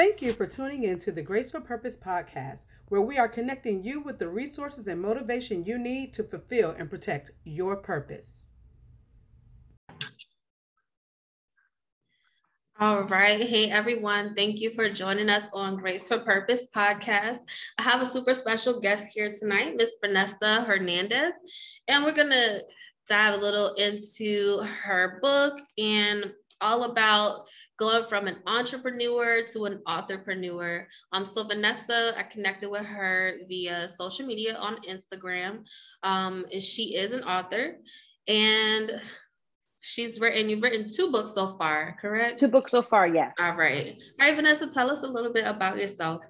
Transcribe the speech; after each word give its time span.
Thank 0.00 0.22
you 0.22 0.32
for 0.32 0.46
tuning 0.46 0.84
in 0.84 0.98
to 1.00 1.12
the 1.12 1.20
Grace 1.20 1.50
for 1.50 1.60
Purpose 1.60 1.94
podcast, 1.94 2.60
where 2.88 3.02
we 3.02 3.18
are 3.18 3.28
connecting 3.28 3.84
you 3.84 4.00
with 4.00 4.18
the 4.18 4.30
resources 4.30 4.88
and 4.88 4.98
motivation 4.98 5.62
you 5.66 5.76
need 5.76 6.14
to 6.14 6.24
fulfill 6.24 6.70
and 6.70 6.88
protect 6.88 7.32
your 7.44 7.76
purpose. 7.76 8.48
All 12.80 13.02
right. 13.02 13.42
Hey, 13.42 13.70
everyone. 13.70 14.34
Thank 14.34 14.62
you 14.62 14.70
for 14.70 14.88
joining 14.88 15.28
us 15.28 15.50
on 15.52 15.76
Grace 15.76 16.08
for 16.08 16.20
Purpose 16.20 16.66
podcast. 16.74 17.40
I 17.76 17.82
have 17.82 18.00
a 18.00 18.06
super 18.06 18.32
special 18.32 18.80
guest 18.80 19.12
here 19.12 19.30
tonight, 19.38 19.74
Miss 19.76 19.96
Vanessa 20.00 20.62
Hernandez, 20.62 21.34
and 21.88 22.04
we're 22.04 22.12
going 22.12 22.32
to 22.32 22.62
dive 23.06 23.34
a 23.34 23.42
little 23.42 23.74
into 23.74 24.62
her 24.62 25.18
book 25.20 25.60
and 25.76 26.32
all 26.62 26.84
about 26.84 27.48
going 27.80 28.04
from 28.04 28.26
an 28.26 28.36
entrepreneur 28.46 29.42
to 29.42 29.64
an 29.64 29.80
authorpreneur. 29.88 30.84
Um, 31.12 31.24
so 31.24 31.42
Vanessa, 31.44 32.12
I 32.16 32.22
connected 32.22 32.68
with 32.68 32.84
her 32.84 33.38
via 33.48 33.88
social 33.88 34.26
media 34.26 34.54
on 34.56 34.76
Instagram. 34.82 35.64
Um, 36.02 36.44
and 36.52 36.62
she 36.62 36.94
is 36.94 37.14
an 37.14 37.24
author 37.24 37.78
and 38.28 39.00
she's 39.80 40.20
written, 40.20 40.50
you've 40.50 40.62
written 40.62 40.86
two 40.94 41.10
books 41.10 41.34
so 41.34 41.46
far, 41.56 41.96
correct? 41.98 42.38
Two 42.38 42.48
books 42.48 42.70
so 42.70 42.82
far, 42.82 43.08
yes. 43.08 43.32
All 43.40 43.56
right. 43.56 43.96
All 44.20 44.26
right, 44.26 44.36
Vanessa, 44.36 44.68
tell 44.68 44.90
us 44.90 45.02
a 45.02 45.08
little 45.08 45.32
bit 45.32 45.46
about 45.46 45.78
yourself. 45.78 46.20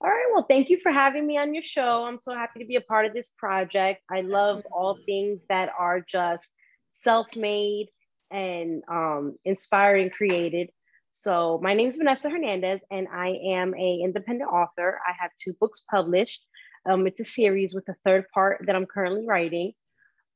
All 0.00 0.10
right. 0.10 0.30
Well, 0.32 0.46
thank 0.48 0.70
you 0.70 0.78
for 0.78 0.92
having 0.92 1.26
me 1.26 1.38
on 1.38 1.54
your 1.54 1.64
show. 1.64 2.04
I'm 2.04 2.20
so 2.20 2.34
happy 2.34 2.60
to 2.60 2.66
be 2.66 2.76
a 2.76 2.82
part 2.82 3.06
of 3.06 3.12
this 3.12 3.30
project. 3.36 4.02
I 4.08 4.20
love 4.20 4.62
all 4.70 4.96
things 5.06 5.40
that 5.48 5.70
are 5.76 6.00
just 6.00 6.54
self 6.92 7.34
made 7.34 7.88
and 8.30 8.82
um, 8.88 9.36
inspired 9.44 10.00
and 10.00 10.12
created. 10.12 10.70
So 11.12 11.58
my 11.62 11.74
name 11.74 11.88
is 11.88 11.96
Vanessa 11.96 12.28
Hernandez, 12.28 12.82
and 12.90 13.08
I 13.10 13.38
am 13.46 13.74
a 13.74 14.00
independent 14.04 14.50
author. 14.50 15.00
I 15.06 15.12
have 15.18 15.30
two 15.42 15.54
books 15.60 15.82
published. 15.90 16.44
Um, 16.88 17.06
it's 17.06 17.20
a 17.20 17.24
series 17.24 17.74
with 17.74 17.88
a 17.88 17.96
third 18.04 18.26
part 18.34 18.64
that 18.66 18.76
I'm 18.76 18.86
currently 18.86 19.24
writing. 19.26 19.72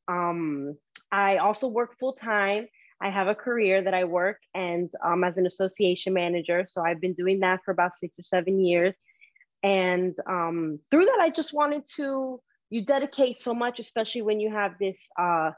Um, 0.09 0.77
I 1.13 1.37
also 1.37 1.69
work 1.69 1.99
full 1.99 2.15
time. 2.15 2.67
I 3.01 3.11
have 3.11 3.29
a 3.29 3.35
career 3.35 3.83
that 3.83 3.95
I 3.95 4.05
work 4.05 4.39
and 4.55 4.91
um, 5.05 5.25
as 5.25 5.39
an 5.39 5.47
association 5.47 6.13
manager. 6.13 6.65
So 6.67 6.83
I've 6.83 7.01
been 7.01 7.15
doing 7.15 7.41
that 7.41 7.61
for 7.65 7.71
about 7.71 7.95
six 7.95 8.19
or 8.19 8.23
seven 8.23 8.61
years. 8.61 8.95
And 9.63 10.15
um, 10.27 10.81
through 10.91 11.07
that, 11.07 11.19
I 11.21 11.31
just 11.31 11.53
wanted 11.55 11.85
to, 11.97 12.41
you 12.71 12.85
dedicate 12.85 13.37
so 13.37 13.55
much, 13.55 13.81
especially 13.81 14.23
when 14.23 14.41
you 14.41 14.51
have 14.51 14.73
this 14.79 15.09
uh, 15.19 15.51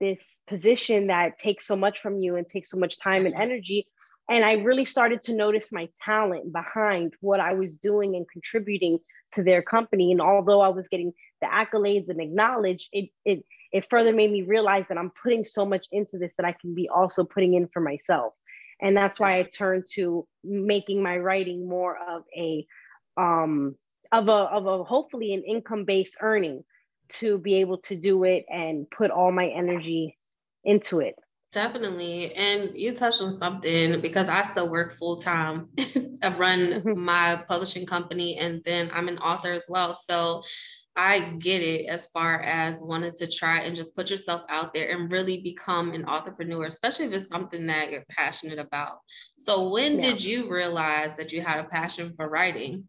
this 0.00 0.42
position 0.48 1.06
that 1.08 1.38
takes 1.38 1.66
so 1.66 1.76
much 1.76 2.00
from 2.00 2.18
you 2.18 2.36
and 2.36 2.46
takes 2.46 2.70
so 2.70 2.76
much 2.76 2.98
time 2.98 3.26
and 3.26 3.34
energy. 3.34 3.86
And 4.28 4.44
I 4.44 4.52
really 4.52 4.84
started 4.84 5.20
to 5.22 5.34
notice 5.34 5.70
my 5.70 5.88
talent 6.02 6.52
behind 6.52 7.14
what 7.20 7.40
I 7.40 7.52
was 7.52 7.76
doing 7.76 8.16
and 8.16 8.28
contributing 8.28 8.98
to 9.34 9.42
their 9.42 9.62
company. 9.62 10.12
And 10.12 10.20
although 10.20 10.60
I 10.60 10.68
was 10.68 10.88
getting 10.88 11.12
the 11.40 11.46
accolades 11.46 12.08
and 12.08 12.20
acknowledged, 12.20 12.88
it 12.92 13.10
it 13.24 13.44
it 13.72 13.90
further 13.90 14.12
made 14.12 14.30
me 14.30 14.42
realize 14.42 14.86
that 14.88 14.98
I'm 14.98 15.12
putting 15.22 15.44
so 15.44 15.66
much 15.66 15.86
into 15.92 16.16
this 16.16 16.36
that 16.36 16.46
I 16.46 16.52
can 16.52 16.74
be 16.74 16.88
also 16.88 17.24
putting 17.24 17.54
in 17.54 17.68
for 17.68 17.80
myself. 17.80 18.32
And 18.80 18.96
that's 18.96 19.20
why 19.20 19.38
I 19.38 19.42
turned 19.42 19.84
to 19.94 20.26
making 20.42 21.02
my 21.02 21.18
writing 21.18 21.68
more 21.68 21.98
of 21.98 22.22
a 22.36 22.66
um 23.16 23.76
of 24.10 24.28
a 24.28 24.32
of 24.32 24.66
a 24.66 24.84
hopefully 24.84 25.34
an 25.34 25.42
income-based 25.42 26.16
earning 26.20 26.64
to 27.08 27.38
be 27.38 27.56
able 27.56 27.78
to 27.78 27.96
do 27.96 28.24
it 28.24 28.44
and 28.48 28.90
put 28.90 29.10
all 29.10 29.32
my 29.32 29.48
energy 29.48 30.16
into 30.64 31.00
it. 31.00 31.14
Definitely. 31.52 32.34
And 32.34 32.70
you 32.74 32.92
touched 32.94 33.22
on 33.22 33.32
something 33.32 34.00
because 34.00 34.28
I 34.28 34.42
still 34.42 34.68
work 34.68 34.92
full 34.92 35.16
time. 35.16 35.68
I 35.78 36.34
run 36.36 36.58
mm-hmm. 36.58 36.98
my 36.98 37.42
publishing 37.46 37.86
company 37.86 38.38
and 38.38 38.62
then 38.64 38.90
I'm 38.92 39.06
an 39.06 39.18
author 39.18 39.52
as 39.52 39.66
well. 39.68 39.94
So 39.94 40.42
I 40.96 41.20
get 41.38 41.62
it 41.62 41.86
as 41.86 42.06
far 42.08 42.40
as 42.40 42.80
wanting 42.80 43.12
to 43.18 43.26
try 43.26 43.60
and 43.60 43.74
just 43.74 43.96
put 43.96 44.10
yourself 44.10 44.42
out 44.48 44.72
there 44.72 44.90
and 44.90 45.10
really 45.10 45.40
become 45.40 45.92
an 45.92 46.04
entrepreneur, 46.06 46.66
especially 46.66 47.06
if 47.06 47.12
it's 47.12 47.28
something 47.28 47.66
that 47.66 47.90
you're 47.90 48.04
passionate 48.08 48.60
about. 48.60 48.98
So, 49.36 49.70
when 49.70 49.96
yeah. 49.96 50.10
did 50.10 50.24
you 50.24 50.48
realize 50.48 51.14
that 51.14 51.32
you 51.32 51.40
had 51.40 51.58
a 51.58 51.68
passion 51.68 52.14
for 52.16 52.28
writing? 52.28 52.84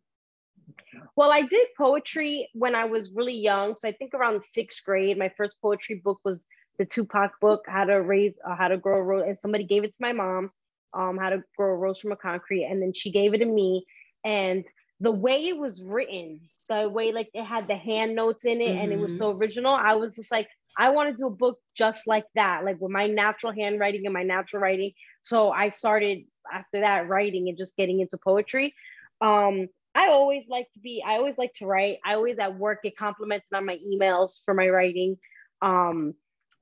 Well, 1.15 1.31
I 1.31 1.43
did 1.43 1.67
poetry 1.77 2.49
when 2.53 2.75
I 2.75 2.85
was 2.85 3.11
really 3.11 3.37
young. 3.37 3.75
So 3.75 3.87
I 3.87 3.91
think 3.91 4.13
around 4.13 4.43
sixth 4.43 4.83
grade, 4.83 5.17
my 5.17 5.29
first 5.37 5.61
poetry 5.61 6.01
book 6.03 6.19
was 6.23 6.39
the 6.77 6.85
Tupac 6.85 7.39
book, 7.39 7.63
How 7.67 7.85
to 7.85 8.01
Raise, 8.01 8.33
uh, 8.47 8.55
How 8.55 8.67
to 8.67 8.77
Grow 8.77 8.99
a 8.99 9.03
Rose. 9.03 9.25
And 9.27 9.37
somebody 9.37 9.63
gave 9.63 9.83
it 9.83 9.91
to 9.91 10.01
my 10.01 10.13
mom, 10.13 10.49
um, 10.93 11.17
How 11.17 11.29
to 11.29 11.43
Grow 11.57 11.73
a 11.73 11.75
Rose 11.75 11.99
from 11.99 12.11
a 12.11 12.17
Concrete. 12.17 12.65
And 12.65 12.81
then 12.81 12.93
she 12.93 13.11
gave 13.11 13.33
it 13.33 13.39
to 13.39 13.45
me. 13.45 13.85
And 14.23 14.65
the 14.99 15.11
way 15.11 15.45
it 15.45 15.57
was 15.57 15.81
written, 15.81 16.41
the 16.67 16.89
way 16.89 17.11
like 17.11 17.29
it 17.33 17.43
had 17.43 17.67
the 17.67 17.75
hand 17.75 18.15
notes 18.15 18.45
in 18.45 18.61
it 18.61 18.69
mm-hmm. 18.69 18.79
and 18.79 18.91
it 18.91 18.99
was 18.99 19.13
mm-hmm. 19.13 19.19
so 19.19 19.37
original, 19.37 19.73
I 19.73 19.93
was 19.95 20.15
just 20.15 20.31
like, 20.31 20.49
I 20.77 20.89
want 20.89 21.09
to 21.09 21.21
do 21.21 21.27
a 21.27 21.31
book 21.31 21.59
just 21.75 22.07
like 22.07 22.25
that, 22.35 22.65
like 22.65 22.81
with 22.81 22.91
my 22.91 23.07
natural 23.07 23.53
handwriting 23.53 24.05
and 24.05 24.13
my 24.13 24.23
natural 24.23 24.61
writing. 24.61 24.91
So 25.21 25.51
I 25.51 25.69
started 25.69 26.25
after 26.51 26.81
that 26.81 27.07
writing 27.07 27.47
and 27.49 27.57
just 27.57 27.75
getting 27.77 28.01
into 28.01 28.17
poetry. 28.17 28.73
Um, 29.21 29.67
I 29.95 30.09
always 30.09 30.49
like 30.49 30.69
to 30.73 30.79
be, 30.79 31.01
I 31.05 31.13
always 31.13 31.37
like 31.37 31.53
to 31.53 31.65
write. 31.65 31.99
I 32.05 32.15
always 32.15 32.37
at 32.37 32.57
work 32.57 32.83
get 32.83 32.97
complimented 32.97 33.47
on 33.53 33.65
my 33.65 33.79
emails 33.89 34.43
for 34.43 34.53
my 34.53 34.67
writing. 34.67 35.17
Um, 35.61 36.13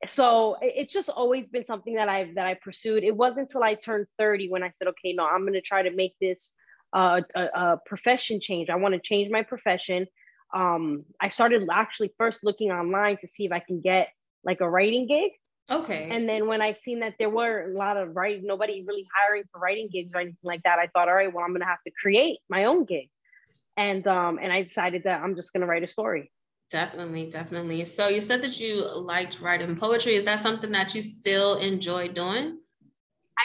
so 0.05 0.57
it's 0.61 0.93
just 0.93 1.09
always 1.09 1.47
been 1.47 1.65
something 1.65 1.95
that 1.95 2.09
I've 2.09 2.35
that 2.35 2.45
I 2.45 2.55
pursued. 2.55 3.03
It 3.03 3.15
wasn't 3.15 3.49
until 3.49 3.63
I 3.63 3.73
turned 3.73 4.05
30 4.19 4.49
when 4.49 4.61
I 4.61 4.69
said, 4.73 4.87
okay, 4.89 5.13
no, 5.13 5.25
I'm 5.25 5.45
gonna 5.45 5.61
try 5.61 5.81
to 5.81 5.91
make 5.91 6.13
this 6.21 6.53
uh, 6.93 7.21
a, 7.35 7.41
a 7.41 7.79
profession 7.85 8.39
change. 8.39 8.69
I 8.69 8.75
want 8.75 8.93
to 8.93 8.99
change 8.99 9.31
my 9.31 9.41
profession. 9.41 10.05
Um, 10.53 11.05
I 11.19 11.29
started 11.29 11.67
actually 11.71 12.11
first 12.17 12.43
looking 12.43 12.71
online 12.71 13.17
to 13.21 13.27
see 13.27 13.45
if 13.45 13.51
I 13.51 13.59
can 13.59 13.81
get 13.81 14.09
like 14.43 14.61
a 14.61 14.69
writing 14.69 15.07
gig. 15.07 15.31
Okay. 15.71 16.09
And 16.11 16.27
then 16.27 16.47
when 16.47 16.61
I 16.61 16.73
seen 16.73 16.99
that 16.99 17.15
there 17.17 17.29
were 17.29 17.71
a 17.71 17.77
lot 17.77 17.95
of 17.95 18.15
writing, 18.15 18.45
nobody 18.45 18.83
really 18.85 19.07
hiring 19.15 19.43
for 19.51 19.59
writing 19.59 19.89
gigs 19.91 20.11
or 20.13 20.19
anything 20.19 20.37
like 20.43 20.61
that, 20.63 20.77
I 20.77 20.87
thought, 20.87 21.07
all 21.07 21.15
right, 21.15 21.33
well, 21.33 21.43
I'm 21.43 21.53
gonna 21.53 21.65
have 21.65 21.81
to 21.87 21.91
create 21.91 22.39
my 22.49 22.65
own 22.65 22.85
gig 22.85 23.09
and 23.77 24.05
um 24.07 24.39
and 24.41 24.51
i 24.51 24.61
decided 24.61 25.03
that 25.03 25.21
i'm 25.21 25.35
just 25.35 25.53
going 25.53 25.61
to 25.61 25.67
write 25.67 25.83
a 25.83 25.87
story. 25.87 26.31
Definitely 26.69 27.29
definitely. 27.29 27.85
So 27.85 28.07
you 28.07 28.19
said 28.19 28.41
that 28.41 28.59
you 28.59 28.87
liked 28.87 29.39
writing 29.41 29.75
poetry. 29.75 30.15
Is 30.15 30.25
that 30.25 30.39
something 30.39 30.71
that 30.71 30.95
you 30.95 31.03
still 31.03 31.57
enjoy 31.57 32.07
doing? 32.07 32.57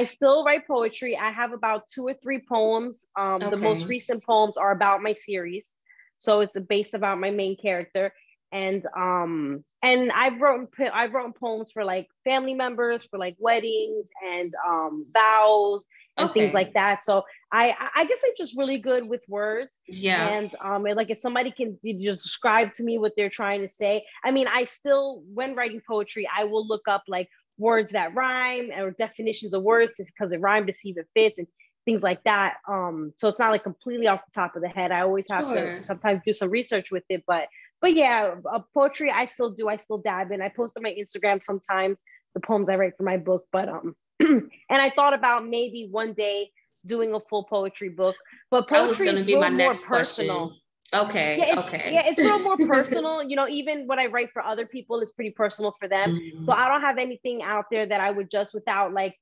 I 0.01 0.05
still 0.05 0.45
write 0.45 0.67
poetry. 0.67 1.15
I 1.15 1.31
have 1.31 1.53
about 1.53 1.83
two 1.93 2.07
or 2.07 2.15
three 2.15 2.43
poems. 2.49 3.07
Um 3.19 3.35
okay. 3.35 3.51
the 3.51 3.57
most 3.59 3.87
recent 3.87 4.25
poems 4.25 4.57
are 4.57 4.73
about 4.73 5.03
my 5.03 5.13
series. 5.13 5.75
So 6.19 6.41
it's 6.41 6.59
based 6.59 6.95
about 6.95 7.21
my 7.21 7.31
main 7.31 7.57
character. 7.57 8.15
And 8.51 8.87
um 8.97 9.65
and 9.83 10.11
I've 10.13 10.41
written 10.41 10.69
I've 10.93 11.13
written 11.13 11.33
poems 11.33 11.71
for 11.71 11.85
like 11.85 12.09
family 12.25 12.55
members 12.55 13.05
for 13.05 13.19
like 13.19 13.37
weddings 13.39 14.09
and 14.27 14.53
um 14.67 15.07
vows 15.13 15.87
and 16.17 16.31
okay. 16.31 16.41
things 16.41 16.55
like 16.55 16.75
that. 16.75 17.05
So 17.05 17.25
I 17.53 17.75
I 17.95 18.05
guess 18.05 18.21
I'm 18.25 18.33
just 18.37 18.57
really 18.57 18.79
good 18.79 19.09
with 19.09 19.23
words. 19.29 19.81
Yeah. 19.87 20.29
And 20.29 20.55
um 20.61 20.87
and 20.87 20.97
like 20.97 21.11
if 21.11 21.19
somebody 21.19 21.51
can 21.51 21.79
just 21.85 22.25
describe 22.25 22.73
to 22.75 22.83
me 22.83 22.99
what 22.99 23.13
they're 23.17 23.31
trying 23.31 23.63
to 23.63 23.69
say. 23.69 24.05
I 24.25 24.31
mean, 24.31 24.49
I 24.49 24.65
still 24.65 25.23
when 25.33 25.55
writing 25.55 25.81
poetry, 25.87 26.29
I 26.37 26.45
will 26.45 26.67
look 26.67 26.89
up 26.89 27.05
like 27.07 27.29
words 27.57 27.93
that 27.93 28.15
rhyme 28.15 28.71
or 28.77 28.91
definitions 28.93 29.55
of 29.55 29.63
words 29.63 29.95
because 29.97 30.33
it 30.33 30.41
rhymed 30.41 30.67
to 30.69 30.73
see 30.73 30.91
if 30.91 30.97
it 30.99 31.09
fits 31.15 31.39
and 31.39 31.49
things 31.85 32.03
like 32.03 32.23
that. 32.25 32.57
Um, 32.69 33.13
so 33.17 33.29
it's 33.29 33.39
not 33.39 33.51
like 33.51 33.63
completely 33.63 34.09
off 34.09 34.25
the 34.25 34.33
top 34.35 34.57
of 34.57 34.63
the 34.63 34.69
head. 34.69 34.93
I 34.93 35.01
always 35.01 35.27
have 35.31 35.43
sure. 35.43 35.55
to 35.55 35.85
sometimes 35.85 36.21
do 36.25 36.33
some 36.33 36.51
research 36.51 36.91
with 36.91 37.05
it, 37.09 37.25
but 37.27 37.49
but 37.81 37.95
yeah, 37.95 38.35
uh, 38.51 38.61
poetry 38.75 39.11
I 39.11 39.27
still 39.27 39.51
do. 39.51 39.69
I 39.69 39.77
still 39.77 39.99
dab 39.99 40.33
in. 40.33 40.43
I 40.43 40.49
post 40.49 40.77
on 40.77 40.83
my 40.83 40.95
Instagram 40.99 41.43
sometimes 41.43 42.01
the 42.35 42.41
poems 42.41 42.69
I 42.69 42.77
write 42.77 42.97
for 42.97 43.05
my 43.05 43.17
book. 43.17 43.45
But 43.53 43.69
um, 43.69 43.95
and 44.21 44.51
I 44.71 44.91
thought 44.91 45.15
about 45.15 45.47
maybe 45.47 45.89
one 45.91 46.13
day 46.13 46.51
doing 46.87 47.15
a 47.15 47.21
full 47.21 47.45
poetry 47.45 47.89
book. 47.89 48.17
But 48.51 48.69
poetry 48.69 49.09
is 49.09 49.25
be 49.25 49.37
my 49.37 49.51
more 49.51 49.75
personal. 49.75 50.49
Question. 50.49 50.61
Okay. 50.95 51.37
Yeah, 51.39 51.61
okay. 51.61 51.91
Yeah, 51.93 52.07
it's 52.07 52.19
a 52.19 52.25
little 52.25 52.39
more 52.39 52.57
personal. 52.75 53.23
you 53.23 53.37
know, 53.37 53.47
even 53.49 53.87
what 53.87 53.99
I 53.99 54.07
write 54.07 54.31
for 54.33 54.43
other 54.43 54.67
people 54.67 55.01
is 55.01 55.11
pretty 55.13 55.31
personal 55.31 55.75
for 55.79 55.87
them. 55.87 56.13
Mm-hmm. 56.13 56.43
So 56.43 56.53
I 56.53 56.69
don't 56.69 56.81
have 56.81 56.99
anything 56.99 57.43
out 57.43 57.67
there 57.71 57.85
that 57.85 58.01
I 58.01 58.11
would 58.11 58.31
just 58.31 58.55
without 58.55 58.95
like 58.95 59.15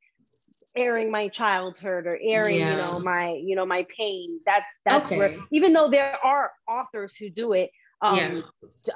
airing 0.76 1.10
my 1.10 1.26
childhood 1.26 2.06
or 2.06 2.18
airing, 2.22 2.58
yeah. 2.58 2.70
you 2.70 2.76
know, 2.76 3.00
my, 3.00 3.32
you 3.32 3.56
know, 3.56 3.66
my 3.66 3.84
pain. 3.96 4.40
That's 4.46 4.78
that's 4.84 5.10
okay. 5.10 5.18
where 5.18 5.36
even 5.50 5.72
though 5.72 5.90
there 5.90 6.16
are 6.24 6.52
authors 6.68 7.16
who 7.16 7.30
do 7.30 7.52
it, 7.54 7.70
um, 8.02 8.16
yeah. 8.16 8.40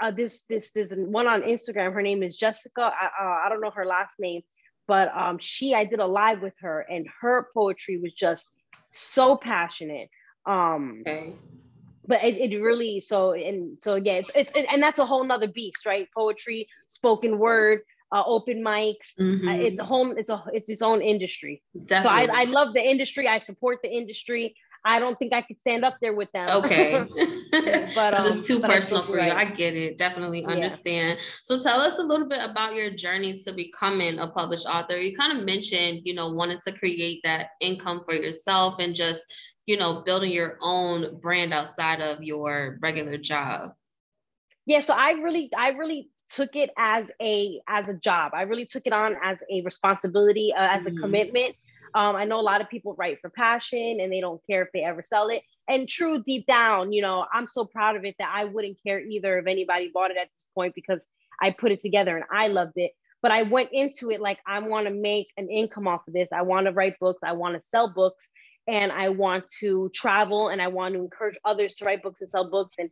Uh, 0.00 0.10
this 0.10 0.42
this 0.42 0.72
this 0.72 0.92
one 0.94 1.26
on 1.26 1.42
Instagram. 1.42 1.92
Her 1.92 2.02
name 2.02 2.22
is 2.22 2.36
Jessica. 2.36 2.82
I, 2.82 3.06
uh, 3.06 3.46
I 3.46 3.48
don't 3.48 3.60
know 3.60 3.70
her 3.70 3.86
last 3.86 4.16
name, 4.18 4.42
but 4.86 5.10
um, 5.16 5.38
she 5.38 5.74
I 5.74 5.84
did 5.84 6.00
a 6.00 6.06
live 6.06 6.42
with 6.42 6.56
her, 6.60 6.86
and 6.90 7.06
her 7.20 7.48
poetry 7.54 7.98
was 7.98 8.12
just 8.12 8.46
so 8.90 9.36
passionate. 9.36 10.08
Um, 10.46 11.02
okay. 11.06 11.34
But 12.06 12.24
it, 12.24 12.52
it 12.52 12.60
really 12.60 12.98
so 13.00 13.32
and 13.32 13.78
so 13.80 13.94
yeah 13.94 14.14
it's, 14.14 14.32
it's 14.34 14.50
it, 14.52 14.66
and 14.72 14.82
that's 14.82 14.98
a 14.98 15.06
whole 15.06 15.22
nother 15.22 15.46
beast 15.46 15.86
right 15.86 16.08
poetry 16.12 16.66
spoken 16.88 17.38
word 17.38 17.82
uh, 18.12 18.22
open 18.26 18.62
mics. 18.62 19.14
Mm-hmm. 19.18 19.48
Uh, 19.48 19.52
it's 19.54 19.80
a 19.80 19.84
home. 19.84 20.14
It's 20.18 20.30
a 20.30 20.42
it's 20.52 20.70
its 20.70 20.82
own 20.82 21.00
industry. 21.02 21.62
Definitely. 21.86 22.26
So 22.26 22.32
I, 22.32 22.40
I 22.42 22.44
love 22.44 22.74
the 22.74 22.82
industry. 22.82 23.28
I 23.28 23.38
support 23.38 23.78
the 23.82 23.90
industry. 23.90 24.54
I 24.84 24.98
don't 24.98 25.18
think 25.18 25.32
I 25.32 25.42
could 25.42 25.60
stand 25.60 25.84
up 25.84 25.96
there 26.00 26.14
with 26.14 26.30
them. 26.32 26.48
Okay. 26.48 26.92
but 27.94 28.14
um, 28.14 28.26
it's 28.26 28.46
too 28.46 28.60
but 28.60 28.70
personal 28.70 29.02
for 29.02 29.18
you. 29.18 29.18
right. 29.18 29.32
I 29.32 29.44
get 29.44 29.76
it. 29.76 29.98
Definitely 29.98 30.42
Yeah. 30.42 30.48
understand. 30.48 31.18
So 31.42 31.60
tell 31.60 31.80
us 31.80 31.98
a 31.98 32.02
little 32.02 32.26
bit 32.26 32.40
about 32.42 32.74
your 32.74 32.90
journey 32.90 33.36
to 33.38 33.52
becoming 33.52 34.18
a 34.18 34.28
published 34.28 34.66
author. 34.66 34.98
You 34.98 35.16
kind 35.16 35.38
of 35.38 35.44
mentioned, 35.44 36.02
you 36.04 36.14
know, 36.14 36.30
wanting 36.30 36.58
to 36.66 36.72
create 36.72 37.20
that 37.24 37.50
income 37.60 38.02
for 38.06 38.14
yourself 38.14 38.78
and 38.78 38.94
just, 38.94 39.22
you 39.66 39.76
know, 39.76 40.02
building 40.02 40.32
your 40.32 40.56
own 40.62 41.18
brand 41.20 41.52
outside 41.52 42.00
of 42.00 42.22
your 42.22 42.78
regular 42.80 43.16
job. 43.18 43.72
yeah 44.66 44.80
so 44.80 44.94
i 44.94 45.12
really 45.12 45.50
i 45.56 45.68
really 45.70 46.08
took 46.28 46.54
it 46.54 46.70
as 46.76 47.10
a 47.20 47.60
as 47.68 47.88
a 47.88 47.94
job 47.94 48.32
i 48.34 48.42
really 48.42 48.66
took 48.66 48.86
it 48.86 48.92
on 48.92 49.16
as 49.22 49.42
a 49.50 49.62
responsibility 49.62 50.52
uh, 50.56 50.68
as 50.70 50.86
a 50.86 50.92
commitment 50.92 51.54
um, 51.94 52.16
i 52.16 52.24
know 52.24 52.40
a 52.40 52.42
lot 52.42 52.60
of 52.60 52.68
people 52.68 52.94
write 52.98 53.20
for 53.20 53.30
passion 53.30 53.98
and 54.00 54.12
they 54.12 54.20
don't 54.20 54.40
care 54.48 54.62
if 54.62 54.68
they 54.72 54.82
ever 54.82 55.02
sell 55.02 55.28
it. 55.28 55.42
And 55.68 55.88
true 55.88 56.22
deep 56.22 56.46
down 56.46 56.92
you 56.92 57.02
know 57.02 57.26
i'm 57.32 57.48
so 57.48 57.64
proud 57.64 57.96
of 57.96 58.04
it 58.04 58.16
that 58.18 58.32
i 58.34 58.44
wouldn't 58.44 58.78
care 58.84 59.00
either 59.00 59.38
if 59.38 59.46
anybody 59.46 59.90
bought 59.92 60.10
it 60.10 60.16
at 60.16 60.28
this 60.34 60.46
point 60.54 60.74
because 60.74 61.06
i 61.40 61.50
put 61.50 61.72
it 61.72 61.80
together 61.80 62.16
and 62.16 62.24
i 62.32 62.48
loved 62.48 62.76
it. 62.76 62.92
But 63.22 63.32
i 63.32 63.42
went 63.42 63.70
into 63.72 64.10
it 64.10 64.20
like 64.20 64.38
i 64.46 64.58
want 64.60 64.86
to 64.86 64.92
make 64.92 65.28
an 65.36 65.48
income 65.48 65.86
off 65.86 66.06
of 66.08 66.14
this. 66.14 66.32
I 66.32 66.42
want 66.42 66.66
to 66.66 66.72
write 66.72 66.98
books. 66.98 67.22
I 67.24 67.32
want 67.32 67.54
to 67.56 67.62
sell 67.62 67.88
books. 67.92 68.28
And 68.68 68.92
i 68.92 69.08
want 69.08 69.44
to 69.60 69.90
travel 69.94 70.48
and 70.48 70.60
i 70.60 70.68
want 70.68 70.94
to 70.94 71.00
encourage 71.00 71.38
others 71.44 71.76
to 71.76 71.84
write 71.84 72.02
books 72.02 72.20
and 72.20 72.30
sell 72.30 72.48
books 72.50 72.74
and 72.78 72.90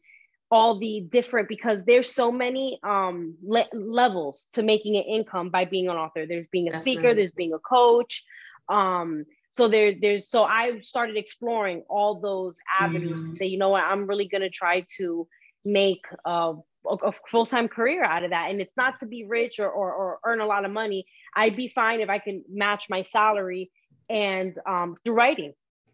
all 0.50 0.78
the 0.78 1.06
different 1.10 1.48
because 1.48 1.84
there's 1.84 2.12
so 2.12 2.32
many 2.32 2.78
um 2.82 3.36
le- 3.42 3.68
levels 3.72 4.46
to 4.52 4.62
making 4.62 4.96
an 4.96 5.02
income 5.02 5.50
by 5.50 5.64
being 5.64 5.88
an 5.88 5.96
author. 5.96 6.26
There's 6.26 6.46
being 6.46 6.68
a 6.68 6.74
speaker 6.74 7.14
there's 7.14 7.32
being 7.32 7.52
a 7.52 7.58
coach 7.58 8.24
um 8.68 9.24
so 9.50 9.68
there 9.68 9.94
there's 10.00 10.28
so 10.28 10.44
i 10.44 10.78
started 10.80 11.16
exploring 11.16 11.82
all 11.88 12.20
those 12.20 12.58
avenues 12.80 13.24
to 13.24 13.32
Mhm. 13.32 13.34
say 13.34 13.46
you 13.46 13.58
know 13.58 13.70
what 13.70 13.84
i'm 13.84 14.06
really 14.06 14.28
going 14.28 14.42
to 14.42 14.50
try 14.50 14.84
to 14.96 15.26
make 15.64 16.04
uh, 16.24 16.52
a, 16.86 16.94
a 17.08 17.12
full-time 17.28 17.68
career 17.68 18.04
out 18.04 18.24
of 18.24 18.30
that 18.30 18.50
and 18.50 18.60
it's 18.60 18.76
not 18.76 18.98
to 19.00 19.06
be 19.06 19.24
rich 19.24 19.58
or, 19.58 19.68
or 19.70 19.92
or 19.92 20.18
earn 20.24 20.40
a 20.40 20.46
lot 20.46 20.64
of 20.64 20.70
money 20.70 21.04
i'd 21.36 21.56
be 21.56 21.68
fine 21.68 22.00
if 22.00 22.08
i 22.08 22.18
can 22.18 22.44
match 22.50 22.86
my 22.88 23.02
salary 23.02 23.70
and 24.08 24.58
um 24.66 24.96
through 25.04 25.14
writing 25.14 25.52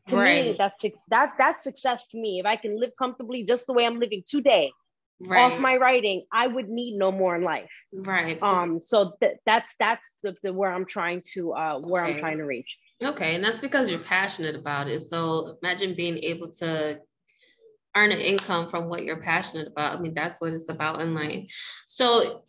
to 0.09 0.17
me 0.17 0.55
Right. 0.55 0.59
that's 0.59 0.85
that 1.09 1.33
that's 1.39 1.63
success 1.63 2.09
to 2.09 2.19
me 2.19 2.39
if 2.41 2.47
i 2.47 2.57
can 2.57 2.79
live 2.79 2.91
comfortably 2.99 3.43
just 3.45 3.67
the 3.67 3.73
way 3.73 3.85
i'm 3.87 3.99
living 3.99 4.23
today 4.27 4.71
Right. 5.21 5.41
off 5.41 5.59
my 5.59 5.77
writing 5.77 6.25
i 6.33 6.47
would 6.47 6.69
need 6.69 6.97
no 6.97 7.11
more 7.11 7.35
in 7.37 7.43
life 7.43 7.71
right. 7.93 8.43
um 8.43 8.81
so 8.81 9.13
th- 9.21 9.37
that's 9.47 9.75
that's 9.79 10.17
the, 10.23 10.35
the 10.43 10.53
where 10.53 10.73
i'm 10.73 10.85
trying 10.87 11.23
to 11.35 11.53
uh 11.53 11.79
where 11.79 12.03
Okay. 12.03 12.13
i'm 12.15 12.19
trying 12.19 12.39
to 12.39 12.45
reach 12.45 12.77
Okay, 13.03 13.35
and 13.35 13.45
that's 13.45 13.61
because 13.61 13.91
you're 13.91 13.99
passionate 13.99 14.55
about 14.55 14.89
it. 14.89 15.01
So 15.01 15.57
imagine 15.63 15.95
being 15.95 16.19
able 16.19 16.51
to 16.53 16.99
earn 17.97 18.13
an 18.13 18.21
income 18.21 18.69
from 18.69 18.89
what 18.89 19.05
you're 19.05 19.21
passionate 19.21 19.69
about. 19.69 19.97
I 19.99 20.01
mean, 20.01 20.15
that's 20.15 20.41
what 20.41 20.53
it's 20.53 20.69
about 20.69 21.01
in 21.03 21.15
life. 21.15 21.45
So 21.87 22.43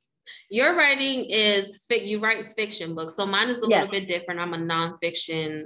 your 0.50 0.76
writing 0.76 1.26
is 1.30 1.86
fic- 1.92 2.06
you 2.08 2.20
write 2.20 2.48
fiction 2.48 2.96
books. 2.96 3.16
So 3.16 3.26
mine 3.26 3.50
is 3.50 3.58
a 3.58 3.68
Yes. 3.68 3.90
little 3.90 3.90
bit 3.90 4.08
different. 4.08 4.40
I'm 4.40 4.54
a 4.54 4.58
nonfiction 4.58 5.64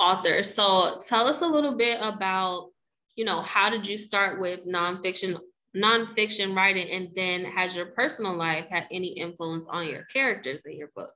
author. 0.00 0.42
So 0.42 0.98
tell 1.06 1.26
us 1.26 1.40
a 1.42 1.46
little 1.46 1.76
bit 1.76 1.98
about, 2.02 2.70
you 3.16 3.24
know, 3.24 3.40
how 3.40 3.70
did 3.70 3.86
you 3.86 3.98
start 3.98 4.40
with 4.40 4.66
nonfiction 4.66 5.38
nonfiction 5.76 6.54
writing, 6.56 6.90
and 6.90 7.14
then 7.14 7.44
has 7.44 7.74
your 7.76 7.86
personal 7.86 8.34
life 8.34 8.66
had 8.68 8.86
any 8.90 9.08
influence 9.08 9.66
on 9.68 9.88
your 9.88 10.04
characters 10.04 10.64
in 10.64 10.76
your 10.76 10.90
book? 10.94 11.14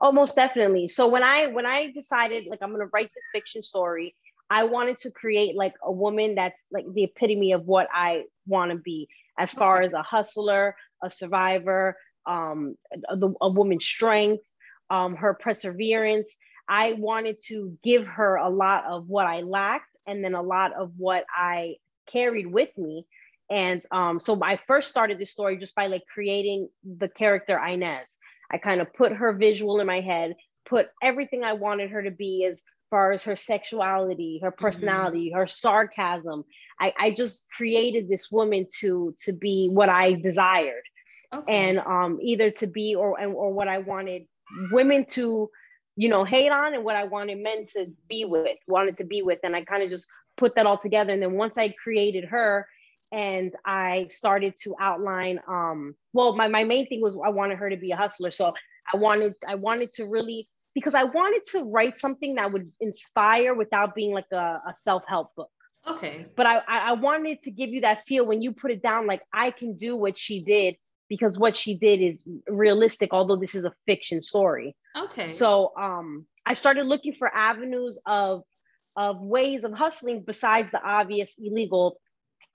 Oh, 0.00 0.12
most 0.12 0.36
definitely. 0.36 0.88
So 0.88 1.08
when 1.08 1.22
I 1.22 1.46
when 1.46 1.66
I 1.66 1.90
decided 1.90 2.46
like 2.46 2.60
I'm 2.62 2.70
gonna 2.70 2.86
write 2.92 3.10
this 3.14 3.24
fiction 3.32 3.62
story, 3.62 4.14
I 4.50 4.64
wanted 4.64 4.98
to 4.98 5.10
create 5.10 5.56
like 5.56 5.74
a 5.82 5.90
woman 5.90 6.34
that's 6.34 6.64
like 6.70 6.84
the 6.92 7.04
epitome 7.04 7.52
of 7.52 7.66
what 7.66 7.88
I 7.92 8.24
want 8.46 8.72
to 8.72 8.76
be, 8.76 9.08
as 9.38 9.52
far 9.52 9.76
Okay. 9.76 9.86
as 9.86 9.94
a 9.94 10.02
hustler, 10.02 10.76
a 11.02 11.10
survivor, 11.10 11.96
um, 12.26 12.76
a, 13.08 13.16
the- 13.16 13.34
a 13.40 13.48
woman's 13.48 13.86
strength, 13.86 14.44
um, 14.90 15.16
her 15.16 15.34
perseverance. 15.34 16.36
I 16.68 16.94
wanted 16.94 17.38
to 17.46 17.78
give 17.82 18.06
her 18.06 18.36
a 18.36 18.50
lot 18.50 18.84
of 18.84 19.08
what 19.08 19.26
I 19.26 19.40
lacked, 19.40 19.96
and 20.06 20.22
then 20.22 20.34
a 20.34 20.42
lot 20.42 20.72
of 20.74 20.92
what 20.98 21.24
I 21.34 21.76
carried 22.06 22.46
with 22.46 22.76
me. 22.76 23.06
And 23.50 23.82
um, 23.90 24.18
so 24.20 24.38
I 24.42 24.58
first 24.66 24.90
started 24.90 25.18
this 25.18 25.32
story 25.32 25.56
just 25.56 25.74
by 25.74 25.86
like 25.86 26.02
creating 26.12 26.68
the 26.84 27.08
character 27.08 27.58
Inez. 27.58 28.18
I 28.50 28.58
kind 28.58 28.80
of 28.80 28.92
put 28.94 29.12
her 29.12 29.32
visual 29.32 29.80
in 29.80 29.86
my 29.86 30.00
head, 30.00 30.34
put 30.64 30.88
everything 31.02 31.44
I 31.44 31.52
wanted 31.52 31.90
her 31.90 32.02
to 32.02 32.10
be 32.10 32.44
as 32.44 32.62
far 32.90 33.12
as 33.12 33.24
her 33.24 33.36
sexuality, 33.36 34.40
her 34.42 34.50
personality, 34.50 35.32
her 35.32 35.46
sarcasm. 35.46 36.44
I, 36.80 36.92
I 36.98 37.10
just 37.12 37.46
created 37.56 38.08
this 38.08 38.30
woman 38.30 38.66
to 38.80 39.14
to 39.20 39.32
be 39.32 39.68
what 39.68 39.88
I 39.88 40.12
desired 40.14 40.82
Okay. 41.34 41.68
and 41.68 41.78
um 41.80 42.18
either 42.22 42.50
to 42.52 42.66
be 42.66 42.94
or 42.94 43.20
or 43.20 43.52
what 43.52 43.68
I 43.68 43.78
wanted 43.78 44.22
women 44.70 45.04
to 45.06 45.50
you 45.96 46.08
know 46.08 46.24
hate 46.24 46.50
on 46.50 46.74
and 46.74 46.84
what 46.84 46.96
I 46.96 47.04
wanted 47.04 47.38
men 47.42 47.64
to 47.74 47.86
be 48.08 48.24
with 48.24 48.56
wanted 48.68 48.96
to 48.98 49.04
be 49.04 49.22
with 49.22 49.40
and 49.42 49.56
I 49.56 49.64
kind 49.64 49.82
of 49.82 49.90
just 49.90 50.06
put 50.36 50.54
that 50.54 50.66
all 50.66 50.78
together 50.78 51.12
and 51.12 51.22
then 51.22 51.32
once 51.32 51.58
I 51.58 51.70
created 51.70 52.24
her 52.26 52.66
and 53.12 53.54
I 53.64 54.06
started 54.10 54.54
to 54.62 54.74
outline 54.80 55.40
um 55.48 55.94
well 56.12 56.34
my, 56.34 56.48
my 56.48 56.64
main 56.64 56.86
thing 56.88 57.00
was 57.00 57.16
I 57.24 57.30
wanted 57.30 57.58
her 57.58 57.70
to 57.70 57.76
be 57.76 57.92
a 57.92 57.96
hustler 57.96 58.30
so 58.30 58.52
I 58.92 58.96
wanted 58.96 59.34
I 59.46 59.54
wanted 59.54 59.92
to 59.92 60.06
really 60.06 60.48
because 60.74 60.94
I 60.94 61.04
wanted 61.04 61.42
to 61.52 61.70
write 61.72 61.98
something 61.98 62.34
that 62.34 62.52
would 62.52 62.70
inspire 62.80 63.54
without 63.54 63.94
being 63.94 64.12
like 64.12 64.30
a, 64.32 64.60
a 64.66 64.74
self-help 64.76 65.34
book 65.36 65.50
okay. 65.86 66.26
but 66.36 66.46
I, 66.46 66.58
I 66.68 66.78
I 66.90 66.92
wanted 66.92 67.42
to 67.42 67.50
give 67.50 67.70
you 67.70 67.82
that 67.82 68.04
feel 68.04 68.26
when 68.26 68.42
you 68.42 68.52
put 68.52 68.70
it 68.70 68.82
down, 68.82 69.06
like 69.06 69.22
I 69.32 69.50
can 69.50 69.76
do 69.76 69.96
what 69.96 70.16
she 70.16 70.42
did 70.42 70.76
because 71.08 71.38
what 71.38 71.56
she 71.56 71.74
did 71.74 72.00
is 72.00 72.24
realistic, 72.48 73.12
although 73.12 73.36
this 73.36 73.54
is 73.54 73.64
a 73.64 73.72
fiction 73.86 74.20
story. 74.20 74.74
Okay. 74.96 75.28
So 75.28 75.72
um, 75.78 76.26
I 76.44 76.54
started 76.54 76.86
looking 76.86 77.14
for 77.14 77.34
avenues 77.34 77.98
of 78.06 78.42
of 78.96 79.20
ways 79.20 79.62
of 79.62 79.72
hustling 79.72 80.22
besides 80.26 80.70
the 80.72 80.82
obvious 80.82 81.36
illegal 81.38 82.00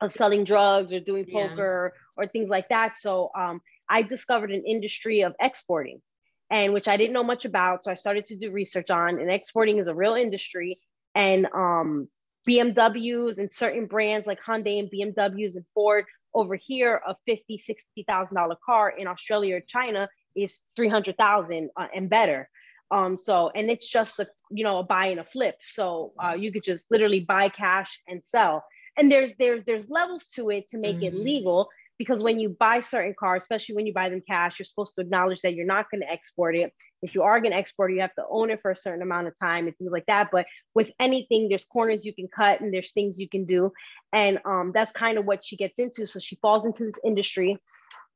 of 0.02 0.12
selling 0.12 0.44
drugs 0.44 0.94
or 0.94 1.00
doing 1.00 1.26
Yeah. 1.28 1.48
poker 1.50 1.94
or 2.18 2.28
things 2.28 2.50
like 2.50 2.70
that. 2.70 2.98
So 2.98 3.30
um, 3.38 3.62
I 3.90 4.02
discovered 4.02 4.52
an 4.52 4.64
industry 4.66 5.22
of 5.22 5.36
exporting, 5.40 6.02
and 6.50 6.74
which 6.74 6.88
I 6.88 6.98
didn't 6.98 7.14
know 7.14 7.24
much 7.24 7.46
about. 7.46 7.84
So 7.84 7.92
I 7.92 7.96
started 7.96 8.26
to 8.28 8.36
do 8.36 8.52
research 8.52 8.90
on, 8.90 9.20
and 9.20 9.32
exporting 9.32 9.78
is 9.78 9.88
a 9.88 9.96
real 9.96 10.16
industry. 10.16 10.80
And 11.14 11.48
um, 11.54 12.08
BMWs 12.48 13.38
and 13.38 13.52
certain 13.52 13.86
brands 13.86 14.26
like 14.28 14.42
Hyundai 14.42 14.80
and 14.80 14.90
BMWs 14.92 15.56
and 15.56 15.66
Ford 15.74 16.06
over 16.34 16.56
here, 16.56 17.02
a 17.08 17.16
fifty, 17.26 17.58
sixty 17.58 18.04
thousand 18.08 18.36
dollar 18.36 18.56
car 18.66 18.90
in 18.90 19.08
Australia 19.08 19.58
or 19.58 19.62
China 19.62 20.10
is 20.36 20.62
three 20.76 20.88
hundred 20.88 21.18
thousand 21.18 21.70
uh, 21.78 21.88
and 21.96 22.10
better. 22.10 22.50
Um, 22.90 23.18
so 23.18 23.50
and 23.56 23.70
it's 23.70 23.88
just 23.88 24.20
a 24.20 24.28
you 24.50 24.64
know 24.64 24.80
a 24.80 24.84
buy 24.84 25.08
and 25.08 25.20
a 25.20 25.24
flip. 25.24 25.56
So 25.64 26.14
uh, 26.24 26.34
you 26.34 26.52
could 26.52 26.64
just 26.64 26.90
literally 26.90 27.20
buy 27.22 27.50
cash 27.50 28.00
and 28.08 28.24
sell. 28.24 28.64
And 28.98 29.12
there's 29.12 29.36
there's 29.36 29.64
there's 29.64 29.90
levels 29.90 30.26
to 30.36 30.50
it 30.50 30.68
to 30.70 30.78
make 30.78 31.02
it 31.02 31.14
Mhm. 31.14 31.24
legal 31.24 31.70
because 31.98 32.24
when 32.24 32.40
you 32.40 32.50
buy 32.50 32.80
certain 32.80 33.14
cars, 33.18 33.44
especially 33.44 33.76
when 33.76 33.86
you 33.86 33.94
buy 33.94 34.10
them 34.10 34.24
cash, 34.28 34.58
you're 34.58 34.66
supposed 34.66 34.96
to 34.96 35.02
acknowledge 35.02 35.42
that 35.42 35.54
you're 35.54 35.66
not 35.68 35.90
going 35.92 36.02
to 36.02 36.10
export 36.12 36.56
it. 36.56 36.74
If 37.04 37.14
you 37.14 37.22
are 37.22 37.40
going 37.40 37.52
to 37.52 37.58
export 37.58 37.92
it, 37.92 37.96
you 37.96 38.02
have 38.02 38.16
to 38.16 38.26
own 38.28 38.50
it 38.50 38.60
for 38.62 38.72
a 38.72 38.76
certain 38.76 39.04
amount 39.04 39.28
of 39.28 39.38
time 39.38 39.68
and 39.68 39.78
things 39.78 39.92
like 39.92 40.08
that. 40.08 40.30
But 40.32 40.48
with 40.74 40.90
anything, 41.00 41.48
there's 41.48 41.66
corners 41.66 42.04
you 42.06 42.14
can 42.14 42.28
cut 42.28 42.60
and 42.60 42.74
there's 42.74 42.92
things 42.92 43.20
you 43.20 43.30
can 43.30 43.46
do. 43.46 43.72
And 44.12 44.40
um, 44.46 44.72
that's 44.74 44.92
kind 44.92 45.20
of 45.20 45.26
what 45.26 45.44
she 45.46 45.56
gets 45.56 45.78
into. 45.80 46.08
So 46.08 46.20
she 46.20 46.38
falls 46.38 46.66
into 46.66 46.86
this 46.86 47.00
industry. 47.06 47.58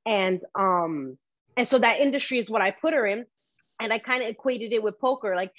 And 0.05 0.41
um, 0.55 1.17
and 1.55 1.67
so 1.67 1.77
that 1.79 1.99
industry 1.99 2.39
is 2.39 2.49
what 2.49 2.61
I 2.61 2.71
put 2.71 2.93
her 2.93 3.05
in. 3.05 3.25
And 3.79 3.93
I 3.93 3.99
kind 3.99 4.23
of 4.23 4.29
equated 4.29 4.73
it 4.73 4.81
with 4.81 4.99
poker. 4.99 5.35
Like 5.35 5.51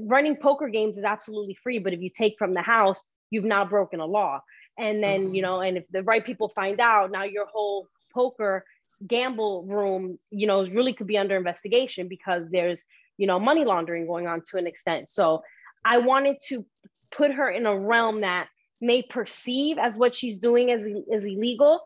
running 0.00 0.36
poker 0.36 0.68
games 0.68 0.96
is 0.96 1.04
absolutely 1.04 1.54
free, 1.62 1.78
but 1.78 1.92
if 1.92 2.00
you 2.00 2.08
take 2.08 2.36
from 2.38 2.54
the 2.54 2.62
house, 2.62 3.04
you've 3.30 3.44
now 3.44 3.64
broken 3.64 4.00
a 4.00 4.06
law. 4.06 4.40
And 4.78 5.02
then, 5.02 5.34
you 5.34 5.40
Mhm. 5.40 5.42
know, 5.42 5.60
and 5.60 5.76
if 5.76 5.86
the 5.88 6.02
right 6.02 6.24
people 6.24 6.48
find 6.48 6.80
out, 6.80 7.10
now 7.10 7.24
your 7.24 7.46
whole 7.46 7.88
poker 8.12 8.64
gamble 9.06 9.64
room, 9.66 10.18
you 10.30 10.46
know, 10.46 10.60
is 10.60 10.70
really 10.70 10.92
could 10.92 11.06
be 11.06 11.18
under 11.18 11.36
investigation 11.36 12.08
because 12.08 12.48
there's, 12.50 12.84
you 13.18 13.26
know, 13.26 13.38
money 13.38 13.64
laundering 13.64 14.06
going 14.06 14.26
on 14.26 14.42
to 14.50 14.56
an 14.58 14.66
extent. 14.66 15.10
So 15.10 15.42
I 15.84 15.98
wanted 15.98 16.38
to 16.48 16.64
put 17.10 17.32
her 17.32 17.50
in 17.50 17.66
a 17.66 17.78
realm 17.78 18.22
that 18.22 18.48
may 18.80 19.02
perceive 19.02 19.78
as 19.78 19.96
what 19.96 20.14
she's 20.14 20.38
doing 20.38 20.70
as, 20.70 20.86
is 20.86 21.24
illegal, 21.24 21.82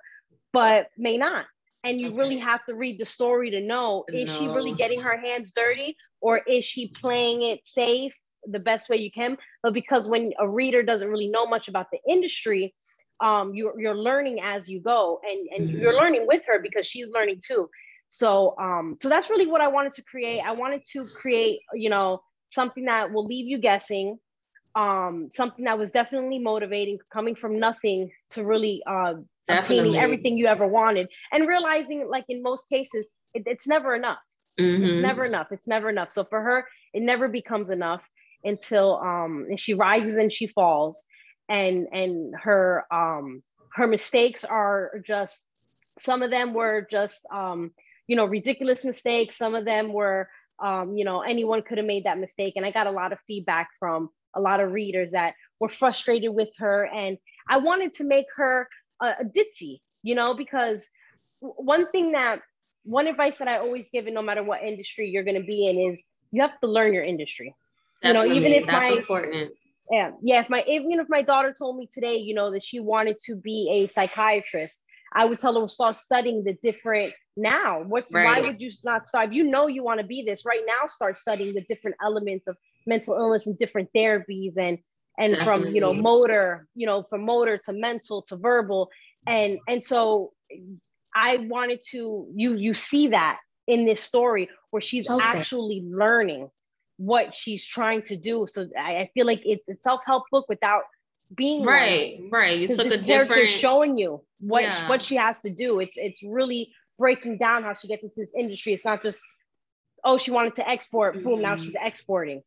but 0.53 0.89
may 0.97 1.17
not. 1.17 1.47
And 1.85 2.01
you 2.01 2.17
really 2.17 2.39
have 2.39 2.65
to 2.67 2.75
read 2.75 2.99
the 2.99 3.05
story 3.05 3.51
to 3.51 3.61
know 3.61 4.05
is 4.13 4.29
she 4.31 4.49
really 4.49 4.73
getting 4.75 5.01
her 5.01 5.17
hands 5.17 5.53
dirty 5.53 5.97
or 6.21 6.39
is 6.39 6.65
she 6.65 6.93
playing 7.01 7.43
it 7.43 7.67
safe 7.67 8.15
the 8.47 8.59
best 8.59 8.89
way 8.89 8.97
you 8.97 9.11
can? 9.11 9.37
But 9.63 9.75
because 9.75 10.09
when 10.09 10.33
a 10.39 10.49
reader 10.49 10.83
doesn't 10.83 11.09
really 11.09 11.29
know 11.29 11.47
much 11.47 11.69
about 11.69 11.87
the 11.93 11.99
industry, 12.09 12.75
um, 13.21 13.53
you're, 13.55 13.79
you're 13.81 13.97
learning 13.97 14.41
as 14.43 14.69
you 14.69 14.81
go 14.81 15.21
and, 15.29 15.49
and 15.55 15.69
Mhm. 15.71 15.81
you're 15.81 15.97
learning 15.97 16.27
with 16.27 16.45
her 16.47 16.61
because 16.61 16.87
she's 16.87 17.09
learning 17.11 17.41
too. 17.47 17.69
So, 18.09 18.55
um, 18.59 18.97
so 19.03 19.09
that's 19.09 19.29
really 19.29 19.47
what 19.47 19.61
I 19.61 19.69
wanted 19.69 19.93
to 19.95 20.03
create. 20.05 20.41
I 20.41 20.53
wanted 20.53 20.83
to 20.93 21.05
create, 21.17 21.61
you 21.75 21.91
know, 21.91 22.21
something 22.49 22.85
that 22.87 23.13
will 23.13 23.27
leave 23.27 23.47
you 23.47 23.59
guessing, 23.59 24.19
um, 24.75 25.29
something 25.31 25.65
that 25.65 25.79
was 25.79 25.91
definitely 25.91 26.39
motivating, 26.39 26.99
coming 27.13 27.35
from 27.35 27.59
nothing 27.59 28.11
to 28.31 28.45
really 28.45 28.83
uh, 28.87 29.15
obtaining 29.49 29.97
everything 29.97 30.39
you 30.39 30.47
ever 30.47 30.67
wanted, 30.67 31.09
and 31.33 31.47
realizing, 31.49 32.09
like 32.09 32.25
in 32.29 32.43
most 32.43 32.69
cases, 32.69 33.07
it, 33.35 33.43
it's 33.47 33.67
never 33.67 33.95
enough. 33.95 34.19
Mm-hmm. 34.59 34.85
It's 34.85 34.99
never 34.99 35.25
enough. 35.25 35.49
It's 35.51 35.67
never 35.69 35.89
enough. 35.91 36.13
So 36.13 36.25
for 36.25 36.41
her, 36.41 36.67
it 36.95 37.03
never 37.03 37.29
becomes 37.29 37.69
enough 37.71 38.09
until 38.45 38.97
um, 38.99 39.47
and 39.49 39.61
she 39.61 39.75
rises 39.75 40.17
and 40.17 40.33
she 40.33 40.47
falls, 40.47 41.05
and 41.49 41.87
and 41.93 42.35
her 42.41 42.85
um, 42.93 43.43
her 43.75 43.87
mistakes 43.87 44.45
are 44.45 45.01
just 45.05 45.45
some 45.99 46.23
of 46.23 46.31
them 46.31 46.55
were 46.55 46.87
just 46.91 47.27
um, 47.33 47.73
you 48.07 48.17
know 48.17 48.25
ridiculous 48.25 48.85
mistakes. 48.85 49.37
Some 49.37 49.55
of 49.55 49.65
them 49.65 49.93
were 49.93 50.29
um, 50.63 50.97
you 50.97 51.05
know 51.05 51.21
anyone 51.23 51.63
could 51.63 51.79
have 51.79 51.87
made 51.87 52.05
that 52.05 52.19
mistake, 52.19 52.55
and 52.57 52.65
I 52.65 52.71
got 52.71 52.87
a 52.87 52.93
lot 52.93 53.13
of 53.13 53.19
feedback 53.27 53.69
from 53.79 54.11
a 54.35 54.41
lot 54.41 54.61
of 54.61 54.73
readers 54.73 55.13
that 55.13 55.35
were 55.61 55.69
frustrated 55.69 56.35
with 56.35 56.51
her, 56.59 56.87
and 56.87 57.19
I 57.49 57.59
wanted 57.59 57.95
to 57.95 58.05
make 58.05 58.27
her 58.37 58.69
a, 59.01 59.07
a 59.07 59.25
ditzy, 59.25 59.81
you 60.03 60.15
know, 60.15 60.35
because 60.35 60.89
one 61.41 61.91
thing 61.91 62.13
that 62.13 62.41
one 62.85 63.07
advice 63.07 63.39
that 63.39 63.49
I 63.49 63.59
always 63.59 63.91
give, 63.91 64.07
and 64.07 64.15
no 64.15 64.23
matter 64.23 64.43
what 64.43 64.63
industry 64.63 65.09
you're 65.09 65.25
going 65.25 65.41
to 65.41 65.47
be 65.47 65.67
in, 65.69 65.93
is 65.93 66.03
you 66.31 66.43
have 66.43 66.59
to 66.61 66.67
learn 66.67 66.93
your 66.93 67.03
industry. 67.03 67.55
Definitely. 68.03 68.29
You 68.29 68.35
know, 68.35 68.41
even 68.41 68.63
if 68.63 68.67
that's 68.67 68.85
my 68.85 68.97
important. 68.97 69.53
Yeah, 69.91 70.11
yeah. 70.23 70.41
If 70.41 70.51
my 70.51 70.63
even 70.69 71.01
if 71.01 71.09
my 71.09 71.23
daughter 71.23 71.53
told 71.53 71.77
me 71.77 71.89
today, 71.93 72.17
you 72.17 72.35
know, 72.35 72.51
that 72.53 72.63
she 72.63 72.81
wanted 72.81 73.19
to 73.27 73.37
be 73.37 73.71
a 73.73 73.89
psychiatrist, 73.89 74.81
I 75.15 75.25
would 75.25 75.39
tell 75.39 75.61
her 75.61 75.69
start 75.69 75.97
studying 75.97 76.45
the 76.45 76.57
different 76.63 77.15
now. 77.37 77.83
What's 77.83 78.13
right. 78.13 78.25
why 78.25 78.47
would 78.47 78.61
you 78.61 78.71
not 78.85 79.09
start? 79.09 79.29
If 79.29 79.35
you 79.35 79.45
know 79.45 79.67
you 79.67 79.83
want 79.83 80.01
to 80.01 80.07
be 80.07 80.23
this 80.23 80.45
right 80.45 80.63
now, 80.67 80.87
start 80.89 81.17
studying 81.17 81.55
the 81.55 81.63
different 81.63 81.97
elements 82.03 82.47
of 82.47 82.57
mental 82.87 83.15
illness 83.15 83.47
and 83.47 83.57
different 83.59 83.89
therapies 83.95 84.59
and 84.59 84.79
and 85.19 85.35
Definitely. 85.35 85.65
from 85.65 85.75
you 85.75 85.81
know 85.81 85.95
motor, 85.95 86.69
you 86.75 86.87
know, 86.87 87.03
from 87.03 87.25
motor 87.25 87.59
to 87.65 87.73
mental 87.73 88.23
to 88.23 88.37
verbal. 88.37 88.91
And 89.27 89.59
and 89.67 89.83
so 89.83 90.33
I 91.15 91.39
wanted 91.39 91.81
to 91.91 92.29
you 92.35 92.57
you 92.57 92.75
see 92.75 93.09
that 93.09 93.39
in 93.67 93.85
this 93.85 94.03
story 94.03 94.49
where 94.71 94.81
she's 94.81 95.09
okay. 95.09 95.23
actually 95.23 95.83
learning 95.87 96.51
what 96.99 97.35
she's 97.35 97.67
trying 97.67 98.03
to 98.03 98.17
do. 98.17 98.47
So 98.49 98.69
I, 98.79 98.97
I 98.99 99.11
feel 99.15 99.27
like 99.27 99.41
it's 99.45 99.69
a 99.69 99.77
self-help 99.77 100.25
book 100.31 100.47
without 100.49 100.83
being 101.35 101.65
right, 101.65 102.19
right. 102.31 102.59
You 102.59 102.69
took 102.69 102.87
a 102.87 102.97
different 102.97 103.49
showing 103.49 103.99
you 103.99 104.23
what 104.41 104.63
yeah. 104.63 104.89
what 104.89 105.03
she 105.03 105.17
has 105.17 105.41
to 105.41 105.51
do. 105.51 105.81
It's 105.81 105.97
it's 105.97 106.23
really 106.23 106.73
breaking 106.99 107.39
down 107.39 107.63
how 107.63 107.75
she 107.75 107.89
gets 107.89 108.03
into 108.03 108.21
this 108.21 108.33
industry. 108.37 108.73
It's 108.73 108.85
not 108.85 109.03
just 109.03 109.23
oh 110.05 110.17
she 110.17 110.31
wanted 110.31 110.55
to 110.57 110.69
export, 110.69 111.15
mm-hmm. 111.15 111.25
boom, 111.25 111.43
now 111.43 111.55
mm-hmm. 111.55 111.65
she's 111.65 111.77
exporting. 111.81 112.43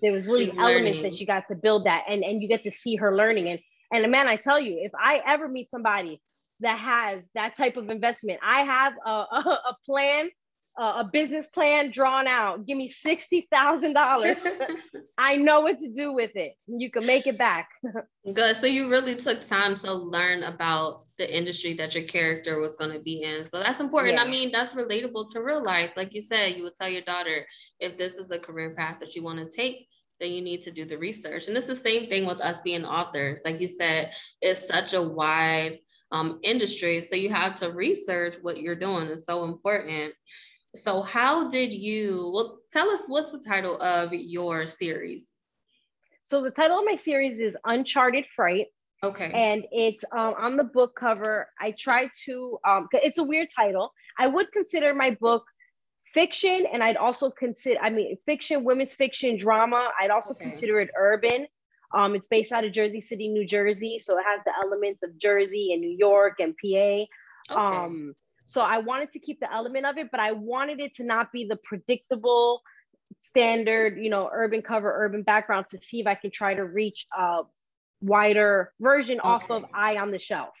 There 0.00 0.12
was 0.12 0.26
really 0.26 0.46
she's 0.46 0.58
elements 0.58 0.98
learning. 0.98 1.02
that 1.02 1.14
she 1.14 1.26
got 1.26 1.48
to 1.48 1.54
build 1.54 1.86
that, 1.86 2.04
and 2.08 2.22
and 2.22 2.40
you 2.40 2.48
get 2.48 2.62
to 2.64 2.70
see 2.70 2.96
her 2.96 3.16
learning. 3.16 3.48
And 3.48 3.58
and 3.92 4.04
a 4.04 4.08
man, 4.08 4.28
I 4.28 4.36
tell 4.36 4.60
you, 4.60 4.78
if 4.80 4.92
I 4.94 5.20
ever 5.26 5.48
meet 5.48 5.68
somebody 5.68 6.22
that 6.60 6.78
has 6.78 7.28
that 7.34 7.56
type 7.56 7.76
of 7.76 7.88
investment. 7.88 8.38
I 8.42 8.62
have 8.62 8.92
a, 9.04 9.10
a, 9.10 9.60
a 9.70 9.76
plan, 9.86 10.30
a 10.78 11.04
business 11.04 11.46
plan 11.48 11.90
drawn 11.90 12.26
out. 12.26 12.66
Give 12.66 12.76
me 12.76 12.88
$60,000. 12.88 14.36
I 15.18 15.36
know 15.36 15.60
what 15.60 15.78
to 15.80 15.90
do 15.90 16.12
with 16.12 16.30
it. 16.34 16.54
You 16.66 16.90
can 16.90 17.06
make 17.06 17.26
it 17.26 17.36
back. 17.36 17.68
Good. 18.32 18.56
So 18.56 18.66
you 18.66 18.88
really 18.88 19.14
took 19.14 19.46
time 19.46 19.74
to 19.76 19.92
learn 19.92 20.42
about 20.44 21.04
the 21.18 21.36
industry 21.36 21.74
that 21.74 21.94
your 21.94 22.04
character 22.04 22.58
was 22.58 22.76
going 22.76 22.92
to 22.92 23.00
be 23.00 23.22
in. 23.22 23.44
So 23.44 23.60
that's 23.60 23.80
important. 23.80 24.14
Yeah. 24.14 24.22
I 24.22 24.28
mean, 24.28 24.50
that's 24.52 24.74
relatable 24.74 25.32
to 25.32 25.42
real 25.42 25.62
life. 25.62 25.90
Like 25.96 26.14
you 26.14 26.22
said, 26.22 26.56
you 26.56 26.62
would 26.62 26.74
tell 26.74 26.88
your 26.88 27.02
daughter 27.02 27.46
if 27.78 27.98
this 27.98 28.16
is 28.16 28.28
the 28.28 28.38
career 28.38 28.70
path 28.70 28.98
that 29.00 29.14
you 29.14 29.22
want 29.22 29.38
to 29.38 29.54
take, 29.54 29.86
then 30.18 30.32
you 30.32 30.40
need 30.40 30.62
to 30.62 30.70
do 30.70 30.84
the 30.84 30.98
research. 30.98 31.48
And 31.48 31.56
it's 31.56 31.66
the 31.66 31.76
same 31.76 32.08
thing 32.08 32.24
with 32.24 32.40
us 32.40 32.60
being 32.60 32.84
authors. 32.84 33.42
Like 33.44 33.60
you 33.60 33.68
said, 33.68 34.12
it's 34.40 34.66
such 34.66 34.94
a 34.94 35.02
wide 35.02 35.78
um, 36.12 36.40
industry. 36.42 37.00
So 37.00 37.16
you 37.16 37.30
have 37.30 37.54
to 37.56 37.70
research 37.70 38.36
what 38.42 38.60
you're 38.60 38.74
doing. 38.74 39.08
It's 39.08 39.26
so 39.26 39.44
important. 39.44 40.12
So 40.74 41.02
how 41.02 41.48
did 41.48 41.74
you, 41.74 42.30
well, 42.32 42.60
tell 42.70 42.88
us 42.90 43.02
what's 43.06 43.32
the 43.32 43.40
title 43.40 43.80
of 43.82 44.12
your 44.12 44.66
series? 44.66 45.32
So 46.22 46.42
the 46.42 46.50
title 46.50 46.78
of 46.78 46.84
my 46.84 46.96
series 46.96 47.40
is 47.40 47.56
Uncharted 47.64 48.26
Freight. 48.26 48.68
Okay. 49.02 49.30
And 49.32 49.64
it's 49.72 50.04
um, 50.12 50.34
on 50.38 50.56
the 50.56 50.64
book 50.64 50.94
cover. 50.94 51.48
I 51.58 51.74
try 51.76 52.08
to, 52.26 52.58
um, 52.64 52.88
it's 52.92 53.18
a 53.18 53.24
weird 53.24 53.48
title. 53.54 53.92
I 54.18 54.26
would 54.26 54.52
consider 54.52 54.94
my 54.94 55.16
book 55.20 55.44
fiction 56.04 56.66
and 56.72 56.82
I'd 56.82 56.96
also 56.96 57.30
consider, 57.30 57.80
I 57.80 57.90
mean, 57.90 58.16
fiction, 58.26 58.62
women's 58.62 58.92
fiction, 58.92 59.36
drama. 59.36 59.90
I'd 60.00 60.10
also 60.10 60.34
okay. 60.34 60.44
consider 60.44 60.80
it 60.80 60.90
urban. 60.96 61.46
Um, 61.92 62.14
it's 62.14 62.28
based 62.28 62.52
out 62.52 62.64
of 62.64 62.72
Jersey 62.72 63.00
City, 63.00 63.28
New 63.28 63.44
Jersey, 63.44 63.98
so 63.98 64.16
it 64.18 64.22
has 64.22 64.40
the 64.44 64.52
elements 64.62 65.02
of 65.02 65.16
Jersey 65.18 65.72
and 65.72 65.80
New 65.80 65.96
York 65.98 66.38
and 66.38 66.54
PA. 66.56 66.68
Okay. 66.68 67.06
Um, 67.50 68.14
so 68.50 68.62
I 68.62 68.78
wanted 68.78 69.12
to 69.12 69.20
keep 69.20 69.38
the 69.38 69.52
element 69.52 69.86
of 69.86 69.96
it, 69.96 70.10
but 70.10 70.18
I 70.18 70.32
wanted 70.32 70.80
it 70.80 70.96
to 70.96 71.04
not 71.04 71.30
be 71.30 71.44
the 71.44 71.54
predictable 71.54 72.62
standard, 73.22 73.96
you 73.96 74.10
know, 74.10 74.28
urban 74.32 74.60
cover, 74.60 74.92
urban 74.92 75.22
background 75.22 75.66
to 75.68 75.78
see 75.80 76.00
if 76.00 76.08
I 76.08 76.16
can 76.16 76.32
try 76.32 76.54
to 76.54 76.64
reach 76.64 77.06
a 77.16 77.42
wider 78.00 78.72
version 78.80 79.20
okay. 79.20 79.28
off 79.28 79.48
of 79.52 79.66
Eye 79.72 79.98
on 79.98 80.10
the 80.10 80.18
Shelf. 80.18 80.58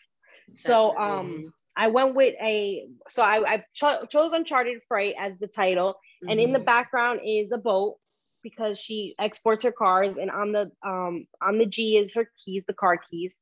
Definitely. 0.54 0.54
So 0.54 0.98
um, 1.00 1.52
I 1.76 1.88
went 1.88 2.14
with 2.14 2.36
a, 2.40 2.86
so 3.08 3.24
I, 3.24 3.54
I 3.54 3.64
cho- 3.74 4.06
chose 4.06 4.30
Uncharted 4.30 4.82
Freight 4.86 5.16
as 5.18 5.32
the 5.40 5.48
title, 5.48 5.94
mm-hmm. 5.94 6.30
and 6.30 6.38
in 6.38 6.52
the 6.52 6.60
mm-hmm. 6.60 6.66
background 6.66 7.22
is 7.26 7.50
a 7.50 7.58
boat 7.58 7.96
because 8.44 8.78
she 8.78 9.16
exports 9.18 9.64
her 9.64 9.72
cars 9.72 10.16
and 10.16 10.30
on 10.30 10.52
the 10.52 10.70
um 10.86 11.26
on 11.42 11.58
the 11.58 11.66
G 11.66 11.96
is 11.96 12.14
her 12.14 12.30
keys, 12.42 12.62
the 12.68 12.72
car 12.72 12.96
keys. 12.98 13.40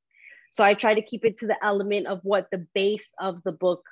So 0.51 0.65
I 0.65 0.73
try 0.73 0.95
to 0.95 1.03
keep 1.03 1.27
it 1.27 1.37
to 1.39 1.47
the 1.47 1.63
element 1.63 2.07
of 2.07 2.21
what 2.23 2.49
the 2.51 2.67
base 2.75 3.13
of 3.21 3.43
the 3.43 3.53
book 3.53 3.83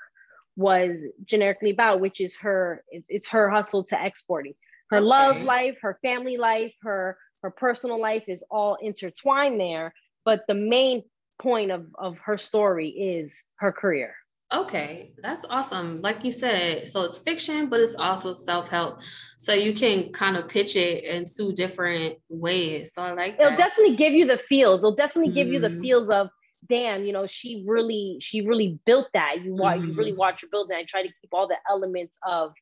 was 0.57 1.07
generically 1.25 1.71
about, 1.71 2.01
which 2.01 2.21
is 2.21 2.37
her 2.39 2.83
it's, 2.91 3.09
it's 3.11 3.29
her 3.29 3.51
hustle 3.51 3.85
to 3.85 4.05
exporting. 4.05 4.55
Her 4.91 4.99
okay. 4.99 5.05
love 5.05 5.41
life, 5.43 5.79
her 5.83 5.99
family 6.03 6.37
life, 6.37 6.75
her 6.83 7.19
her 7.43 7.51
personal 7.51 8.01
life 8.01 8.25
is 8.29 8.43
all 8.51 8.77
intertwined 8.81 9.61
there, 9.61 9.93
but 10.25 10.43
the 10.49 10.55
main 10.55 11.03
point 11.41 11.71
of 11.71 11.87
of 11.99 12.19
her 12.19 12.39
story 12.39 12.89
is 12.89 13.45
her 13.57 13.73
career. 13.73 14.15
Okay, 14.55 15.11
that's 15.19 15.45
awesome. 15.51 16.01
Like 16.03 16.25
you 16.25 16.31
said, 16.31 16.89
so 16.89 17.03
it's 17.03 17.19
fiction, 17.19 17.69
but 17.69 17.81
it's 17.81 17.97
also 17.97 18.33
self 18.33 18.69
help. 18.69 19.01
So 19.39 19.53
you 19.53 19.75
can 19.75 20.13
kind 20.13 20.37
of 20.37 20.49
pitch 20.49 20.77
it 20.77 21.03
in 21.05 21.25
two 21.25 21.53
different 21.53 22.19
ways. 22.29 22.95
So 22.95 23.03
I 23.03 23.13
like 23.13 23.41
It'll 23.41 23.57
definitely 23.57 23.97
give 23.97 24.13
you 24.13 24.25
the 24.25 24.39
feels. 24.39 24.85
It'll 24.85 24.95
definitely 24.95 25.33
give 25.33 25.49
mm. 25.49 25.55
you 25.55 25.59
the 25.59 25.69
mm-hmm. 25.69 25.81
feels 25.81 26.11
of, 26.11 26.29
damn, 26.69 27.05
you 27.05 27.13
know, 27.13 27.27
she 27.27 27.65
really, 27.67 28.19
she 28.21 28.41
really 28.43 28.79
built 28.87 29.09
that. 29.15 29.43
You 29.43 29.55
watch, 29.55 29.79
mm. 29.79 29.89
you 29.89 29.95
really 29.95 30.11
mm-hmm. 30.11 30.19
watch 30.19 30.41
her 30.43 30.49
build. 30.51 30.71
I 30.73 30.85
try 30.85 31.03
to 31.03 31.09
keep 31.09 31.31
all 31.33 31.49
the 31.49 31.57
elements 31.69 32.19
of, 32.27 32.53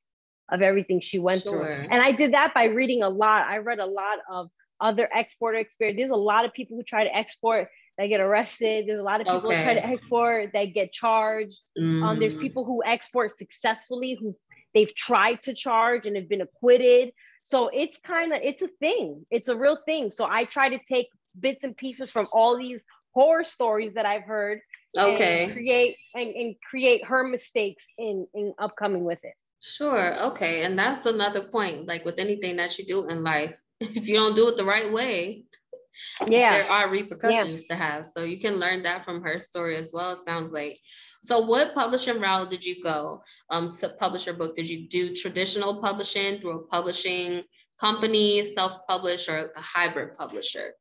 of 0.51 0.63
everything 0.63 1.01
she 1.01 1.19
went 1.19 1.43
sure. 1.43 1.53
through. 1.53 1.89
And 1.91 2.03
I 2.03 2.13
did 2.13 2.35
that 2.35 2.55
by 2.55 2.65
reading 2.65 3.03
a 3.03 3.09
lot. 3.09 3.47
I 3.47 3.59
read 3.59 3.79
a 3.79 3.87
lot 3.87 4.19
of 4.31 4.51
other 4.81 5.09
exporter 5.15 5.59
experience. 5.59 5.99
There's 5.99 6.11
a 6.11 6.17
lot 6.17 6.45
of 6.45 6.53
people 6.53 6.77
who 6.77 6.83
try 6.83 7.05
to 7.05 7.17
export 7.17 7.69
that 7.99 8.07
get 8.07 8.21
arrested. 8.21 8.87
There's 8.87 9.01
a 9.01 9.05
lot 9.05 9.21
of 9.21 9.27
people 9.27 9.47
okay. 9.47 9.57
who 9.57 9.65
try 9.65 9.75
to 9.75 9.87
export 9.87 10.51
that 10.53 10.65
get 10.75 10.93
charged. 10.93 11.61
Mm. 11.79 12.03
Um, 12.03 12.19
there's 12.19 12.37
mm. 12.37 12.41
people 12.41 12.65
who 12.65 12.83
export 12.85 13.33
successfully 13.33 14.19
who 14.21 14.35
they've 14.75 14.95
tried 14.95 15.43
to 15.43 15.55
charge 15.55 16.07
and 16.07 16.17
have 16.17 16.29
been 16.29 16.41
acquitted. 16.41 17.13
So 17.43 17.69
it's 17.69 18.01
kind 18.01 18.33
of 18.33 18.41
it's 18.43 18.63
a 18.63 18.69
thing. 18.69 19.25
It's 19.31 19.49
a 19.49 19.57
real 19.57 19.79
thing. 19.87 20.11
So 20.11 20.27
I 20.29 20.45
try 20.45 20.69
to 20.69 20.79
take 20.89 21.09
bits 21.39 21.65
and 21.65 21.77
pieces 21.77 22.11
from 22.11 22.27
all 22.33 22.59
these 22.59 22.85
horror 23.15 23.45
stories 23.45 23.95
that 23.95 24.07
I've 24.07 24.25
heard. 24.25 24.61
Okay. 24.99 25.45
And 25.45 25.53
create 25.53 25.97
and, 26.15 26.35
and 26.35 26.55
create 26.69 27.05
her 27.05 27.25
mistakes 27.25 27.87
in 27.99 28.27
in 28.35 28.55
upcoming 28.59 29.05
with 29.05 29.21
it. 29.23 29.35
Sure. 29.61 30.23
Okay. 30.25 30.65
And 30.65 30.79
that's 30.79 31.07
another 31.07 31.43
point. 31.43 31.89
Like 31.89 32.05
with 32.05 32.19
anything 32.19 32.57
that 32.57 32.79
you 32.79 32.85
do 32.85 33.09
in 33.09 33.25
life, 33.25 33.59
if 33.81 34.07
you 34.07 34.17
don't 34.17 34.37
do 34.37 34.49
it 34.49 34.57
the 34.57 34.65
right 34.65 34.93
way, 34.93 35.45
yeah 36.27 36.51
there 36.51 36.71
are 36.71 36.91
repercussions 36.91 37.67
yeah. 37.69 37.77
to 37.77 37.83
have 37.83 38.07
so 38.07 38.25
you 38.25 38.39
can 38.39 38.57
learn 38.57 38.83
that 38.83 39.05
from 39.05 39.23
her 39.23 39.39
story 39.39 39.77
as 39.77 39.93
well 39.93 40.13
it 40.13 40.19
sounds 40.25 40.53
like 40.53 40.79
so 41.23 41.41
what 41.47 41.75
publishing 41.75 42.21
route 42.21 42.51
did 42.51 42.65
you 42.65 42.83
go 42.83 43.23
um, 43.51 43.71
to 43.71 43.89
publish 43.91 44.27
your 44.27 44.35
book 44.35 44.55
did 44.55 44.69
you 44.69 44.89
do 44.89 45.15
traditional 45.15 45.81
publishing 45.81 46.41
through 46.41 46.59
a 46.59 46.67
publishing 46.67 47.43
company 47.81 48.45
self-publish 48.45 49.29
or 49.29 49.51
a 49.57 49.61
hybrid 49.61 50.15
publisher 50.15 50.73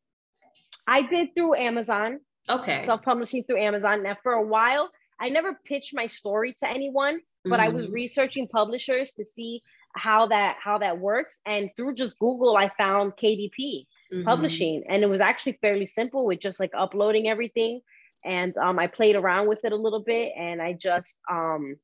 i 0.87 1.01
did 1.01 1.35
through 1.35 1.55
amazon 1.55 2.19
okay 2.49 2.83
self-publishing 2.85 3.43
through 3.43 3.61
amazon 3.61 4.03
now 4.03 4.17
for 4.23 4.33
a 4.33 4.45
while 4.45 4.89
i 5.19 5.29
never 5.29 5.57
pitched 5.65 5.93
my 5.93 6.07
story 6.07 6.53
to 6.53 6.69
anyone 6.69 7.19
but 7.45 7.59
mm-hmm. 7.59 7.61
i 7.61 7.69
was 7.69 7.87
mm. 7.87 7.93
researching 7.93 8.47
publishers 8.47 9.11
to 9.11 9.23
see 9.23 9.61
how 9.95 10.27
that 10.27 10.57
how 10.61 10.77
that 10.77 10.97
works 10.97 11.39
and 11.45 11.69
through 11.75 11.93
just 11.93 12.17
google 12.19 12.57
i 12.57 12.69
found 12.77 13.13
kdp 13.13 13.85
mm-hmm. 14.13 14.23
publishing. 14.23 14.83
And 14.87 15.03
it 15.03 15.07
was 15.07 15.21
actually 15.21 15.57
fairly 15.61 15.85
simple 15.85 16.25
with 16.25 16.39
just 16.39 16.59
like 16.59 16.71
uploading 16.77 17.27
everything. 17.27 17.81
And 18.23 18.57
um, 18.57 18.79
I 18.79 18.87
played 18.87 19.15
around 19.15 19.49
with 19.49 19.65
it 19.65 19.71
a 19.71 19.77
little 19.77 20.01
bit 20.01 20.33
and 20.37 20.61
I 20.61 20.73
just 20.73 21.19
um, 21.29 21.75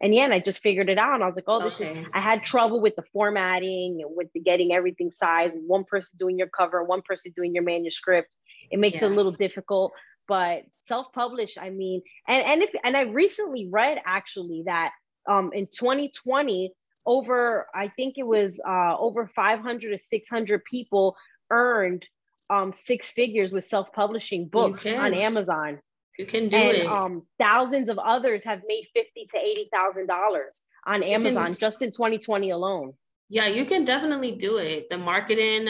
and 0.00 0.14
yeah, 0.14 0.24
and 0.24 0.32
I 0.34 0.38
just 0.38 0.60
figured 0.60 0.88
it 0.88 0.98
out. 0.98 1.14
And 1.14 1.22
I 1.22 1.26
was 1.26 1.36
like, 1.36 1.44
oh, 1.48 1.60
this 1.60 1.74
okay. 1.74 2.00
is, 2.00 2.06
I 2.12 2.20
had 2.20 2.44
trouble 2.44 2.80
with 2.80 2.94
the 2.96 3.02
formatting 3.12 4.00
and 4.02 4.16
with 4.16 4.28
the 4.32 4.40
getting 4.40 4.72
everything 4.72 5.10
sized, 5.10 5.54
one 5.66 5.84
person 5.84 6.16
doing 6.18 6.38
your 6.38 6.48
cover, 6.48 6.84
one 6.84 7.02
person 7.02 7.32
doing 7.34 7.54
your 7.54 7.64
manuscript. 7.64 8.36
It 8.70 8.78
makes 8.78 9.00
yeah. 9.00 9.08
it 9.08 9.12
a 9.12 9.14
little 9.14 9.32
difficult, 9.32 9.92
but 10.28 10.62
self-published, 10.82 11.58
I 11.60 11.70
mean, 11.70 12.02
and, 12.28 12.44
and 12.44 12.62
if, 12.62 12.70
and 12.84 12.96
I 12.96 13.02
recently 13.02 13.68
read 13.70 13.98
actually 14.04 14.62
that 14.66 14.92
um, 15.28 15.50
in 15.52 15.66
2020, 15.66 16.72
over, 17.08 17.66
I 17.74 17.88
think 17.88 18.16
it 18.18 18.26
was 18.26 18.60
uh, 18.68 18.94
over 18.98 19.26
500 19.26 19.90
to 19.90 19.98
600 19.98 20.64
people 20.64 21.16
earned 21.50 22.06
um, 22.50 22.72
six 22.72 23.08
figures 23.08 23.50
with 23.50 23.64
self-publishing 23.64 24.48
books 24.48 24.86
on 24.86 25.14
Amazon. 25.14 25.80
You 26.18 26.26
can 26.26 26.48
do 26.48 26.56
and, 26.56 26.76
it. 26.76 26.86
Um, 26.86 27.22
thousands 27.38 27.88
of 27.88 27.98
others 27.98 28.44
have 28.44 28.62
made 28.66 28.86
fifty 28.92 29.26
to 29.26 29.38
eighty 29.38 29.68
thousand 29.72 30.08
dollars 30.08 30.62
on 30.84 31.02
you 31.02 31.10
Amazon 31.10 31.52
can, 31.52 31.56
just 31.56 31.80
in 31.80 31.92
2020 31.92 32.50
alone. 32.50 32.92
Yeah, 33.28 33.46
you 33.46 33.64
can 33.64 33.84
definitely 33.84 34.32
do 34.32 34.58
it. 34.58 34.90
The 34.90 34.98
marketing, 34.98 35.68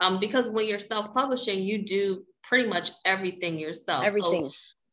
um, 0.00 0.20
because 0.20 0.50
when 0.50 0.66
you're 0.66 0.78
self-publishing, 0.78 1.62
you 1.62 1.84
do 1.84 2.22
pretty 2.42 2.68
much 2.68 2.90
everything 3.04 3.58
yourself. 3.58 4.04
Everything. 4.04 4.50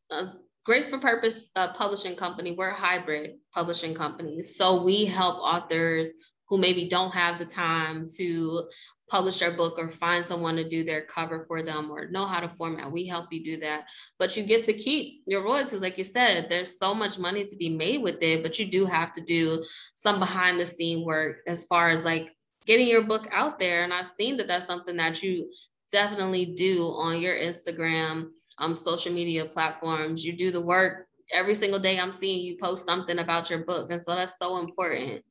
So, 0.10 0.18
uh, 0.18 0.26
Grace 0.66 0.88
for 0.88 0.98
Purpose 0.98 1.52
uh, 1.56 1.74
Publishing 1.74 2.16
Company, 2.16 2.56
we're 2.58 2.70
a 2.70 2.76
hybrid 2.76 3.36
publishing 3.54 3.94
company. 3.94 4.42
So 4.42 4.82
we 4.82 5.06
help 5.06 5.36
authors 5.36 6.12
who 6.48 6.58
maybe 6.58 6.86
don't 6.86 7.14
have 7.14 7.38
the 7.38 7.46
time 7.46 8.08
to 8.18 8.68
publish 9.10 9.40
their 9.40 9.52
book 9.52 9.76
or 9.78 9.90
find 9.90 10.26
someone 10.26 10.56
to 10.56 10.68
do 10.68 10.84
their 10.84 11.02
cover 11.02 11.46
for 11.48 11.62
them 11.62 11.92
or 11.92 12.08
know 12.08 12.26
how 12.26 12.40
to 12.40 12.50
format. 12.50 12.92
We 12.92 13.06
help 13.06 13.32
you 13.32 13.44
do 13.44 13.58
that. 13.62 13.86
But 14.18 14.36
you 14.36 14.44
get 14.44 14.66
to 14.66 14.74
keep 14.74 15.22
your 15.28 15.44
royalties. 15.44 15.82
Like 15.82 15.98
you 15.98 16.04
said, 16.04 16.50
there's 16.50 16.80
so 16.80 16.94
much 16.94 17.20
money 17.20 17.46
to 17.46 17.56
be 17.56 17.70
made 17.70 18.02
with 18.02 18.22
it, 18.22 18.42
but 18.42 18.58
you 18.58 18.66
do 18.66 18.86
have 18.86 19.12
to 19.14 19.22
do 19.22 19.64
some 19.96 20.20
behind 20.20 20.60
the 20.60 20.66
scene 20.66 21.06
work 21.06 21.38
as 21.48 21.64
far 21.66 21.90
as 21.90 22.04
like 22.04 22.32
getting 22.66 22.88
your 22.88 23.04
book 23.04 23.28
out 23.32 23.60
there. 23.60 23.84
And 23.84 23.94
I've 23.94 24.08
seen 24.08 24.38
that 24.38 24.48
that's 24.48 24.66
something 24.66 24.98
that 24.98 25.22
you 25.22 25.52
definitely 25.92 26.46
do 26.46 26.88
on 26.88 27.22
your 27.22 27.36
Instagram, 27.36 28.30
um, 28.58 28.74
social 28.74 29.14
media 29.14 29.46
platforms. 29.46 30.26
You 30.26 30.36
do 30.36 30.52
the 30.52 30.62
work 30.62 31.08
every 31.32 31.54
single 31.54 31.80
day. 31.80 32.00
I'm 32.00 32.12
seeing 32.12 32.44
you 32.44 32.58
post 32.58 32.86
something 32.86 33.20
about 33.20 33.50
your 33.50 33.66
book. 33.66 33.92
And 33.92 34.02
so 34.02 34.16
that's 34.16 34.40
so 34.40 34.58
important. 34.58 35.24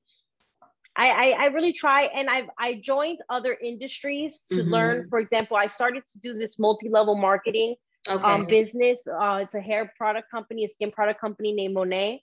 I, 0.97 1.09
I, 1.09 1.37
I 1.41 1.45
really 1.47 1.73
try 1.73 2.05
and 2.05 2.31
I've 2.31 2.49
I 2.59 2.75
joined 2.75 3.19
other 3.29 3.57
industries 3.61 4.45
to 4.49 4.57
mm-hmm. 4.57 4.71
learn. 4.71 5.09
For 5.09 5.19
example, 5.19 5.57
I 5.57 5.67
started 5.67 6.05
to 6.13 6.19
do 6.19 6.35
this 6.39 6.59
multi-level 6.59 7.17
marketing 7.17 7.77
um, 8.09 8.19
okay. 8.19 8.27
um, 8.27 8.47
business. 8.47 9.07
Uh, 9.07 9.41
it's 9.43 9.55
a 9.55 9.61
hair 9.61 9.93
product 9.97 10.31
company, 10.31 10.65
a 10.65 10.69
skin 10.69 10.93
product 10.93 11.21
company 11.21 11.53
named 11.53 11.75
Monat. 11.75 12.21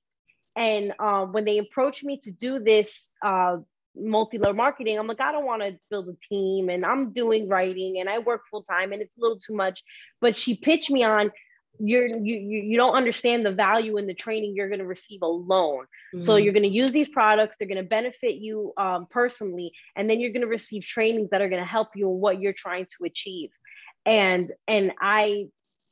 And 0.55 0.93
uh, 0.99 1.25
when 1.25 1.45
they 1.45 1.57
approached 1.57 2.03
me 2.03 2.17
to 2.23 2.31
do 2.31 2.59
this 2.59 3.15
uh, 3.23 3.57
multi-level 3.95 4.55
marketing, 4.55 4.99
I'm 4.99 5.07
like, 5.07 5.21
I 5.21 5.31
don't 5.31 5.45
want 5.45 5.61
to 5.63 5.77
build 5.89 6.09
a 6.09 6.15
team 6.27 6.69
and 6.69 6.85
I'm 6.85 7.13
doing 7.13 7.47
writing 7.47 7.99
and 7.99 8.09
I 8.09 8.19
work 8.19 8.43
full 8.49 8.63
time 8.63 8.91
and 8.91 9.01
it's 9.01 9.17
a 9.17 9.21
little 9.21 9.37
too 9.37 9.53
much. 9.53 9.83
But 10.19 10.35
she 10.35 10.55
pitched 10.55 10.91
me 10.91 11.03
on 11.03 11.31
you're 11.79 12.07
you 12.07 12.35
you 12.37 12.77
don't 12.77 12.95
understand 12.95 13.45
the 13.45 13.51
value 13.51 13.97
in 13.97 14.05
the 14.05 14.13
training 14.13 14.53
you're 14.55 14.67
going 14.67 14.79
to 14.79 14.85
receive 14.85 15.21
alone 15.21 15.83
mm-hmm. 15.83 16.19
so 16.19 16.35
you're 16.35 16.53
going 16.53 16.63
to 16.63 16.69
use 16.69 16.91
these 16.91 17.09
products 17.09 17.55
they're 17.57 17.67
going 17.67 17.77
to 17.77 17.83
benefit 17.83 18.35
you 18.35 18.73
um, 18.77 19.07
personally 19.09 19.71
and 19.95 20.09
then 20.09 20.19
you're 20.19 20.31
going 20.31 20.41
to 20.41 20.47
receive 20.47 20.83
trainings 20.83 21.29
that 21.29 21.41
are 21.41 21.49
going 21.49 21.61
to 21.61 21.67
help 21.67 21.89
you 21.95 22.09
in 22.09 22.19
what 22.19 22.39
you're 22.41 22.53
trying 22.53 22.85
to 22.85 23.05
achieve 23.05 23.49
and 24.05 24.51
and 24.67 24.91
i 25.01 25.47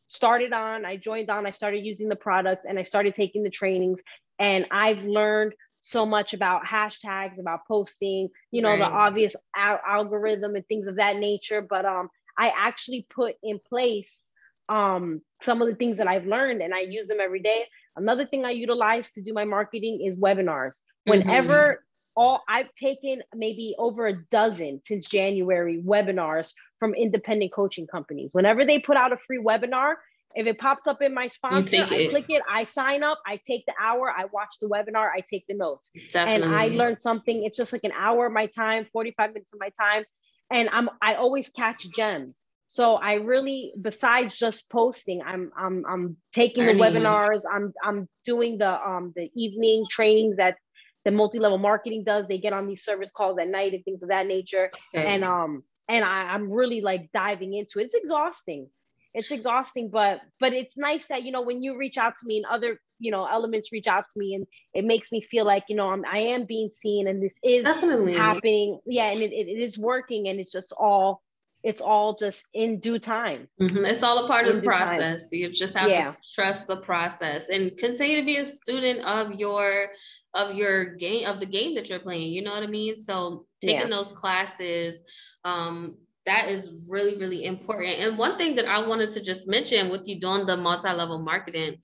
started 0.07 0.53
on 0.53 0.85
i 0.85 0.95
joined 0.95 1.29
on 1.29 1.45
i 1.45 1.51
started 1.51 1.79
using 1.79 2.09
the 2.09 2.15
products 2.15 2.65
and 2.65 2.77
i 2.77 2.83
started 2.83 3.13
taking 3.13 3.43
the 3.43 3.49
trainings 3.49 4.01
and 4.37 4.65
i've 4.71 5.03
learned 5.03 5.53
so 5.81 6.05
much 6.05 6.33
about 6.33 6.65
hashtags 6.65 7.39
about 7.39 7.61
posting 7.67 8.29
you 8.51 8.61
know 8.61 8.71
right. 8.71 8.79
the 8.79 8.85
obvious 8.85 9.35
al- 9.55 9.79
algorithm 9.87 10.55
and 10.55 10.67
things 10.67 10.87
of 10.87 10.97
that 10.97 11.17
nature 11.17 11.61
but 11.61 11.85
um 11.85 12.09
i 12.37 12.51
actually 12.55 13.07
put 13.09 13.35
in 13.41 13.59
place 13.69 14.28
um, 14.69 15.21
some 15.41 15.61
of 15.61 15.67
the 15.67 15.75
things 15.75 15.97
that 15.97 16.07
I've 16.07 16.25
learned 16.25 16.61
and 16.61 16.73
I 16.73 16.81
use 16.81 17.07
them 17.07 17.17
every 17.19 17.41
day. 17.41 17.65
Another 17.95 18.25
thing 18.25 18.45
I 18.45 18.51
utilize 18.51 19.11
to 19.11 19.21
do 19.21 19.33
my 19.33 19.45
marketing 19.45 20.01
is 20.05 20.15
webinars. 20.15 20.81
Whenever 21.05 21.53
mm-hmm. 21.53 22.21
all 22.21 22.43
I've 22.47 22.73
taken 22.75 23.21
maybe 23.35 23.75
over 23.77 24.07
a 24.07 24.13
dozen 24.13 24.81
since 24.85 25.07
January 25.07 25.81
webinars 25.83 26.53
from 26.79 26.93
independent 26.93 27.51
coaching 27.51 27.87
companies. 27.87 28.33
Whenever 28.33 28.63
they 28.63 28.79
put 28.79 28.95
out 28.95 29.11
a 29.11 29.17
free 29.17 29.39
webinar, 29.39 29.95
if 30.35 30.45
it 30.45 30.59
pops 30.59 30.85
up 30.85 31.01
in 31.01 31.13
my 31.13 31.27
sponsor, 31.27 31.77
I 31.77 31.95
it. 31.95 32.09
click 32.11 32.25
it, 32.29 32.43
I 32.47 32.63
sign 32.63 33.01
up, 33.01 33.19
I 33.25 33.39
take 33.45 33.65
the 33.65 33.73
hour, 33.81 34.13
I 34.15 34.25
watch 34.25 34.57
the 34.61 34.67
webinar, 34.67 35.09
I 35.11 35.23
take 35.27 35.45
the 35.47 35.55
notes. 35.55 35.91
Definitely. 36.11 36.45
And 36.45 36.55
I 36.55 36.67
learned 36.67 37.01
something. 37.01 37.43
It's 37.43 37.57
just 37.57 37.73
like 37.73 37.83
an 37.83 37.93
hour 37.97 38.27
of 38.27 38.33
my 38.33 38.45
time, 38.45 38.85
45 38.93 39.33
minutes 39.33 39.53
of 39.53 39.59
my 39.59 39.69
time. 39.69 40.03
And 40.51 40.69
I'm 40.71 40.89
I 41.01 41.15
always 41.15 41.49
catch 41.49 41.87
gems. 41.95 42.41
So 42.71 42.97
I 42.97 43.13
really, 43.13 43.73
besides 43.81 44.37
just 44.37 44.69
posting, 44.69 45.23
I'm 45.23 45.51
I'm 45.57 45.83
I'm 45.89 46.17
taking 46.31 46.67
the 46.67 46.73
webinars. 46.73 47.41
I'm 47.51 47.73
I'm 47.83 48.07
doing 48.25 48.59
the 48.59 48.69
um 48.69 49.11
the 49.15 49.31
evening 49.35 49.87
trainings 49.89 50.37
that 50.37 50.55
the 51.03 51.09
multi-level 51.09 51.57
marketing 51.57 52.03
does. 52.05 52.27
They 52.27 52.37
get 52.37 52.53
on 52.53 52.67
these 52.67 52.83
service 52.83 53.11
calls 53.11 53.39
at 53.39 53.47
night 53.47 53.73
and 53.73 53.83
things 53.83 54.03
of 54.03 54.09
that 54.09 54.27
nature. 54.27 54.69
Okay. 54.95 55.03
And 55.03 55.23
um 55.23 55.63
and 55.89 56.05
I, 56.05 56.25
I'm 56.33 56.53
really 56.53 56.81
like 56.81 57.09
diving 57.11 57.55
into 57.55 57.79
it. 57.79 57.85
It's 57.85 57.95
exhausting. 57.95 58.69
It's 59.15 59.31
exhausting, 59.31 59.89
but 59.89 60.21
but 60.39 60.53
it's 60.53 60.77
nice 60.77 61.07
that 61.07 61.23
you 61.23 61.31
know 61.31 61.41
when 61.41 61.63
you 61.63 61.75
reach 61.75 61.97
out 61.97 62.17
to 62.17 62.27
me 62.27 62.37
and 62.37 62.45
other 62.45 62.79
you 62.99 63.09
know 63.09 63.25
elements 63.25 63.71
reach 63.71 63.87
out 63.87 64.03
to 64.13 64.19
me 64.19 64.35
and 64.35 64.45
it 64.75 64.85
makes 64.85 65.11
me 65.11 65.21
feel 65.21 65.43
like 65.43 65.63
you 65.69 65.75
know 65.75 65.89
I'm 65.89 66.05
I 66.05 66.19
am 66.19 66.45
being 66.45 66.69
seen 66.69 67.07
and 67.07 67.19
this 67.19 67.39
is 67.43 67.63
Definitely. 67.63 68.13
happening. 68.13 68.79
Yeah, 68.85 69.09
and 69.09 69.23
it, 69.23 69.31
it, 69.31 69.47
it 69.47 69.59
is 69.59 69.75
working 69.75 70.27
and 70.27 70.39
it's 70.39 70.51
just 70.51 70.71
all 70.77 71.23
it's 71.63 71.81
all 71.81 72.15
just 72.15 72.45
in 72.53 72.79
due 72.79 72.99
time. 72.99 73.47
Mm-hmm. 73.61 73.85
It's 73.85 74.03
all 74.03 74.25
a 74.25 74.27
part 74.27 74.47
in 74.47 74.57
of 74.57 74.61
the 74.61 74.67
process. 74.67 75.29
Time. 75.29 75.39
You 75.39 75.49
just 75.49 75.77
have 75.77 75.89
yeah. 75.89 76.11
to 76.11 76.17
trust 76.33 76.67
the 76.67 76.77
process 76.77 77.49
and 77.49 77.77
continue 77.77 78.19
to 78.19 78.25
be 78.25 78.37
a 78.37 78.45
student 78.45 79.05
of 79.05 79.33
your 79.39 79.87
of 80.33 80.55
your 80.55 80.95
game 80.95 81.27
of 81.27 81.39
the 81.39 81.45
game 81.45 81.75
that 81.75 81.89
you're 81.89 81.99
playing. 81.99 82.31
You 82.31 82.43
know 82.43 82.51
what 82.51 82.63
I 82.63 82.67
mean? 82.67 82.95
So 82.95 83.45
taking 83.61 83.89
yeah. 83.89 83.95
those 83.95 84.11
classes, 84.11 85.03
um, 85.43 85.97
that 86.25 86.49
is 86.49 86.89
really 86.91 87.17
really 87.17 87.45
important. 87.45 87.99
And 87.99 88.17
one 88.17 88.37
thing 88.37 88.55
that 88.55 88.67
I 88.67 88.85
wanted 88.85 89.11
to 89.11 89.21
just 89.21 89.47
mention 89.47 89.89
with 89.89 90.07
you 90.07 90.19
doing 90.19 90.45
the 90.45 90.55
multi-level 90.55 91.19
marketing, 91.19 91.77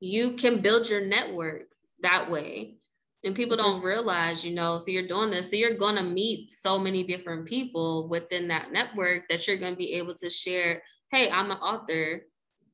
you 0.00 0.36
can 0.36 0.60
build 0.60 0.88
your 0.88 1.04
network 1.04 1.62
that 2.02 2.30
way 2.30 2.76
and 3.24 3.34
people 3.34 3.56
don't 3.56 3.82
realize 3.82 4.44
you 4.44 4.54
know 4.54 4.78
so 4.78 4.90
you're 4.90 5.06
doing 5.06 5.30
this 5.30 5.50
so 5.50 5.56
you're 5.56 5.76
going 5.76 5.96
to 5.96 6.02
meet 6.02 6.50
so 6.50 6.78
many 6.78 7.02
different 7.02 7.46
people 7.46 8.08
within 8.08 8.48
that 8.48 8.72
network 8.72 9.28
that 9.28 9.46
you're 9.46 9.56
going 9.56 9.72
to 9.72 9.78
be 9.78 9.94
able 9.94 10.14
to 10.14 10.28
share 10.28 10.82
hey 11.10 11.30
i'm 11.30 11.50
an 11.50 11.58
author 11.58 12.22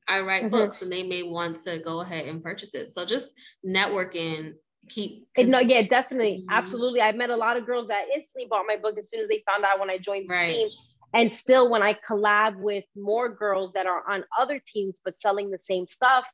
i 0.07 0.19
write 0.19 0.43
mm-hmm. 0.43 0.51
books 0.51 0.81
and 0.81 0.91
they 0.91 1.03
may 1.03 1.23
want 1.23 1.55
to 1.55 1.79
go 1.79 2.01
ahead 2.01 2.25
and 2.25 2.43
purchase 2.43 2.75
it 2.75 2.87
so 2.87 3.05
just 3.05 3.29
networking 3.65 4.53
keep 4.89 5.27
no 5.37 5.59
yeah 5.59 5.87
definitely 5.87 6.39
mm-hmm. 6.39 6.57
absolutely 6.57 7.01
i 7.01 7.11
met 7.11 7.29
a 7.29 7.35
lot 7.35 7.55
of 7.55 7.65
girls 7.65 7.87
that 7.87 8.05
instantly 8.13 8.47
bought 8.49 8.65
my 8.67 8.75
book 8.75 8.97
as 8.97 9.09
soon 9.09 9.21
as 9.21 9.27
they 9.27 9.43
found 9.45 9.63
out 9.63 9.79
when 9.79 9.89
i 9.89 9.97
joined 9.97 10.29
the 10.29 10.33
right. 10.33 10.53
team 10.53 10.69
and 11.13 11.33
still 11.33 11.69
when 11.69 11.83
i 11.83 11.95
collab 12.07 12.57
with 12.57 12.83
more 12.95 13.29
girls 13.29 13.73
that 13.73 13.85
are 13.85 14.03
on 14.09 14.23
other 14.39 14.59
teams 14.65 14.99
but 15.05 15.19
selling 15.19 15.51
the 15.51 15.59
same 15.59 15.85
stuff 15.87 16.25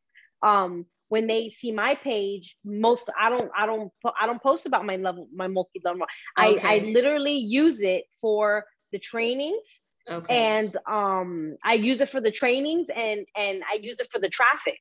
um 0.44 0.86
when 1.10 1.28
they 1.28 1.50
see 1.50 1.72
my 1.72 1.96
page, 1.96 2.56
most 2.64 3.10
I 3.20 3.30
don't 3.30 3.50
I 3.58 3.66
don't 3.66 3.92
I 4.20 4.26
don't 4.26 4.42
post 4.42 4.66
about 4.66 4.86
my 4.86 4.98
level 4.98 5.28
my 5.34 5.48
multi 5.48 5.82
level. 5.84 6.06
Okay. 6.38 6.60
I 6.60 6.76
I 6.76 6.80
literally 6.80 7.38
use 7.38 7.82
it 7.82 8.06
for 8.20 8.66
the 8.92 9.00
trainings. 9.00 9.82
Okay. 10.10 10.36
And 10.36 10.76
um 10.88 11.58
I 11.64 11.74
use 11.74 12.02
it 12.02 12.10
for 12.10 12.22
the 12.22 12.32
trainings 12.32 12.88
and 12.94 13.26
and 13.36 13.64
I 13.72 13.80
use 13.82 14.00
it 14.00 14.08
for 14.12 14.20
the 14.20 14.30
traffic. 14.30 14.80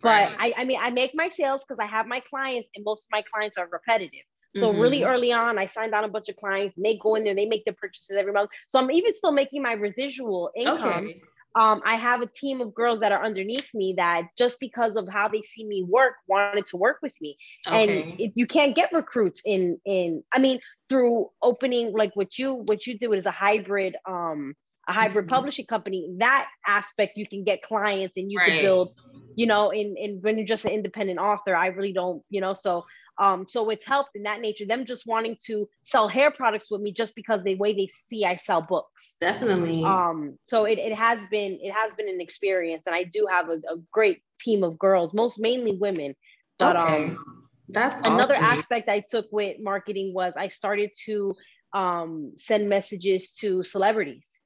But 0.00 0.32
right. 0.32 0.54
I 0.56 0.62
I 0.62 0.64
mean 0.64 0.78
I 0.80 0.90
make 0.90 1.12
my 1.14 1.28
sales 1.28 1.64
because 1.64 1.78
I 1.78 1.86
have 1.86 2.06
my 2.06 2.20
clients 2.20 2.68
and 2.74 2.84
most 2.84 3.06
of 3.06 3.08
my 3.12 3.22
clients 3.22 3.58
are 3.58 3.68
repetitive. 3.70 4.26
So 4.54 4.70
mm-hmm. 4.70 4.80
really 4.80 5.04
early 5.04 5.32
on, 5.32 5.58
I 5.58 5.66
signed 5.66 5.94
on 5.94 6.04
a 6.04 6.08
bunch 6.08 6.30
of 6.30 6.36
clients 6.36 6.78
and 6.78 6.86
they 6.86 6.96
go 6.96 7.14
in 7.16 7.24
there, 7.24 7.34
they 7.34 7.44
make 7.44 7.66
their 7.66 7.74
purchases 7.74 8.16
every 8.16 8.32
month. 8.32 8.48
So 8.68 8.78
I'm 8.78 8.90
even 8.90 9.12
still 9.12 9.32
making 9.32 9.62
my 9.62 9.72
residual 9.72 10.50
income. 10.56 11.04
Okay 11.08 11.20
um, 11.56 11.80
I 11.86 11.94
have 11.94 12.20
a 12.20 12.26
team 12.26 12.60
of 12.60 12.74
girls 12.74 13.00
that 13.00 13.12
are 13.12 13.24
underneath 13.24 13.74
me 13.74 13.94
that 13.96 14.24
just 14.36 14.60
because 14.60 14.94
of 14.94 15.08
how 15.08 15.26
they 15.26 15.40
see 15.40 15.66
me 15.66 15.82
work 15.82 16.12
wanted 16.28 16.66
to 16.66 16.76
work 16.76 16.98
with 17.02 17.14
me. 17.20 17.38
Okay. 17.66 17.82
And 17.82 18.20
it, 18.20 18.32
you 18.34 18.46
can't 18.46 18.76
get 18.76 18.92
recruits 18.92 19.40
in 19.44 19.80
in 19.86 20.22
I 20.34 20.38
mean 20.38 20.60
through 20.90 21.30
opening 21.42 21.92
like 21.92 22.14
what 22.14 22.38
you 22.38 22.54
what 22.54 22.86
you 22.86 22.98
do 22.98 23.14
is 23.14 23.24
a 23.24 23.30
hybrid 23.30 23.96
um 24.06 24.54
a 24.86 24.92
hybrid 24.92 25.24
mm-hmm. 25.24 25.34
publishing 25.34 25.66
company 25.66 26.14
that 26.18 26.46
aspect 26.66 27.16
you 27.16 27.26
can 27.26 27.42
get 27.42 27.62
clients 27.62 28.16
and 28.16 28.30
you 28.30 28.38
right. 28.38 28.48
can 28.48 28.60
build 28.60 28.92
you 29.34 29.46
know 29.46 29.70
in 29.70 29.96
in 29.96 30.18
when 30.20 30.36
you're 30.36 30.46
just 30.46 30.66
an 30.66 30.72
independent 30.72 31.18
author 31.18 31.56
I 31.56 31.68
really 31.68 31.92
don't 31.92 32.22
you 32.28 32.42
know 32.42 32.52
so 32.52 32.84
um, 33.18 33.46
so 33.48 33.70
it's 33.70 33.84
helped 33.84 34.10
in 34.14 34.24
that 34.24 34.40
nature, 34.40 34.66
them 34.66 34.84
just 34.84 35.06
wanting 35.06 35.36
to 35.46 35.68
sell 35.82 36.08
hair 36.08 36.30
products 36.30 36.70
with 36.70 36.80
me 36.80 36.92
just 36.92 37.14
because 37.14 37.42
the 37.42 37.54
way 37.54 37.72
they 37.72 37.86
see 37.86 38.24
I 38.24 38.36
sell 38.36 38.60
books. 38.60 39.16
Definitely. 39.20 39.84
Um, 39.84 40.38
so 40.44 40.64
it, 40.64 40.78
it 40.78 40.94
has 40.94 41.24
been 41.26 41.58
it 41.62 41.72
has 41.72 41.94
been 41.94 42.08
an 42.08 42.20
experience 42.20 42.86
and 42.86 42.94
I 42.94 43.04
do 43.04 43.26
have 43.30 43.48
a, 43.48 43.54
a 43.54 43.76
great 43.90 44.22
team 44.38 44.62
of 44.62 44.78
girls, 44.78 45.14
most 45.14 45.38
mainly 45.38 45.76
women. 45.76 46.14
But 46.58 46.76
okay. 46.76 47.04
um 47.06 47.48
That's 47.68 48.00
another 48.00 48.34
awesome. 48.34 48.44
aspect 48.44 48.88
I 48.88 49.00
took 49.00 49.26
with 49.32 49.56
marketing 49.60 50.12
was 50.14 50.34
I 50.36 50.48
started 50.48 50.90
to 51.06 51.34
um, 51.72 52.32
send 52.36 52.68
messages 52.68 53.34
to 53.36 53.64
celebrities. 53.64 54.38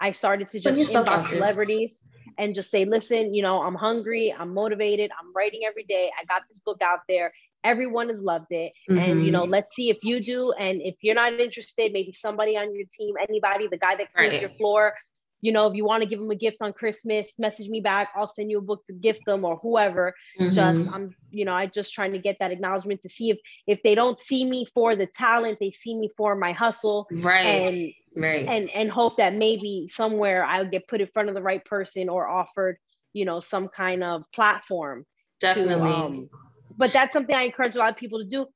I 0.00 0.12
started 0.12 0.48
to 0.48 0.60
just 0.60 0.78
inbox 0.90 1.28
celebrities 1.28 2.04
and 2.38 2.54
just 2.54 2.70
say, 2.70 2.86
listen, 2.86 3.34
you 3.34 3.42
know, 3.42 3.62
I'm 3.62 3.74
hungry, 3.74 4.34
I'm 4.36 4.54
motivated, 4.54 5.10
I'm 5.20 5.32
writing 5.34 5.62
every 5.66 5.84
day. 5.84 6.10
I 6.18 6.24
got 6.24 6.42
this 6.48 6.58
book 6.58 6.80
out 6.80 7.00
there. 7.06 7.32
Everyone 7.64 8.08
has 8.08 8.22
loved 8.22 8.50
it. 8.50 8.72
Mm-hmm. 8.90 8.98
And, 8.98 9.24
you 9.24 9.30
know, 9.30 9.42
mm-hmm. 9.42 9.52
let's 9.52 9.74
see 9.74 9.90
if 9.90 9.98
you 10.02 10.22
do. 10.22 10.52
And 10.52 10.80
if 10.82 10.96
you're 11.02 11.14
not 11.14 11.32
interested, 11.34 11.92
maybe 11.92 12.12
somebody 12.12 12.56
on 12.56 12.74
your 12.74 12.86
team, 12.90 13.14
anybody, 13.20 13.68
the 13.68 13.78
guy 13.78 13.96
that 13.96 14.12
cleans 14.14 14.32
right. 14.32 14.40
your 14.40 14.50
floor, 14.50 14.94
you 15.42 15.52
know, 15.52 15.66
if 15.66 15.74
you 15.74 15.84
want 15.84 16.02
to 16.02 16.08
give 16.08 16.18
them 16.18 16.30
a 16.30 16.34
gift 16.34 16.58
on 16.60 16.72
Christmas, 16.72 17.38
message 17.38 17.68
me 17.68 17.80
back. 17.80 18.10
I'll 18.14 18.28
send 18.28 18.50
you 18.50 18.58
a 18.58 18.62
book 18.62 18.84
to 18.86 18.92
gift 18.92 19.24
them 19.24 19.44
or 19.44 19.56
whoever. 19.56 20.14
Mm-hmm. 20.38 20.54
Just 20.54 20.88
I'm, 20.92 21.14
you 21.30 21.44
know, 21.44 21.54
I 21.54 21.66
just 21.66 21.94
trying 21.94 22.12
to 22.12 22.18
get 22.18 22.36
that 22.40 22.50
acknowledgement 22.50 23.02
to 23.02 23.08
see 23.08 23.30
if 23.30 23.38
if 23.66 23.82
they 23.82 23.94
don't 23.94 24.18
see 24.18 24.44
me 24.44 24.66
for 24.74 24.96
the 24.96 25.06
talent, 25.06 25.58
they 25.58 25.70
see 25.70 25.96
me 25.96 26.10
for 26.16 26.36
my 26.36 26.52
hustle. 26.52 27.06
Right. 27.10 27.46
And 27.46 27.92
right. 28.22 28.46
and 28.46 28.70
and 28.70 28.90
hope 28.90 29.16
that 29.16 29.34
maybe 29.34 29.86
somewhere 29.88 30.44
I'll 30.44 30.68
get 30.68 30.88
put 30.88 31.00
in 31.00 31.08
front 31.08 31.28
of 31.28 31.34
the 31.34 31.42
right 31.42 31.64
person 31.64 32.08
or 32.08 32.28
offered, 32.28 32.76
you 33.12 33.24
know, 33.24 33.40
some 33.40 33.68
kind 33.68 34.04
of 34.04 34.24
platform. 34.34 35.06
Definitely. 35.40 35.90
To, 35.90 35.96
um, 35.96 36.30
but 36.80 36.92
that's 36.92 37.12
something 37.12 37.36
I 37.36 37.42
encourage 37.42 37.76
a 37.76 37.78
lot 37.78 37.90
of 37.90 37.96
people 37.96 38.18
to 38.18 38.24
do 38.24 38.46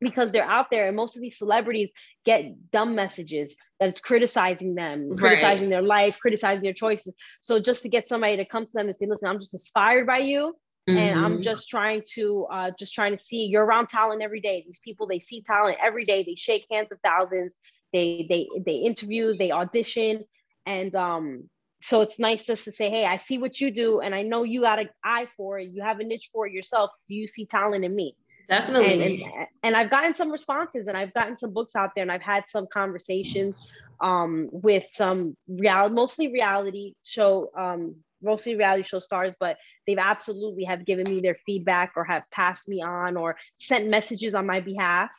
because 0.00 0.30
they're 0.30 0.44
out 0.44 0.66
there 0.70 0.86
and 0.86 0.96
most 0.96 1.16
of 1.16 1.22
these 1.22 1.38
celebrities 1.38 1.92
get 2.24 2.70
dumb 2.70 2.94
messages 2.94 3.56
that 3.80 3.88
it's 3.88 4.00
criticizing 4.00 4.74
them 4.74 5.10
right. 5.10 5.18
criticizing 5.18 5.68
their 5.70 5.82
life 5.82 6.18
criticizing 6.20 6.62
their 6.62 6.72
choices 6.72 7.14
so 7.40 7.58
just 7.58 7.82
to 7.82 7.88
get 7.88 8.08
somebody 8.08 8.36
to 8.36 8.44
come 8.44 8.64
to 8.64 8.72
them 8.74 8.86
and 8.86 8.94
say 8.94 9.06
listen 9.06 9.28
i'm 9.28 9.40
just 9.40 9.54
inspired 9.54 10.06
by 10.06 10.18
you 10.18 10.54
mm-hmm. 10.88 10.96
and 10.96 11.18
i'm 11.18 11.34
mm-hmm. 11.34 11.42
just 11.42 11.68
trying 11.68 12.02
to 12.14 12.46
uh, 12.52 12.70
just 12.78 12.94
trying 12.94 13.16
to 13.16 13.22
see 13.22 13.46
you're 13.46 13.64
around 13.64 13.88
talent 13.88 14.22
every 14.22 14.40
day 14.40 14.62
these 14.64 14.80
people 14.80 15.06
they 15.06 15.18
see 15.18 15.42
talent 15.42 15.76
every 15.82 16.04
day 16.04 16.22
they 16.22 16.36
shake 16.36 16.64
hands 16.70 16.92
of 16.92 16.98
thousands 17.04 17.56
they 17.92 18.26
they 18.28 18.46
they 18.64 18.74
interview 18.74 19.36
they 19.36 19.50
audition 19.50 20.22
and 20.66 20.94
um 20.94 21.48
so 21.80 22.00
it's 22.00 22.18
nice 22.18 22.44
just 22.44 22.64
to 22.64 22.72
say 22.72 22.90
hey 22.90 23.04
i 23.04 23.16
see 23.16 23.38
what 23.38 23.60
you 23.60 23.70
do 23.70 24.00
and 24.00 24.14
i 24.14 24.22
know 24.22 24.42
you 24.42 24.60
got 24.62 24.78
an 24.78 24.88
eye 25.04 25.26
for 25.36 25.58
it 25.58 25.70
you 25.70 25.82
have 25.82 26.00
a 26.00 26.04
niche 26.04 26.30
for 26.32 26.46
it 26.46 26.52
yourself 26.52 26.90
do 27.06 27.14
you 27.14 27.26
see 27.26 27.46
talent 27.46 27.84
in 27.84 27.94
me 27.94 28.14
Definitely. 28.48 28.92
And, 28.94 29.02
and, 29.02 29.46
and, 29.62 29.76
I've 29.76 29.90
gotten 29.90 30.14
some 30.14 30.32
responses 30.32 30.86
and 30.86 30.96
I've 30.96 31.12
gotten 31.12 31.36
some 31.36 31.52
books 31.52 31.76
out 31.76 31.90
there 31.94 32.00
and 32.00 32.10
I've 32.10 32.22
had 32.22 32.48
some 32.48 32.66
conversations 32.72 33.54
um, 34.00 34.48
with 34.50 34.86
some 34.94 35.36
real, 35.46 35.90
mostly 35.90 36.28
reality 36.28 36.94
show, 37.04 37.50
um, 37.56 37.96
mostly 38.22 38.56
reality 38.56 38.84
show 38.84 39.00
stars, 39.00 39.34
but 39.38 39.58
they've 39.86 39.98
absolutely 39.98 40.64
have 40.64 40.86
given 40.86 41.04
me 41.08 41.20
their 41.20 41.36
feedback 41.44 41.92
or 41.94 42.04
have 42.04 42.22
passed 42.30 42.68
me 42.68 42.82
on 42.82 43.18
or 43.18 43.36
sent 43.58 43.90
messages 43.90 44.34
on 44.34 44.46
my 44.46 44.60
behalf. 44.60 45.10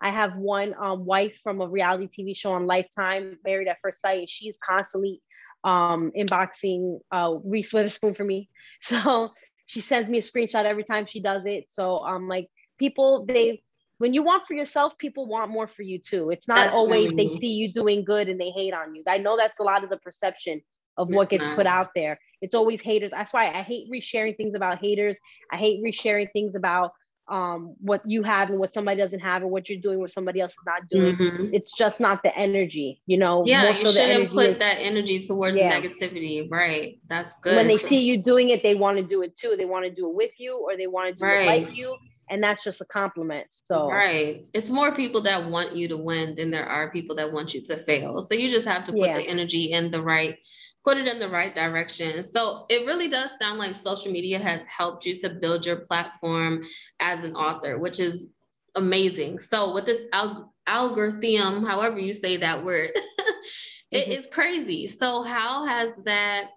I 0.00 0.10
have 0.10 0.36
one 0.36 0.74
um, 0.80 1.04
wife 1.04 1.38
from 1.44 1.60
a 1.60 1.68
reality 1.68 2.08
TV 2.08 2.36
show 2.36 2.52
on 2.52 2.66
Lifetime, 2.66 3.38
Married 3.44 3.68
at 3.68 3.78
First 3.80 4.00
Sight. 4.00 4.18
And 4.18 4.28
she's 4.28 4.56
constantly 4.60 5.22
um, 5.64 6.12
inboxing 6.16 7.00
uh, 7.10 7.34
Reese 7.44 7.72
Witherspoon 7.72 8.14
for 8.14 8.24
me. 8.24 8.48
So 8.82 9.30
she 9.66 9.80
sends 9.80 10.08
me 10.08 10.18
a 10.18 10.22
screenshot 10.22 10.64
every 10.64 10.82
time 10.82 11.06
she 11.06 11.22
does 11.22 11.46
it. 11.46 11.66
So 11.68 12.04
I'm 12.04 12.26
like, 12.28 12.48
people 12.78 13.24
they 13.26 13.62
when 13.98 14.12
you 14.12 14.24
want 14.24 14.46
for 14.48 14.54
yourself, 14.54 14.98
people 14.98 15.26
want 15.26 15.50
more 15.52 15.68
for 15.68 15.82
you 15.82 16.00
too. 16.00 16.30
It's 16.30 16.48
not 16.48 16.66
Definitely. 16.66 16.78
always 16.78 17.12
they 17.14 17.30
see 17.30 17.52
you 17.52 17.72
doing 17.72 18.04
good 18.04 18.28
and 18.28 18.40
they 18.40 18.50
hate 18.50 18.74
on 18.74 18.94
you. 18.94 19.04
I 19.06 19.18
know 19.18 19.36
that's 19.36 19.60
a 19.60 19.62
lot 19.62 19.84
of 19.84 19.90
the 19.90 19.98
perception 19.98 20.60
of 20.96 21.08
what 21.08 21.30
gets 21.30 21.46
put 21.54 21.66
out 21.66 21.90
there. 21.94 22.18
It's 22.40 22.54
always 22.54 22.80
haters. 22.80 23.12
That's 23.12 23.32
why 23.32 23.50
I 23.50 23.62
hate 23.62 23.88
resharing 23.90 24.36
things 24.36 24.54
about 24.54 24.78
haters. 24.78 25.18
I 25.52 25.56
hate 25.56 25.82
resharing 25.82 26.30
things 26.32 26.54
about 26.56 26.90
um, 27.28 27.76
what 27.80 28.02
you 28.04 28.22
have 28.22 28.50
and 28.50 28.58
what 28.58 28.74
somebody 28.74 28.98
doesn't 28.98 29.20
have 29.20 29.42
and 29.42 29.50
what 29.50 29.68
you're 29.68 29.80
doing 29.80 30.00
what 30.00 30.10
somebody 30.10 30.40
else 30.40 30.52
is 30.52 30.64
not 30.66 30.88
doing. 30.88 31.16
Mm-hmm. 31.16 31.54
It's 31.54 31.72
just 31.76 32.00
not 32.00 32.22
the 32.22 32.36
energy, 32.36 33.00
you 33.06 33.16
know. 33.16 33.44
Yeah, 33.46 33.70
you 33.70 33.76
so 33.76 33.90
shouldn't 33.92 34.30
put 34.30 34.50
is, 34.50 34.58
that 34.58 34.78
energy 34.80 35.20
towards 35.20 35.56
yeah. 35.56 35.72
negativity. 35.78 36.50
Right. 36.50 36.98
That's 37.08 37.34
good. 37.42 37.56
When 37.56 37.68
they 37.68 37.78
see 37.78 38.02
you 38.02 38.18
doing 38.18 38.50
it, 38.50 38.62
they 38.62 38.74
want 38.74 38.98
to 38.98 39.02
do 39.02 39.22
it 39.22 39.36
too. 39.36 39.54
They 39.56 39.64
want 39.64 39.84
to 39.84 39.90
do 39.90 40.08
it 40.08 40.14
with 40.14 40.32
you 40.38 40.58
or 40.58 40.76
they 40.76 40.86
want 40.86 41.10
to 41.10 41.14
do 41.14 41.24
right. 41.24 41.62
it 41.62 41.66
like 41.66 41.76
you 41.76 41.96
and 42.30 42.42
that's 42.42 42.64
just 42.64 42.80
a 42.80 42.84
compliment 42.86 43.46
so 43.50 43.88
right 43.88 44.46
it's 44.54 44.70
more 44.70 44.94
people 44.94 45.20
that 45.20 45.44
want 45.44 45.76
you 45.76 45.86
to 45.86 45.96
win 45.96 46.34
than 46.34 46.50
there 46.50 46.66
are 46.66 46.90
people 46.90 47.14
that 47.14 47.30
want 47.30 47.52
you 47.52 47.60
to 47.60 47.76
fail 47.76 48.22
so 48.22 48.34
you 48.34 48.48
just 48.48 48.66
have 48.66 48.84
to 48.84 48.92
put 48.92 49.06
yeah. 49.06 49.16
the 49.16 49.22
energy 49.22 49.72
in 49.72 49.90
the 49.90 50.00
right 50.00 50.38
put 50.84 50.96
it 50.96 51.06
in 51.06 51.18
the 51.18 51.28
right 51.28 51.54
direction 51.54 52.22
so 52.22 52.66
it 52.68 52.86
really 52.86 53.08
does 53.08 53.36
sound 53.38 53.58
like 53.58 53.74
social 53.74 54.10
media 54.10 54.38
has 54.38 54.64
helped 54.64 55.04
you 55.04 55.18
to 55.18 55.30
build 55.30 55.64
your 55.64 55.76
platform 55.76 56.62
as 57.00 57.24
an 57.24 57.34
author 57.34 57.78
which 57.78 58.00
is 58.00 58.28
amazing 58.76 59.38
so 59.38 59.72
with 59.74 59.84
this 59.84 60.06
al- 60.12 60.52
algorithm 60.66 61.64
however 61.64 61.98
you 61.98 62.12
say 62.12 62.36
that 62.36 62.64
word 62.64 62.90
it 63.90 64.04
mm-hmm. 64.04 64.12
is 64.12 64.26
crazy 64.26 64.86
so 64.86 65.22
how 65.22 65.64
has 65.66 65.92
that 66.04 66.50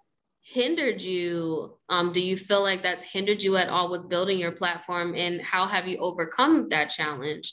hindered 0.45 1.01
you? 1.01 1.75
Um, 1.89 2.11
do 2.11 2.23
you 2.23 2.37
feel 2.37 2.61
like 2.61 2.83
that's 2.83 3.03
hindered 3.03 3.41
you 3.41 3.57
at 3.57 3.69
all 3.69 3.89
with 3.89 4.09
building 4.09 4.37
your 4.37 4.51
platform? 4.51 5.15
And 5.15 5.41
how 5.41 5.65
have 5.65 5.87
you 5.87 5.97
overcome 5.97 6.69
that 6.69 6.89
challenge? 6.89 7.51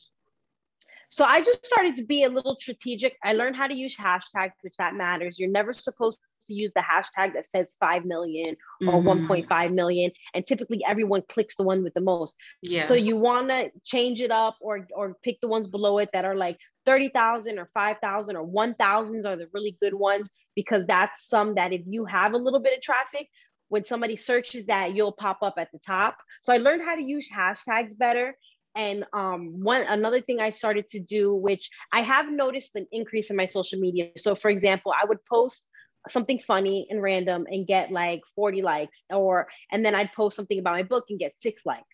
So 1.12 1.26
I 1.26 1.42
just 1.42 1.66
started 1.66 1.94
to 1.96 2.04
be 2.04 2.24
a 2.24 2.30
little 2.30 2.56
strategic. 2.58 3.18
I 3.22 3.34
learned 3.34 3.54
how 3.54 3.66
to 3.66 3.74
use 3.74 3.94
hashtags, 3.94 4.52
which 4.62 4.76
that 4.78 4.94
matters. 4.94 5.38
You're 5.38 5.50
never 5.50 5.74
supposed 5.74 6.18
to 6.46 6.54
use 6.54 6.72
the 6.74 6.80
hashtag 6.80 7.34
that 7.34 7.44
says 7.44 7.76
5 7.80 8.06
million 8.06 8.56
or 8.88 8.94
mm-hmm. 8.94 9.30
1.5 9.30 9.74
million. 9.74 10.10
And 10.32 10.46
typically 10.46 10.80
everyone 10.88 11.20
clicks 11.28 11.56
the 11.56 11.64
one 11.64 11.84
with 11.84 11.92
the 11.92 12.00
most. 12.00 12.38
Yeah. 12.62 12.86
So 12.86 12.94
you 12.94 13.18
want 13.18 13.50
to 13.50 13.70
change 13.84 14.22
it 14.22 14.30
up 14.30 14.56
or, 14.62 14.88
or 14.96 15.18
pick 15.22 15.38
the 15.42 15.48
ones 15.48 15.66
below 15.66 15.98
it 15.98 16.08
that 16.14 16.24
are 16.24 16.34
like 16.34 16.56
30,000 16.86 17.58
or 17.58 17.68
5,000 17.74 18.34
or 18.34 18.46
1,000s 18.46 19.26
are 19.26 19.36
the 19.36 19.48
really 19.52 19.76
good 19.82 19.94
ones 19.94 20.30
because 20.56 20.86
that's 20.86 21.28
some 21.28 21.56
that 21.56 21.74
if 21.74 21.82
you 21.86 22.06
have 22.06 22.32
a 22.32 22.38
little 22.38 22.60
bit 22.60 22.74
of 22.74 22.80
traffic, 22.80 23.28
when 23.68 23.84
somebody 23.84 24.16
searches 24.16 24.64
that, 24.66 24.94
you'll 24.94 25.12
pop 25.12 25.42
up 25.42 25.54
at 25.58 25.68
the 25.72 25.78
top. 25.78 26.16
So 26.40 26.54
I 26.54 26.56
learned 26.56 26.82
how 26.82 26.94
to 26.94 27.02
use 27.02 27.28
hashtags 27.28 27.96
better 27.98 28.36
and 28.74 29.04
um, 29.12 29.62
one 29.62 29.82
another 29.82 30.20
thing 30.20 30.40
I 30.40 30.50
started 30.50 30.88
to 30.88 31.00
do, 31.00 31.34
which 31.34 31.70
I 31.92 32.02
have 32.02 32.30
noticed 32.30 32.76
an 32.76 32.86
increase 32.92 33.30
in 33.30 33.36
my 33.36 33.46
social 33.46 33.78
media. 33.78 34.10
So, 34.16 34.34
for 34.34 34.50
example, 34.50 34.92
I 34.92 35.04
would 35.04 35.18
post 35.26 35.68
something 36.08 36.38
funny 36.38 36.86
and 36.90 37.02
random 37.02 37.46
and 37.48 37.66
get 37.66 37.92
like 37.92 38.20
40 38.34 38.62
likes, 38.62 39.04
or 39.10 39.48
and 39.70 39.84
then 39.84 39.94
I'd 39.94 40.12
post 40.12 40.36
something 40.36 40.58
about 40.58 40.72
my 40.72 40.82
book 40.82 41.04
and 41.10 41.18
get 41.18 41.36
six 41.36 41.66
likes. 41.66 41.86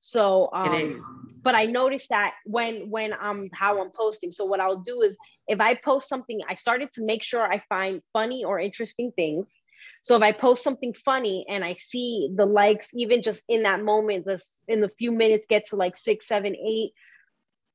So, 0.00 0.48
um, 0.52 1.38
but 1.42 1.54
I 1.54 1.64
noticed 1.66 2.08
that 2.10 2.34
when 2.44 2.88
when 2.90 3.12
I'm 3.12 3.50
how 3.52 3.82
I'm 3.82 3.90
posting. 3.90 4.30
So 4.30 4.44
what 4.44 4.60
I'll 4.60 4.76
do 4.76 5.02
is 5.02 5.16
if 5.46 5.60
I 5.60 5.74
post 5.74 6.08
something, 6.08 6.40
I 6.48 6.54
started 6.54 6.92
to 6.92 7.04
make 7.04 7.22
sure 7.22 7.42
I 7.42 7.62
find 7.68 8.00
funny 8.12 8.44
or 8.44 8.58
interesting 8.58 9.12
things 9.16 9.56
so 10.02 10.16
if 10.16 10.22
I 10.22 10.32
post 10.32 10.62
something 10.62 10.94
funny 10.94 11.44
and 11.48 11.64
I 11.64 11.74
see 11.74 12.30
the 12.34 12.46
likes, 12.46 12.90
even 12.94 13.22
just 13.22 13.44
in 13.48 13.64
that 13.64 13.82
moment, 13.82 14.26
this 14.26 14.64
in 14.68 14.80
the 14.80 14.88
few 14.88 15.12
minutes 15.12 15.46
get 15.48 15.66
to 15.66 15.76
like 15.76 15.96
six, 15.96 16.26
seven, 16.26 16.54
eight, 16.56 16.92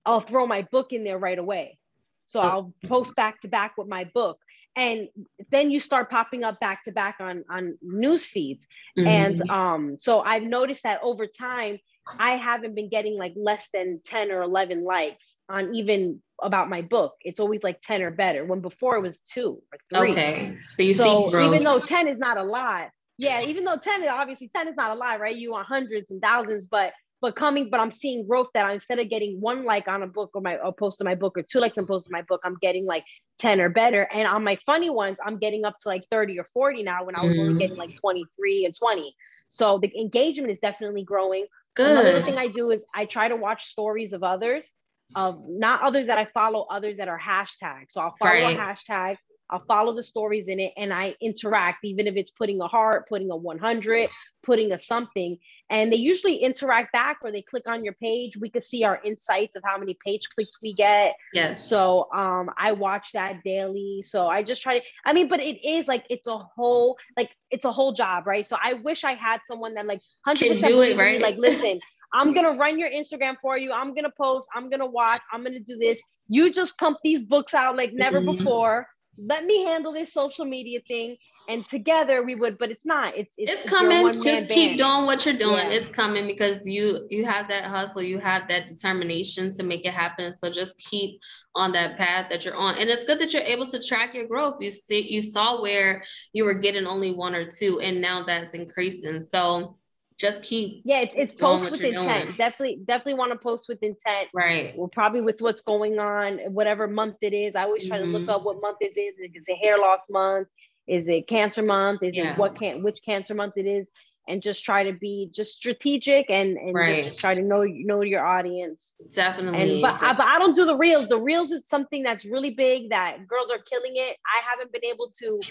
I'll 0.05 0.21
throw 0.21 0.47
my 0.47 0.63
book 0.63 0.93
in 0.93 1.03
there 1.03 1.17
right 1.17 1.37
away. 1.37 1.77
So. 2.25 2.39
I'll 2.39 2.73
post 2.85 3.15
back 3.15 3.41
to 3.41 3.47
back 3.47 3.77
with 3.77 3.87
my 3.87 4.05
book. 4.05 4.39
And 4.75 5.09
then 5.51 5.69
you 5.69 5.79
start 5.79 6.09
popping 6.09 6.43
up 6.43 6.59
back 6.59 6.83
to 6.83 6.91
back 6.91 7.17
on 7.19 7.43
on 7.49 7.77
news 7.81 8.25
feeds. 8.25 8.65
Mm-hmm. 8.97 9.07
And 9.07 9.49
um, 9.49 9.97
so 9.99 10.21
I've 10.21 10.43
noticed 10.43 10.83
that 10.83 10.99
over 11.03 11.27
time, 11.27 11.77
I 12.19 12.31
haven't 12.31 12.75
been 12.75 12.89
getting 12.89 13.17
like 13.17 13.33
less 13.35 13.69
than 13.73 14.01
10 14.05 14.31
or 14.31 14.41
11 14.41 14.83
likes 14.83 15.37
on 15.49 15.73
even 15.73 16.21
about 16.41 16.69
my 16.69 16.81
book. 16.81 17.13
It's 17.21 17.39
always 17.39 17.63
like 17.63 17.81
10 17.81 18.01
or 18.01 18.11
better 18.11 18.43
when 18.45 18.59
before 18.59 18.97
it 18.97 19.01
was 19.01 19.19
two 19.19 19.61
or 19.71 20.01
three. 20.01 20.11
Okay. 20.11 20.57
So 20.75 20.83
you 20.83 20.93
so 20.93 21.41
even 21.41 21.63
though 21.63 21.79
10 21.79 22.07
is 22.07 22.17
not 22.17 22.37
a 22.37 22.43
lot, 22.43 22.89
yeah, 23.17 23.41
even 23.41 23.63
though 23.63 23.77
10 23.77 24.03
is 24.03 24.09
obviously 24.11 24.49
10 24.49 24.67
is 24.67 24.75
not 24.75 24.91
a 24.91 24.99
lot, 24.99 25.19
right? 25.19 25.35
You 25.35 25.51
want 25.51 25.67
hundreds 25.67 26.11
and 26.11 26.21
thousands, 26.21 26.65
but 26.65 26.93
but 27.21 27.37
coming, 27.37 27.69
but 27.69 27.79
I'm 27.79 27.89
seeing 27.89 28.27
growth 28.27 28.49
that 28.53 28.65
I, 28.65 28.73
instead 28.73 28.99
of 28.99 29.09
getting 29.09 29.39
one 29.39 29.63
like 29.63 29.87
on 29.87 30.03
a 30.03 30.07
book 30.07 30.31
or 30.33 30.41
my 30.41 30.57
or 30.57 30.73
post 30.73 30.97
to 30.97 31.05
my 31.05 31.15
book 31.15 31.37
or 31.37 31.41
two 31.41 31.61
likes 31.61 31.77
and 31.77 31.87
post 31.87 32.07
to 32.07 32.11
my 32.11 32.21
book, 32.21 32.41
I'm 32.43 32.57
getting 32.61 32.85
like 32.85 33.05
10 33.39 33.61
or 33.61 33.69
better. 33.69 34.09
And 34.11 34.27
on 34.27 34.43
my 34.43 34.57
funny 34.65 34.89
ones, 34.89 35.19
I'm 35.25 35.37
getting 35.37 35.63
up 35.63 35.77
to 35.83 35.87
like 35.87 36.03
30 36.11 36.37
or 36.37 36.43
40 36.53 36.83
now 36.83 37.05
when 37.05 37.15
I 37.15 37.23
was 37.25 37.37
mm. 37.37 37.47
only 37.47 37.59
getting 37.59 37.77
like 37.77 37.95
23 37.95 38.65
and 38.65 38.75
20. 38.77 39.15
So 39.47 39.77
the 39.77 39.89
engagement 39.97 40.51
is 40.51 40.59
definitely 40.59 41.03
growing. 41.03 41.45
Good. 41.75 41.91
Another 41.91 42.21
thing 42.21 42.37
I 42.37 42.47
do 42.47 42.71
is 42.71 42.85
I 42.93 43.05
try 43.05 43.27
to 43.27 43.35
watch 43.35 43.65
stories 43.65 44.13
of 44.13 44.23
others, 44.23 44.71
of 45.15 45.41
not 45.47 45.81
others 45.81 46.07
that 46.07 46.17
I 46.17 46.25
follow, 46.33 46.67
others 46.69 46.97
that 46.97 47.07
are 47.07 47.19
hashtags. 47.19 47.91
So 47.91 48.01
I'll 48.01 48.15
follow 48.19 48.31
right. 48.31 48.55
a 48.55 48.59
hashtag, 48.59 49.17
I'll 49.49 49.63
follow 49.67 49.95
the 49.95 50.03
stories 50.03 50.47
in 50.47 50.59
it 50.59 50.73
and 50.77 50.93
I 50.93 51.15
interact, 51.21 51.85
even 51.85 52.07
if 52.07 52.15
it's 52.15 52.31
putting 52.31 52.61
a 52.61 52.67
heart, 52.67 53.07
putting 53.07 53.29
a 53.29 53.35
100, 53.35 54.09
putting 54.41 54.71
a 54.71 54.79
something. 54.79 55.37
And 55.69 55.91
they 55.91 55.97
usually 55.97 56.37
interact 56.37 56.91
back 56.91 57.17
or 57.23 57.31
they 57.31 57.41
click 57.41 57.63
on 57.67 57.83
your 57.83 57.93
page. 57.93 58.37
We 58.37 58.49
could 58.49 58.63
see 58.63 58.83
our 58.83 59.01
insights 59.03 59.55
of 59.55 59.63
how 59.65 59.77
many 59.77 59.97
page 60.05 60.27
clicks 60.35 60.61
we 60.61 60.73
get. 60.73 61.15
Yes. 61.33 61.63
So 61.63 62.07
um, 62.13 62.49
I 62.57 62.73
watch 62.73 63.11
that 63.13 63.43
daily. 63.43 64.03
So 64.05 64.27
I 64.27 64.43
just 64.43 64.61
try 64.61 64.79
to, 64.79 64.85
I 65.05 65.13
mean, 65.13 65.27
but 65.29 65.39
it 65.39 65.65
is 65.67 65.87
like, 65.87 66.05
it's 66.09 66.27
a 66.27 66.37
whole, 66.37 66.97
like, 67.17 67.31
it's 67.49 67.65
a 67.65 67.71
whole 67.71 67.93
job, 67.93 68.27
right? 68.27 68.45
So 68.45 68.57
I 68.63 68.73
wish 68.73 69.03
I 69.03 69.13
had 69.13 69.39
someone 69.45 69.73
that 69.75 69.85
like 69.85 70.01
100% 70.27 70.37
Can 70.37 70.53
do 70.69 70.81
it, 70.81 70.97
right? 70.97 71.21
like, 71.21 71.37
listen, 71.37 71.79
I'm 72.13 72.33
gonna 72.33 72.55
run 72.57 72.77
your 72.77 72.91
Instagram 72.91 73.35
for 73.41 73.57
you. 73.57 73.71
I'm 73.71 73.95
gonna 73.95 74.11
post. 74.15 74.47
I'm 74.53 74.69
gonna 74.69 74.85
watch. 74.85 75.21
I'm 75.31 75.43
gonna 75.43 75.59
do 75.59 75.77
this. 75.77 76.01
You 76.27 76.51
just 76.53 76.77
pump 76.77 76.99
these 77.03 77.23
books 77.23 77.53
out 77.55 77.75
like 77.75 77.91
never 77.93 78.21
Mhm. 78.21 78.25
before. 78.37 78.87
Let 79.17 79.45
me 79.45 79.63
handle 79.63 79.93
this 79.93 80.11
social 80.11 80.45
media 80.45 80.79
thing, 80.87 81.17
and 81.47 81.67
together 81.69 82.23
we 82.23 82.35
would. 82.35 82.57
But 82.57 82.71
it's 82.71 82.85
not. 82.85 83.15
It's 83.15 83.33
it's, 83.37 83.61
it's 83.61 83.69
coming. 83.69 84.05
Just 84.21 84.49
keep 84.49 84.71
band. 84.71 84.79
doing 84.79 85.05
what 85.05 85.25
you're 85.25 85.35
doing. 85.35 85.69
Yeah. 85.69 85.77
It's 85.77 85.89
coming 85.89 86.25
because 86.25 86.65
you 86.67 87.05
you 87.09 87.25
have 87.25 87.47
that 87.49 87.65
hustle, 87.65 88.01
you 88.01 88.17
have 88.19 88.47
that 88.47 88.67
determination 88.67 89.51
to 89.53 89.63
make 89.63 89.85
it 89.85 89.93
happen. 89.93 90.33
So 90.35 90.49
just 90.49 90.77
keep 90.77 91.19
on 91.55 91.71
that 91.73 91.97
path 91.97 92.29
that 92.29 92.43
you're 92.43 92.55
on. 92.55 92.77
And 92.79 92.89
it's 92.89 93.05
good 93.05 93.19
that 93.19 93.33
you're 93.33 93.43
able 93.43 93.67
to 93.67 93.81
track 93.81 94.15
your 94.15 94.27
growth. 94.27 94.57
You 94.59 94.71
see, 94.71 95.01
you 95.01 95.21
saw 95.21 95.61
where 95.61 96.03
you 96.33 96.45
were 96.45 96.55
getting 96.55 96.87
only 96.87 97.11
one 97.11 97.35
or 97.35 97.45
two, 97.45 97.79
and 97.81 98.01
now 98.01 98.23
that's 98.23 98.53
increasing. 98.53 99.21
So 99.21 99.77
just 100.23 100.41
keep 100.41 100.81
Yeah, 100.85 101.01
it's 101.01 101.15
it's 101.15 101.33
post 101.33 101.69
with 101.69 101.81
intent. 101.81 102.25
doing. 102.25 102.35
Definitely, 102.37 102.79
definitely 102.85 103.15
want 103.15 103.31
to 103.33 103.37
post 103.37 103.67
with 103.67 103.83
intent. 103.83 104.29
right. 104.33 104.73
Well, 104.77 104.87
probably 104.87 105.21
with 105.21 105.41
what's 105.41 105.61
going 105.61 105.99
on, 105.99 106.39
whatever 106.53 106.87
month 106.87 107.17
it 107.21 107.33
is. 107.33 107.55
I 107.55 107.63
always 107.63 107.85
try 107.87 107.97
to 107.99 108.05
Mhm. 108.05 108.13
look 108.13 108.29
up 108.29 108.43
what 108.43 108.61
month 108.61 108.77
is 108.81 108.95
it. 108.97 109.15
Is 109.35 109.47
it 109.47 109.57
hair 109.57 109.77
loss 109.77 110.09
month? 110.09 110.47
Is 110.87 111.07
it 111.09 111.27
cancer 111.27 111.61
month? 111.61 112.03
Is 112.03 112.15
Yeah. 112.17 112.31
it 112.31 112.37
what 112.37 112.55
can 112.55 112.83
which 112.83 113.01
cancer 113.03 113.33
month 113.33 113.53
it 113.57 113.65
is? 113.67 113.89
And 114.27 114.41
just 114.41 114.63
try 114.63 114.83
to 114.83 114.93
be 114.93 115.29
just 115.33 115.55
strategic 115.55 116.29
and 116.29 116.57
and 116.57 116.73
Right. 116.73 116.95
just 116.95 117.19
try 117.19 117.33
to 117.33 117.41
know 117.41 117.63
know 117.63 118.01
your 118.01 118.25
audience. 118.25 118.95
Definitely. 119.13 119.73
And 119.73 119.81
but 119.81 120.01
I, 120.01 120.13
but 120.13 120.25
I 120.25 120.39
don't 120.39 120.55
do 120.55 120.65
the 120.65 120.77
reels. 120.77 121.07
The 121.07 121.19
reels 121.19 121.51
is 121.51 121.67
something 121.67 122.03
that's 122.03 122.23
really 122.23 122.51
big 122.51 122.89
that 122.91 123.27
girls 123.27 123.51
are 123.51 123.59
killing 123.59 123.93
it. 123.95 124.17
I 124.25 124.41
haven't 124.49 124.71
been 124.71 124.85
able 124.85 125.11
to 125.19 125.41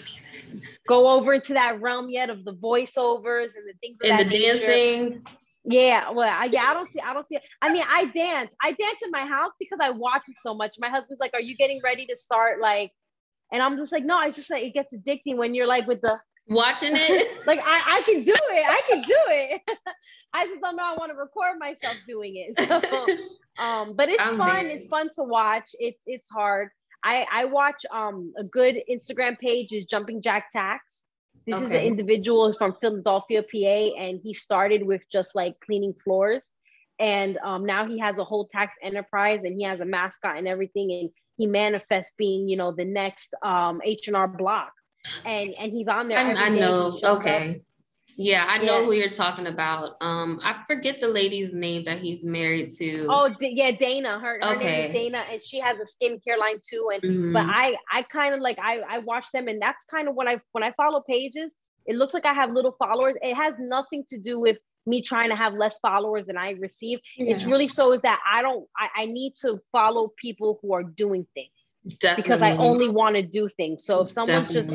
go 0.87 1.09
over 1.09 1.33
into 1.33 1.53
that 1.53 1.81
realm 1.81 2.09
yet 2.09 2.29
of 2.29 2.43
the 2.45 2.53
voiceovers 2.53 3.55
and 3.55 3.67
the 3.67 3.73
things 3.79 3.97
and 4.03 4.19
the 4.19 4.25
nature. 4.25 4.59
dancing. 4.65 5.23
Yeah, 5.65 6.09
well, 6.11 6.27
I, 6.29 6.49
yeah, 6.51 6.63
I 6.63 6.73
don't 6.73 6.91
see, 6.91 6.99
I 6.99 7.13
don't 7.13 7.25
see. 7.25 7.39
I 7.61 7.71
mean, 7.71 7.83
I 7.87 8.05
dance, 8.05 8.53
I 8.61 8.73
dance 8.73 8.97
in 9.03 9.11
my 9.11 9.25
house 9.25 9.51
because 9.59 9.79
I 9.81 9.91
watch 9.91 10.23
it 10.27 10.35
so 10.41 10.53
much. 10.53 10.75
My 10.77 10.89
husband's 10.89 11.21
like, 11.21 11.33
"Are 11.33 11.41
you 11.41 11.55
getting 11.55 11.79
ready 11.81 12.05
to 12.07 12.17
start?" 12.17 12.59
Like, 12.59 12.91
and 13.51 13.61
I'm 13.61 13.77
just 13.77 13.93
like, 13.93 14.03
"No, 14.03 14.19
it's 14.21 14.35
just 14.35 14.49
like 14.49 14.63
it 14.63 14.73
gets 14.73 14.93
addicting 14.93 15.37
when 15.37 15.53
you're 15.55 15.67
like 15.67 15.87
with 15.87 16.01
the 16.01 16.19
Watching 16.47 16.91
it. 16.93 17.37
like 17.47 17.59
I, 17.59 17.97
I 17.97 18.01
can 18.01 18.23
do 18.23 18.33
it, 18.33 18.65
I 18.67 18.81
can 18.89 19.01
do 19.01 19.17
it. 19.27 19.61
I 20.33 20.47
just 20.47 20.61
don't 20.61 20.75
know. 20.75 20.83
I 20.83 20.95
want 20.95 21.11
to 21.11 21.17
record 21.17 21.59
myself 21.59 21.97
doing 22.07 22.35
it. 22.35 22.57
So, 23.57 23.63
um, 23.63 23.93
but 23.95 24.09
it's 24.09 24.25
I'm 24.25 24.37
fun. 24.37 24.65
there. 24.65 24.75
It's 24.75 24.87
fun 24.87 25.09
to 25.15 25.23
watch. 25.23 25.69
It's 25.79 26.03
it's 26.07 26.27
hard. 26.29 26.69
I 27.03 27.25
I 27.31 27.45
watch 27.45 27.85
um 27.93 28.33
a 28.37 28.43
good 28.43 28.77
Instagram 28.89 29.37
page 29.37 29.73
is 29.73 29.85
Jumping 29.85 30.21
Jack 30.21 30.49
Tax. 30.51 31.03
This 31.45 31.61
is 31.61 31.71
an 31.71 31.83
individual 31.83 32.51
from 32.53 32.75
Philadelphia, 32.79 33.43
PA, 33.43 34.01
and 34.01 34.19
he 34.23 34.33
started 34.33 34.83
with 34.85 35.01
just 35.11 35.35
like 35.35 35.55
cleaning 35.65 35.93
floors, 36.03 36.51
and 36.99 37.37
um, 37.43 37.65
now 37.65 37.85
he 37.85 37.99
has 37.99 38.17
a 38.17 38.23
whole 38.23 38.47
tax 38.47 38.75
enterprise, 38.81 39.41
and 39.43 39.55
he 39.57 39.63
has 39.65 39.81
a 39.81 39.85
mascot 39.85 40.37
and 40.37 40.47
everything, 40.47 40.91
and 40.91 41.09
he 41.37 41.45
manifests 41.45 42.13
being, 42.17 42.47
you 42.47 42.57
know, 42.57 42.71
the 42.71 42.85
next 42.85 43.35
um 43.43 43.81
H 43.83 44.07
and 44.07 44.15
R 44.15 44.27
Block, 44.27 44.71
and 45.25 45.53
and 45.59 45.71
he's 45.71 45.87
on 45.87 46.07
there. 46.07 46.17
I, 46.17 46.45
I 46.45 46.49
know. 46.49 46.91
shows 46.91 47.03
up. 47.03 47.19
Okay. 47.19 47.61
Yeah, 48.15 48.45
I 48.47 48.59
know 48.59 48.81
Yeah. 48.81 48.85
who 48.85 48.91
you're 48.93 49.09
talking 49.09 49.47
about. 49.47 49.95
Um, 50.01 50.39
I 50.43 50.61
forget 50.67 51.01
the 51.01 51.07
lady's 51.07 51.53
name 51.53 51.83
that 51.85 51.97
he's 51.97 52.23
married 52.23 52.69
to. 52.77 53.07
Oh 53.09 53.33
D- 53.39 53.53
yeah, 53.55 53.71
Dana. 53.71 54.19
Her, 54.19 54.37
her 54.43 54.55
name 54.55 54.85
is 54.85 54.93
Dana, 54.93 55.23
and 55.31 55.41
she 55.41 55.59
has 55.59 55.77
a 55.79 55.83
skincare 55.83 56.37
line 56.37 56.59
too. 56.67 56.91
And 56.93 57.01
Mhm. 57.03 57.33
but 57.33 57.45
I 57.47 57.75
I 57.91 58.03
kind 58.03 58.35
of 58.35 58.41
like 58.41 58.59
I 58.61 58.81
I 58.81 58.99
watch 58.99 59.25
them, 59.33 59.47
and 59.47 59.59
that's 59.61 59.85
kind 59.85 60.07
of 60.07 60.15
when 60.15 60.27
I 60.27 60.39
when 60.51 60.63
I 60.63 60.71
follow 60.73 61.01
pages. 61.01 61.55
It 61.85 61.95
looks 61.95 62.13
like 62.13 62.25
I 62.25 62.33
have 62.33 62.51
little 62.51 62.75
followers. 62.79 63.15
It 63.21 63.35
has 63.35 63.55
nothing 63.59 64.05
to 64.09 64.17
do 64.17 64.39
with 64.39 64.57
me 64.85 65.01
trying 65.01 65.29
to 65.29 65.35
have 65.35 65.53
less 65.53 65.79
followers 65.79 66.27
than 66.27 66.37
I 66.37 66.51
receive. 66.51 66.99
It's 67.17 67.45
really 67.45 67.67
so 67.67 67.93
is 67.93 68.01
that 68.03 68.19
I 68.29 68.41
don't 68.41 68.67
I, 68.77 68.89
I 69.03 69.05
need 69.05 69.33
to 69.41 69.59
follow 69.71 70.13
people 70.17 70.59
who 70.61 70.73
are 70.73 70.83
doing 70.83 71.25
things 71.33 71.49
Definitely. 71.99 72.23
because 72.23 72.41
I 72.41 72.55
only 72.57 72.89
want 72.89 73.15
to 73.15 73.21
do 73.21 73.49
things. 73.49 73.85
So 73.85 74.01
if 74.01 74.11
someone's 74.11 74.49
just 74.49 74.73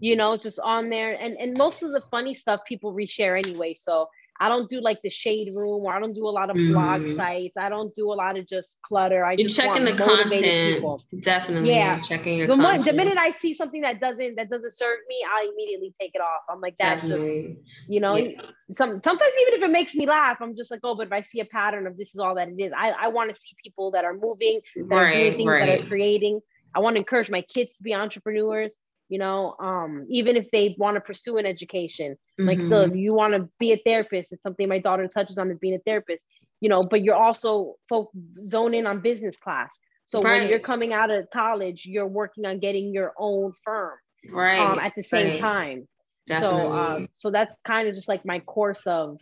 you 0.00 0.16
know 0.16 0.36
just 0.36 0.58
on 0.60 0.90
there 0.90 1.14
and 1.14 1.36
and 1.38 1.56
most 1.56 1.82
of 1.82 1.92
the 1.92 2.02
funny 2.10 2.34
stuff 2.34 2.60
people 2.66 2.92
reshare 2.92 3.38
anyway 3.38 3.72
so 3.72 4.08
i 4.40 4.48
don't 4.48 4.68
do 4.68 4.80
like 4.80 5.00
the 5.02 5.10
shade 5.10 5.52
room 5.54 5.84
or 5.84 5.92
i 5.94 6.00
don't 6.00 6.14
do 6.14 6.26
a 6.26 6.30
lot 6.30 6.50
of 6.50 6.56
blog 6.56 7.02
Mhm. 7.02 7.12
sites 7.14 7.56
i 7.56 7.68
don't 7.68 7.94
do 7.94 8.12
a 8.12 8.14
lot 8.14 8.38
of 8.38 8.46
just 8.46 8.78
clutter 8.82 9.24
i 9.24 9.32
You're 9.32 9.46
just 9.48 9.56
checking 9.60 9.84
the 9.84 9.92
content. 9.92 10.32
people. 10.74 11.00
Definitely. 11.20 11.70
Yeah. 11.70 12.00
Checking 12.00 12.38
your 12.38 12.46
the, 12.48 12.56
content. 12.56 12.84
the 12.84 12.92
minute 12.92 13.18
i 13.18 13.30
see 13.30 13.52
something 13.54 13.82
that 13.82 14.00
doesn't 14.00 14.36
that 14.36 14.48
doesn't 14.50 14.72
serve 14.72 14.98
me 15.08 15.16
i 15.36 15.48
immediately 15.52 15.92
take 16.00 16.12
it 16.14 16.20
off 16.20 16.42
i'm 16.50 16.60
like 16.60 16.76
that's 16.76 17.02
just 17.02 17.10
Definitely. 17.12 17.58
you 17.88 18.00
know 18.00 18.16
Yeah. 18.16 18.40
some 18.70 18.90
sometimes 19.02 19.32
even 19.42 19.54
if 19.54 19.62
it 19.62 19.70
makes 19.70 19.94
me 19.94 20.06
laugh 20.06 20.38
i'm 20.40 20.56
just 20.56 20.70
like 20.70 20.80
oh 20.84 20.94
but 20.94 21.06
if 21.08 21.12
i 21.12 21.20
see 21.20 21.40
a 21.40 21.44
pattern 21.44 21.86
of 21.86 21.96
this 21.96 22.14
is 22.14 22.20
all 22.20 22.34
that 22.36 22.48
it 22.48 22.60
is 22.60 22.72
i, 22.76 22.90
I 22.90 23.08
want 23.08 23.32
to 23.32 23.38
see 23.38 23.54
people 23.62 23.90
that 23.92 24.04
are 24.04 24.14
moving 24.14 24.60
that 24.88 24.96
are 24.96 25.12
doing 25.12 25.24
Right. 25.28 25.36
things 25.36 25.50
that 25.66 25.80
are 25.80 25.86
creating. 25.88 26.40
I 26.74 26.80
want 26.80 26.94
to 26.96 27.00
encourage 27.00 27.28
my 27.28 27.42
kids 27.42 27.74
to 27.74 27.82
be 27.82 27.92
entrepreneurs, 27.94 28.78
you 29.12 29.18
know, 29.18 29.54
um, 29.60 30.06
even 30.08 30.38
if 30.38 30.50
they 30.52 30.74
want 30.78 30.94
to 30.94 31.00
pursue 31.02 31.36
an 31.36 31.44
education. 31.44 32.16
Like 32.38 32.62
still, 32.62 32.80
if 32.80 32.96
you 32.96 33.12
want 33.12 33.34
to 33.34 33.46
be 33.58 33.72
a 33.72 33.76
therapist, 33.84 34.32
it's 34.32 34.42
something 34.42 34.66
my 34.66 34.78
daughter 34.78 35.06
touches 35.06 35.36
on 35.36 35.50
is 35.50 35.58
being 35.58 35.74
a 35.74 35.78
therapist, 35.80 36.22
you 36.62 36.70
know, 36.70 36.82
but 36.82 37.02
you're 37.02 37.14
also 37.14 37.74
folk 37.90 38.10
zone 38.42 38.72
in 38.72 38.86
on 38.86 39.00
business 39.00 39.36
class. 39.36 39.78
So 40.06 40.22
when 40.22 40.48
you're 40.48 40.60
coming 40.60 40.94
out 40.94 41.10
of 41.10 41.28
college, 41.30 41.84
you're 41.84 42.06
working 42.06 42.46
on 42.46 42.58
getting 42.58 42.94
your 42.94 43.12
own 43.18 43.52
firm 43.62 43.98
right. 44.30 44.58
um, 44.58 44.78
at 44.78 44.94
the 44.96 45.02
same 45.02 45.32
right. 45.32 45.40
time. 45.40 45.88
Definitely. 46.26 46.60
So 46.60 46.72
um, 46.72 47.08
so 47.18 47.30
that's 47.30 47.58
kind 47.66 47.86
of 47.86 47.94
just 47.94 48.08
like 48.08 48.24
my 48.24 48.40
course 48.40 48.86
of, 48.86 49.18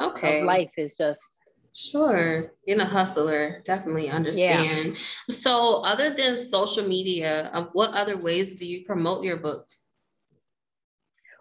okay. 0.00 0.38
of 0.38 0.46
life 0.46 0.70
is 0.78 0.94
just 0.96 1.32
Sure. 1.74 2.52
Being 2.64 2.80
a 2.80 2.84
hustler, 2.86 3.60
definitely 3.64 4.08
understand. 4.08 4.96
So, 5.28 5.82
other 5.84 6.14
than 6.14 6.36
social 6.36 6.86
media, 6.86 7.50
uh, 7.52 7.66
what 7.72 7.90
other 7.90 8.16
ways 8.16 8.54
do 8.54 8.64
you 8.66 8.84
promote 8.84 9.24
your 9.24 9.36
books? 9.36 9.84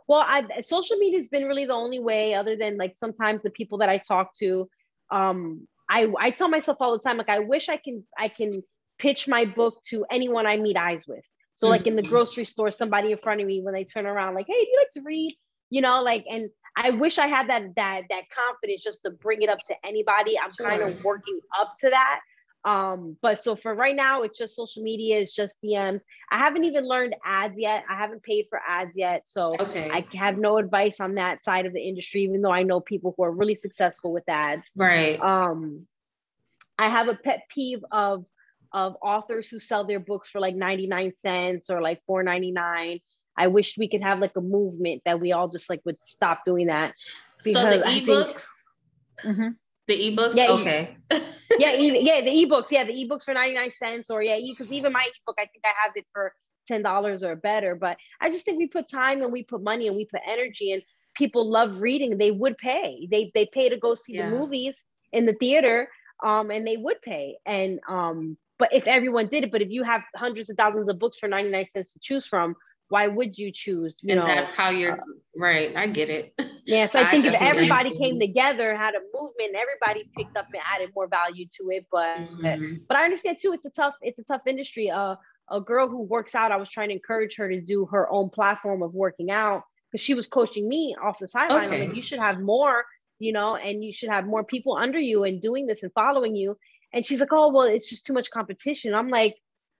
Well, 0.07 0.23
I, 0.25 0.61
social 0.61 0.97
media 0.97 1.19
has 1.19 1.27
been 1.27 1.45
really 1.45 1.65
the 1.65 1.73
only 1.73 1.99
way, 1.99 2.33
other 2.33 2.55
than 2.55 2.77
like 2.77 2.95
sometimes 2.95 3.41
the 3.43 3.51
people 3.51 3.77
that 3.79 3.89
I 3.89 3.99
talk 3.99 4.33
to. 4.35 4.69
Um, 5.11 5.67
I 5.89 6.11
I 6.19 6.31
tell 6.31 6.49
myself 6.49 6.77
all 6.79 6.91
the 6.93 6.99
time, 6.99 7.17
like 7.17 7.29
I 7.29 7.39
wish 7.39 7.69
I 7.69 7.77
can 7.77 8.03
I 8.17 8.27
can 8.27 8.63
pitch 8.97 9.27
my 9.27 9.45
book 9.45 9.81
to 9.89 10.05
anyone 10.11 10.47
I 10.47 10.57
meet 10.57 10.77
eyes 10.77 11.07
with. 11.07 11.23
So 11.55 11.67
like 11.69 11.85
in 11.87 11.95
the 11.95 12.01
Mhm. 12.01 12.07
grocery 12.09 12.45
store, 12.45 12.71
somebody 12.71 13.11
in 13.11 13.17
front 13.19 13.39
of 13.39 13.47
me 13.47 13.61
when 13.61 13.73
they 13.73 13.83
turn 13.83 14.05
around, 14.07 14.33
like, 14.33 14.47
hey, 14.47 14.53
do 14.65 14.69
you 14.71 14.77
like 14.79 14.89
to 14.91 15.01
read? 15.01 15.37
You 15.73 15.81
know, 15.81 16.03
like, 16.03 16.23
and 16.29 16.49
I 16.77 16.91
wish 16.91 17.17
I 17.17 17.27
had 17.27 17.49
that 17.49 17.63
that 17.75 18.01
that 18.09 18.23
confidence 18.29 18.83
just 18.83 19.01
to 19.05 19.09
bring 19.09 19.41
it 19.41 19.49
up 19.49 19.59
to 19.69 19.75
anybody. 19.83 20.33
I'm 20.38 20.51
kind 20.51 20.81
of 20.83 21.03
working 21.03 21.39
up 21.59 21.69
to 21.79 21.89
that. 21.89 22.19
Um, 22.65 23.17
but 23.21 23.39
so 23.39 23.55
for 23.55 23.73
right 23.75 23.95
now, 23.95 24.21
it's 24.21 24.38
just 24.38 24.55
social 24.55 24.83
media, 24.83 25.19
it's 25.19 25.33
just 25.33 25.57
DMs. 25.63 26.01
I 26.31 26.38
haven't 26.38 26.63
even 26.63 26.88
learned 26.88 27.15
ads 27.25 27.59
yet. 27.59 27.83
I 27.89 27.95
haven't 27.95 28.23
paid 28.23 28.45
for 28.49 28.59
ads 28.65 28.95
yet. 28.95 29.23
So 29.25 29.55
Okay. 29.59 29.89
I 29.91 30.05
have 30.15 30.38
no 30.38 30.57
advice 30.59 30.99
on 30.99 31.15
that 31.15 31.43
side 31.43 31.65
of 31.65 31.73
the 31.73 31.81
industry, 31.81 32.21
even 32.21 32.41
though 32.41 32.51
I 32.51 32.63
know 32.63 32.79
people 32.79 33.13
who 33.17 33.23
are 33.23 33.31
really 33.31 33.55
successful 33.55 34.13
with 34.13 34.23
ads. 34.29 34.69
right. 34.77 35.19
Um, 35.19 35.88
I 36.77 36.89
have 36.89 37.07
a 37.07 37.15
pet 37.15 37.43
peeve 37.49 37.83
of 37.91 38.25
of 38.71 38.95
authors 39.01 39.49
who 39.49 39.59
sell 39.59 39.86
their 39.86 39.99
books 39.99 40.29
for 40.29 40.39
like 40.39 40.55
99 40.55 41.13
cents 41.15 41.69
or 41.69 41.81
like 41.81 42.01
4.99. 42.09 43.01
I 43.37 43.47
wish 43.47 43.77
we 43.77 43.87
could 43.89 44.03
have 44.03 44.19
like 44.19 44.35
a 44.35 44.41
movement 44.41 45.01
that 45.05 45.19
we 45.19 45.31
all 45.31 45.47
just 45.47 45.69
like 45.69 45.81
would 45.85 46.03
stop 46.05 46.43
doing 46.45 46.67
that. 46.67 46.93
so 47.39 47.51
the 47.51 47.81
think- 47.83 48.07
ebooks, 48.07 48.45
the 49.23 49.55
ebooks. 50.15 50.35
Yeah, 50.35 50.47
okay. 50.51 50.97
yeah, 51.59 51.75
even, 51.75 52.05
yeah, 52.05 52.21
the 52.21 52.29
ebooks, 52.29 52.71
yeah, 52.71 52.83
the 52.83 52.93
ebooks 52.93 53.23
for 53.23 53.33
99 53.33 53.71
cents, 53.73 54.09
or 54.09 54.21
yeah, 54.23 54.39
because 54.41 54.71
even 54.71 54.93
my 54.93 55.01
ebook, 55.01 55.35
I 55.37 55.45
think 55.45 55.63
I 55.65 55.71
have 55.83 55.93
it 55.95 56.05
for 56.13 56.33
$10 56.71 57.23
or 57.23 57.35
better. 57.35 57.75
But 57.75 57.97
I 58.21 58.29
just 58.29 58.45
think 58.45 58.57
we 58.57 58.67
put 58.67 58.87
time 58.87 59.21
and 59.21 59.31
we 59.31 59.43
put 59.43 59.61
money 59.63 59.87
and 59.87 59.95
we 59.95 60.05
put 60.05 60.21
energy 60.27 60.71
and 60.71 60.81
people 61.15 61.49
love 61.49 61.81
reading. 61.81 62.17
They 62.17 62.31
would 62.31 62.57
pay. 62.57 63.07
They 63.11 63.31
they 63.33 63.45
pay 63.51 63.69
to 63.69 63.77
go 63.77 63.95
see 63.95 64.15
Yeah. 64.15 64.29
the 64.29 64.37
movies 64.37 64.83
in 65.11 65.25
the 65.25 65.33
theater, 65.33 65.89
um, 66.23 66.49
and 66.51 66.65
they 66.65 66.77
would 66.77 67.01
pay. 67.01 67.37
And 67.45 67.79
um, 67.89 68.37
but 68.57 68.69
if 68.73 68.87
everyone 68.87 69.27
did 69.27 69.43
it, 69.43 69.51
but 69.51 69.61
if 69.61 69.69
you 69.69 69.83
have 69.83 70.01
hundreds 70.15 70.49
of 70.49 70.55
thousands 70.57 70.87
of 70.89 70.97
books 70.99 71.17
for 71.19 71.27
99 71.27 71.65
cents 71.67 71.93
to 71.93 71.99
choose 72.01 72.25
from, 72.25 72.55
why 72.89 73.07
would 73.07 73.37
you 73.37 73.51
choose? 73.51 74.01
You 74.03 74.13
and 74.13 74.21
know, 74.21 74.25
that's 74.25 74.51
how 74.53 74.69
you're 74.69 74.99
right. 75.35 75.75
I 75.75 75.87
get 75.87 76.09
it. 76.09 76.33
yeah, 76.65 76.85
so 76.85 76.99
I 76.99 77.03
I 77.03 77.05
think 77.05 77.25
if 77.25 77.33
everybody 77.33 77.89
understand. 77.89 77.97
came 77.99 78.19
together, 78.19 78.75
had 78.75 78.93
a 78.95 78.99
movement, 79.13 79.55
everybody 79.55 80.09
picked 80.17 80.37
up 80.37 80.47
and 80.53 80.61
added 80.73 80.91
more 80.95 81.07
value 81.07 81.45
to 81.57 81.69
it. 81.71 81.85
But 81.91 82.17
Mhm. 82.17 82.81
but 82.87 82.97
I 82.97 83.03
understand 83.03 83.37
too. 83.39 83.53
It's 83.53 83.65
a 83.65 83.71
tough, 83.71 83.95
it's 84.01 84.19
a 84.19 84.23
tough 84.23 84.41
industry. 84.47 84.89
Uh, 84.89 85.15
a 85.49 85.59
girl 85.59 85.87
who 85.87 86.01
works 86.03 86.35
out, 86.35 86.51
I 86.51 86.57
was 86.57 86.69
trying 86.69 86.89
to 86.89 86.93
encourage 86.95 87.35
her 87.37 87.49
to 87.49 87.59
do 87.61 87.85
her 87.87 88.09
own 88.09 88.29
platform 88.29 88.81
of 88.81 88.93
working 88.93 89.29
out 89.29 89.63
because 89.91 90.03
she 90.03 90.13
was 90.13 90.27
coaching 90.27 90.67
me 90.69 90.95
off 91.01 91.19
the 91.19 91.27
sideline. 91.27 91.69
Okay. 91.69 91.87
Like, 91.87 91.95
you 91.95 92.01
should 92.01 92.19
have 92.19 92.39
more, 92.39 92.85
you 93.19 93.33
know, 93.33 93.55
and 93.55 93.83
you 93.83 93.93
should 93.93 94.09
have 94.09 94.25
more 94.25 94.43
people 94.43 94.75
under 94.75 94.99
you 94.99 95.23
and 95.23 95.41
doing 95.41 95.65
this 95.67 95.83
and 95.83 95.91
following 95.93 96.35
you. 96.35 96.57
And 96.93 97.05
she's 97.05 97.19
like, 97.19 97.33
oh, 97.33 97.51
well, 97.51 97.67
it's 97.67 97.89
just 97.89 98.05
too 98.05 98.13
much 98.13 98.29
competition. 98.31 98.93
I'm 98.93 99.09
like, 99.09 99.35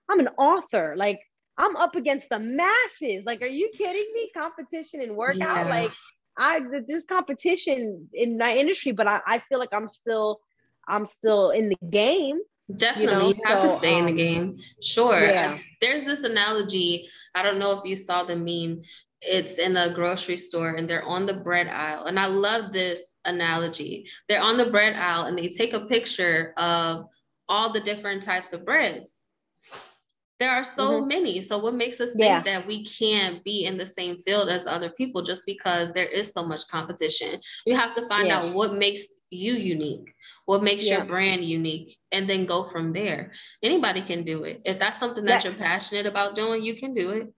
I'm 0.10 0.20
an 0.20 0.30
author. 0.38 0.96
Like, 0.98 1.20
I'm 1.58 1.76
up 1.76 1.96
against 1.96 2.30
the 2.30 2.40
masses. 2.40 3.24
Like, 3.26 3.42
are 3.42 3.48
you 3.48 3.70
kidding 3.78 4.08
me? 4.14 4.32
Competition 4.36 5.02
and 5.02 5.16
workout. 5.16 5.38
Yeah. 5.38 5.70
Like, 5.70 5.92
I 6.38 6.62
there's 6.88 7.06
competition 7.06 8.10
in 8.14 8.38
my 8.38 8.56
industry, 8.56 8.92
but 8.92 9.08
I, 9.08 9.22
I 9.26 9.44
feel 9.50 9.60
like 9.60 9.74
I'm 9.74 9.88
still 9.88 10.40
I'm 10.88 11.06
still 11.06 11.52
in 11.52 11.70
the 11.70 11.88
game. 11.90 12.40
Definitely, 12.76 13.14
you, 13.14 13.20
know? 13.20 13.28
you 13.30 13.36
have 13.46 13.62
so, 13.62 13.68
to 13.68 13.76
stay 13.78 14.00
um, 14.00 14.00
in 14.00 14.06
the 14.06 14.12
um, 14.12 14.18
game. 14.18 14.58
Sure. 14.82 15.26
Yeah. 15.26 15.58
there's 15.82 16.06
this 16.06 16.24
analogy. 16.24 17.08
I 17.36 17.44
don't 17.44 17.60
know 17.60 17.78
if 17.78 17.86
you 17.86 17.96
saw 17.96 18.24
the 18.24 18.36
meme. 18.36 18.82
It's 19.22 19.58
in 19.58 19.78
a 19.78 19.94
grocery 19.94 20.38
store 20.38 20.72
and 20.76 20.90
they're 20.90 21.06
on 21.06 21.26
the 21.26 21.34
bread 21.34 21.68
aisle. 21.68 22.06
And 22.06 22.20
I 22.20 22.26
love 22.26 22.74
this 22.74 23.18
analogy. 23.26 24.08
They're 24.28 24.42
on 24.42 24.58
the 24.58 24.70
bread 24.70 24.96
aisle 24.96 25.26
and 25.26 25.38
they 25.38 25.50
take 25.50 25.74
a 25.74 25.86
picture 25.86 26.54
of 26.58 27.06
all 27.48 27.72
the 27.72 27.80
different 27.80 28.24
types 28.24 28.54
of 28.54 28.66
breads. 28.66 29.18
There 30.44 30.52
are 30.52 30.66
so 30.66 31.00
mm-hmm. 31.00 31.08
many. 31.08 31.42
So 31.42 31.58
what 31.58 31.74
makes 31.74 32.02
us 32.02 32.12
think 32.16 32.26
yeah. 32.26 32.44
that 32.44 32.68
we 32.68 32.84
can't 32.84 33.42
be 33.46 33.64
in 33.64 33.78
the 33.78 33.86
same 33.88 34.18
field 34.18 34.50
as 34.50 34.68
other 34.68 34.90
people 34.90 35.22
just 35.22 35.46
because 35.46 35.94
there 35.94 36.08
is 36.08 36.34
so 36.34 36.44
much 36.44 36.68
competition? 36.68 37.40
You 37.66 37.78
have 37.78 37.96
to 37.96 38.06
find 38.08 38.28
yeah. 38.28 38.40
out 38.40 38.54
what 38.54 38.74
makes 38.74 39.06
you 39.30 39.54
unique, 39.54 40.14
what 40.44 40.62
makes 40.62 40.86
yeah. 40.86 40.98
your 40.98 41.06
brand 41.06 41.46
unique, 41.46 41.98
and 42.12 42.30
then 42.30 42.46
go 42.46 42.66
from 42.66 42.92
there. 42.92 43.32
Anybody 43.64 44.02
can 44.02 44.24
do 44.26 44.44
it. 44.44 44.62
If 44.66 44.80
that's 44.80 45.00
something 45.00 45.24
that 45.24 45.46
you're 45.46 45.54
passionate 45.54 46.08
about 46.08 46.36
doing, 46.36 46.62
you 46.62 46.76
can 46.76 46.94
do 46.94 47.12
it 47.12 47.34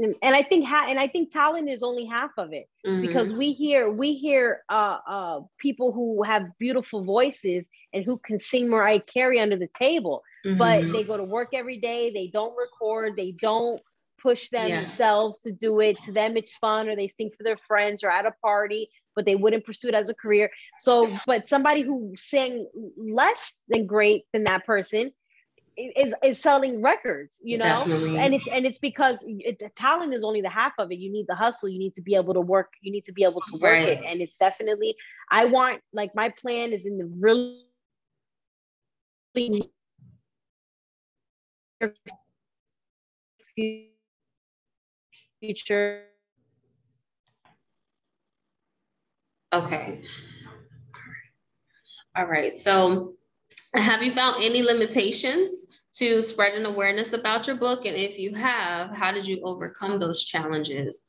and 0.00 0.34
I 0.34 0.42
think 0.42 0.66
ha- 0.66 0.86
and 0.88 0.98
I 0.98 1.06
think 1.06 1.30
talent 1.30 1.70
is 1.70 1.82
only 1.82 2.04
half 2.04 2.32
of 2.36 2.52
it 2.52 2.68
mm-hmm. 2.84 3.00
because 3.00 3.32
we 3.32 3.52
hear 3.52 3.90
we 3.90 4.14
hear 4.14 4.62
uh, 4.68 4.98
uh, 5.08 5.40
people 5.58 5.92
who 5.92 6.24
have 6.24 6.46
beautiful 6.58 7.04
voices 7.04 7.68
and 7.92 8.04
who 8.04 8.18
can 8.18 8.38
sing 8.38 8.68
Mariah 8.68 9.00
Carey 9.00 9.38
under 9.38 9.56
the 9.56 9.68
table, 9.68 10.24
mm-hmm. 10.44 10.58
but 10.58 10.92
they 10.92 11.04
go 11.04 11.16
to 11.16 11.24
work 11.24 11.50
every 11.52 11.78
day. 11.78 12.10
They 12.12 12.28
don't 12.28 12.56
record. 12.56 13.14
They 13.16 13.32
don't 13.32 13.80
push 14.20 14.48
themselves 14.50 15.42
yes. 15.44 15.52
to 15.52 15.52
do 15.52 15.80
it. 15.80 16.00
To 16.02 16.12
them, 16.12 16.36
it's 16.36 16.54
fun, 16.56 16.88
or 16.88 16.96
they 16.96 17.08
sing 17.08 17.30
for 17.36 17.44
their 17.44 17.58
friends 17.58 18.02
or 18.02 18.10
at 18.10 18.26
a 18.26 18.32
party, 18.42 18.88
but 19.14 19.24
they 19.24 19.36
wouldn't 19.36 19.64
pursue 19.64 19.88
it 19.88 19.94
as 19.94 20.08
a 20.08 20.14
career. 20.14 20.50
So, 20.78 21.10
but 21.26 21.48
somebody 21.48 21.82
who 21.82 22.14
sang 22.16 22.66
less 22.96 23.62
than 23.68 23.86
great 23.86 24.24
than 24.32 24.44
that 24.44 24.64
person 24.64 25.12
is 25.76 26.14
is 26.22 26.40
selling 26.40 26.82
records 26.82 27.40
you 27.42 27.58
know 27.58 27.64
Definitely. 27.64 28.18
and 28.18 28.34
it's 28.34 28.46
and 28.48 28.64
it's 28.64 28.78
because 28.78 29.24
it, 29.26 29.60
talent 29.74 30.14
is 30.14 30.22
only 30.22 30.40
the 30.40 30.48
half 30.48 30.72
of 30.78 30.92
it 30.92 30.98
you 30.98 31.10
need 31.10 31.26
the 31.28 31.34
hustle 31.34 31.68
you 31.68 31.78
need 31.78 31.94
to 31.94 32.02
be 32.02 32.14
able 32.14 32.34
to 32.34 32.40
work 32.40 32.72
you 32.80 32.92
need 32.92 33.04
to 33.06 33.12
be 33.12 33.24
able 33.24 33.40
to 33.40 33.54
work 33.54 33.72
right. 33.72 33.88
it 33.88 34.00
and 34.06 34.20
it's 34.20 34.36
definitely 34.36 34.94
i 35.30 35.44
want 35.44 35.80
like 35.92 36.12
my 36.14 36.32
plan 36.40 36.72
is 36.72 36.86
in 36.86 36.98
the 36.98 37.06
really 37.18 37.60
future 45.40 46.04
okay 49.52 50.02
all 52.16 52.26
right 52.26 52.52
so 52.52 53.14
have 53.74 54.02
you 54.02 54.10
found 54.10 54.42
any 54.42 54.62
limitations 54.62 55.66
to 55.94 56.22
spreading 56.22 56.64
awareness 56.64 57.12
about 57.12 57.46
your 57.46 57.56
book? 57.56 57.86
And 57.86 57.96
if 57.96 58.18
you 58.18 58.34
have, 58.34 58.90
how 58.90 59.12
did 59.12 59.26
you 59.26 59.40
overcome 59.44 59.98
those 59.98 60.24
challenges? 60.24 61.06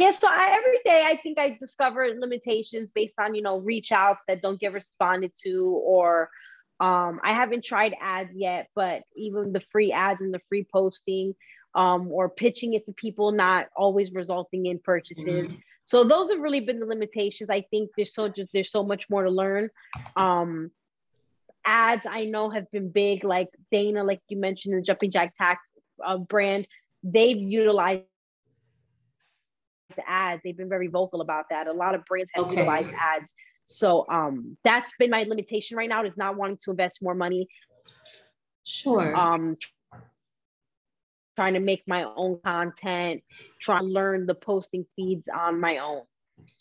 Yeah, 0.00 0.10
so 0.10 0.28
I, 0.28 0.58
every 0.58 0.80
day 0.84 1.02
I 1.04 1.16
think 1.16 1.38
I 1.38 1.56
discover 1.60 2.08
limitations 2.18 2.92
based 2.92 3.16
on, 3.18 3.34
you 3.34 3.42
know, 3.42 3.60
reach 3.60 3.92
outs 3.92 4.24
that 4.26 4.40
don't 4.42 4.58
get 4.58 4.72
responded 4.72 5.32
to, 5.42 5.80
or 5.84 6.30
um, 6.82 7.20
I 7.22 7.32
haven't 7.32 7.64
tried 7.64 7.94
ads 8.02 8.34
yet, 8.34 8.66
but 8.74 9.04
even 9.14 9.52
the 9.52 9.62
free 9.70 9.92
ads 9.92 10.20
and 10.20 10.34
the 10.34 10.40
free 10.48 10.66
posting 10.70 11.36
um, 11.76 12.10
or 12.10 12.28
pitching 12.28 12.74
it 12.74 12.86
to 12.86 12.92
people, 12.92 13.30
not 13.30 13.68
always 13.76 14.12
resulting 14.12 14.66
in 14.66 14.80
purchases. 14.80 15.52
Mm-hmm. 15.52 15.60
So 15.84 16.02
those 16.02 16.30
have 16.32 16.40
really 16.40 16.58
been 16.58 16.80
the 16.80 16.86
limitations. 16.86 17.50
I 17.50 17.60
think 17.70 17.90
there's 17.96 18.12
so 18.12 18.28
just 18.28 18.48
there's 18.52 18.72
so 18.72 18.82
much 18.82 19.08
more 19.08 19.22
to 19.22 19.30
learn. 19.30 19.70
Um, 20.16 20.72
ads 21.64 22.04
I 22.10 22.24
know 22.24 22.50
have 22.50 22.68
been 22.72 22.90
big, 22.90 23.22
like 23.22 23.50
Dana, 23.70 24.02
like 24.02 24.20
you 24.28 24.36
mentioned, 24.36 24.76
the 24.76 24.82
Jumping 24.82 25.12
Jack 25.12 25.34
Tax 25.38 25.70
uh, 26.04 26.18
brand, 26.18 26.66
they've 27.04 27.36
utilized 27.36 28.02
ads. 30.04 30.40
They've 30.42 30.56
been 30.56 30.68
very 30.68 30.88
vocal 30.88 31.20
about 31.20 31.44
that. 31.50 31.68
A 31.68 31.72
lot 31.72 31.94
of 31.94 32.04
brands 32.06 32.30
have 32.34 32.46
okay. 32.46 32.56
utilized 32.56 32.90
ads. 32.98 33.32
So 33.66 34.04
um, 34.08 34.56
that's 34.64 34.92
been 34.98 35.10
my 35.10 35.24
limitation 35.24 35.76
right 35.76 35.88
now 35.88 36.04
is 36.04 36.16
not 36.16 36.36
wanting 36.36 36.58
to 36.64 36.70
invest 36.70 37.02
more 37.02 37.14
money. 37.14 37.48
Sure. 38.64 39.14
Um, 39.16 39.56
trying 41.36 41.54
to 41.54 41.60
make 41.60 41.82
my 41.86 42.04
own 42.04 42.38
content, 42.44 43.22
trying 43.60 43.80
to 43.80 43.86
learn 43.86 44.26
the 44.26 44.34
posting 44.34 44.84
feeds 44.96 45.28
on 45.28 45.60
my 45.60 45.78
own. 45.78 46.02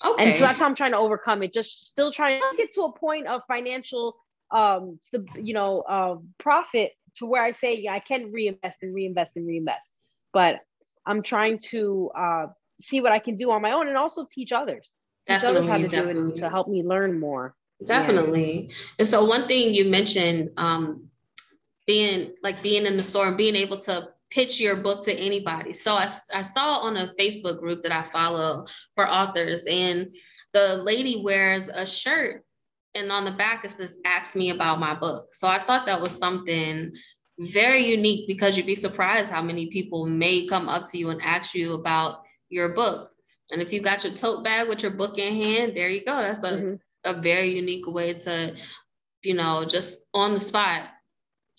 Okay. 0.03 0.25
And 0.25 0.35
so 0.35 0.45
that's 0.45 0.59
how 0.59 0.65
I'm 0.65 0.75
trying 0.75 0.91
to 0.91 0.97
overcome 0.97 1.43
it. 1.43 1.53
Just 1.53 1.87
still 1.87 2.11
trying 2.11 2.39
to 2.39 2.57
get 2.57 2.71
to 2.73 2.83
a 2.83 2.91
point 2.91 3.27
of 3.27 3.41
financial 3.47 4.15
um 4.51 4.99
you 5.41 5.53
know 5.53 5.79
uh, 5.81 6.15
profit 6.37 6.91
to 7.15 7.25
where 7.25 7.41
I 7.41 7.53
say 7.53 7.79
yeah, 7.79 7.93
I 7.93 7.99
can 7.99 8.31
reinvest 8.31 8.79
and 8.83 8.93
reinvest 8.93 9.31
and 9.35 9.47
reinvest. 9.47 9.87
But 10.33 10.59
I'm 11.05 11.23
trying 11.23 11.59
to 11.69 12.11
uh, 12.15 12.45
see 12.79 13.01
what 13.01 13.11
I 13.11 13.19
can 13.19 13.35
do 13.35 13.51
on 13.51 13.61
my 13.61 13.71
own 13.71 13.87
and 13.87 13.97
also 13.97 14.27
teach 14.31 14.51
others. 14.51 14.89
Definitely, 15.27 15.67
how 15.67 15.77
to 15.77 15.87
definitely. 15.87 16.23
do 16.23 16.29
it 16.29 16.35
to 16.35 16.49
help 16.49 16.67
me 16.67 16.83
learn 16.83 17.19
more. 17.19 17.55
Definitely. 17.85 18.67
Yeah. 18.67 18.75
And 18.99 19.07
so 19.07 19.25
one 19.25 19.47
thing 19.47 19.73
you 19.73 19.85
mentioned, 19.85 20.51
um, 20.57 21.07
being 21.87 22.33
like 22.43 22.61
being 22.61 22.85
in 22.85 22.97
the 22.97 23.03
store 23.03 23.27
and 23.27 23.37
being 23.37 23.55
able 23.55 23.79
to 23.79 24.09
pitch 24.29 24.59
your 24.59 24.77
book 24.77 25.03
to 25.03 25.13
anybody. 25.13 25.73
So 25.73 25.93
I, 25.93 26.09
I 26.33 26.41
saw 26.41 26.77
on 26.77 26.97
a 26.97 27.13
Facebook 27.19 27.59
group 27.59 27.81
that 27.81 27.91
I 27.91 28.01
follow 28.01 28.65
for 28.93 29.09
authors, 29.09 29.65
and 29.69 30.15
the 30.53 30.77
lady 30.77 31.21
wears 31.21 31.69
a 31.69 31.85
shirt 31.85 32.43
and 32.95 33.11
on 33.11 33.25
the 33.25 33.31
back 33.31 33.63
it 33.65 33.71
says 33.71 33.95
ask 34.05 34.35
me 34.35 34.49
about 34.49 34.79
my 34.79 34.93
book 34.93 35.33
so 35.33 35.47
i 35.47 35.57
thought 35.57 35.85
that 35.85 36.01
was 36.01 36.11
something 36.17 36.91
very 37.39 37.85
unique 37.85 38.27
because 38.27 38.55
you'd 38.55 38.65
be 38.65 38.75
surprised 38.75 39.31
how 39.31 39.41
many 39.41 39.67
people 39.67 40.05
may 40.05 40.45
come 40.45 40.69
up 40.69 40.89
to 40.89 40.97
you 40.97 41.09
and 41.09 41.21
ask 41.21 41.55
you 41.55 41.73
about 41.73 42.21
your 42.49 42.69
book 42.69 43.10
and 43.51 43.61
if 43.61 43.73
you 43.73 43.81
got 43.81 44.03
your 44.03 44.13
tote 44.13 44.43
bag 44.43 44.67
with 44.67 44.81
your 44.81 44.91
book 44.91 45.17
in 45.17 45.33
hand 45.33 45.73
there 45.75 45.89
you 45.89 46.03
go 46.03 46.15
that's 46.17 46.43
a, 46.43 46.51
mm-hmm. 46.51 46.75
a 47.05 47.21
very 47.21 47.55
unique 47.55 47.87
way 47.87 48.13
to 48.13 48.55
you 49.23 49.33
know 49.33 49.65
just 49.65 49.99
on 50.13 50.33
the 50.33 50.39
spot 50.39 50.83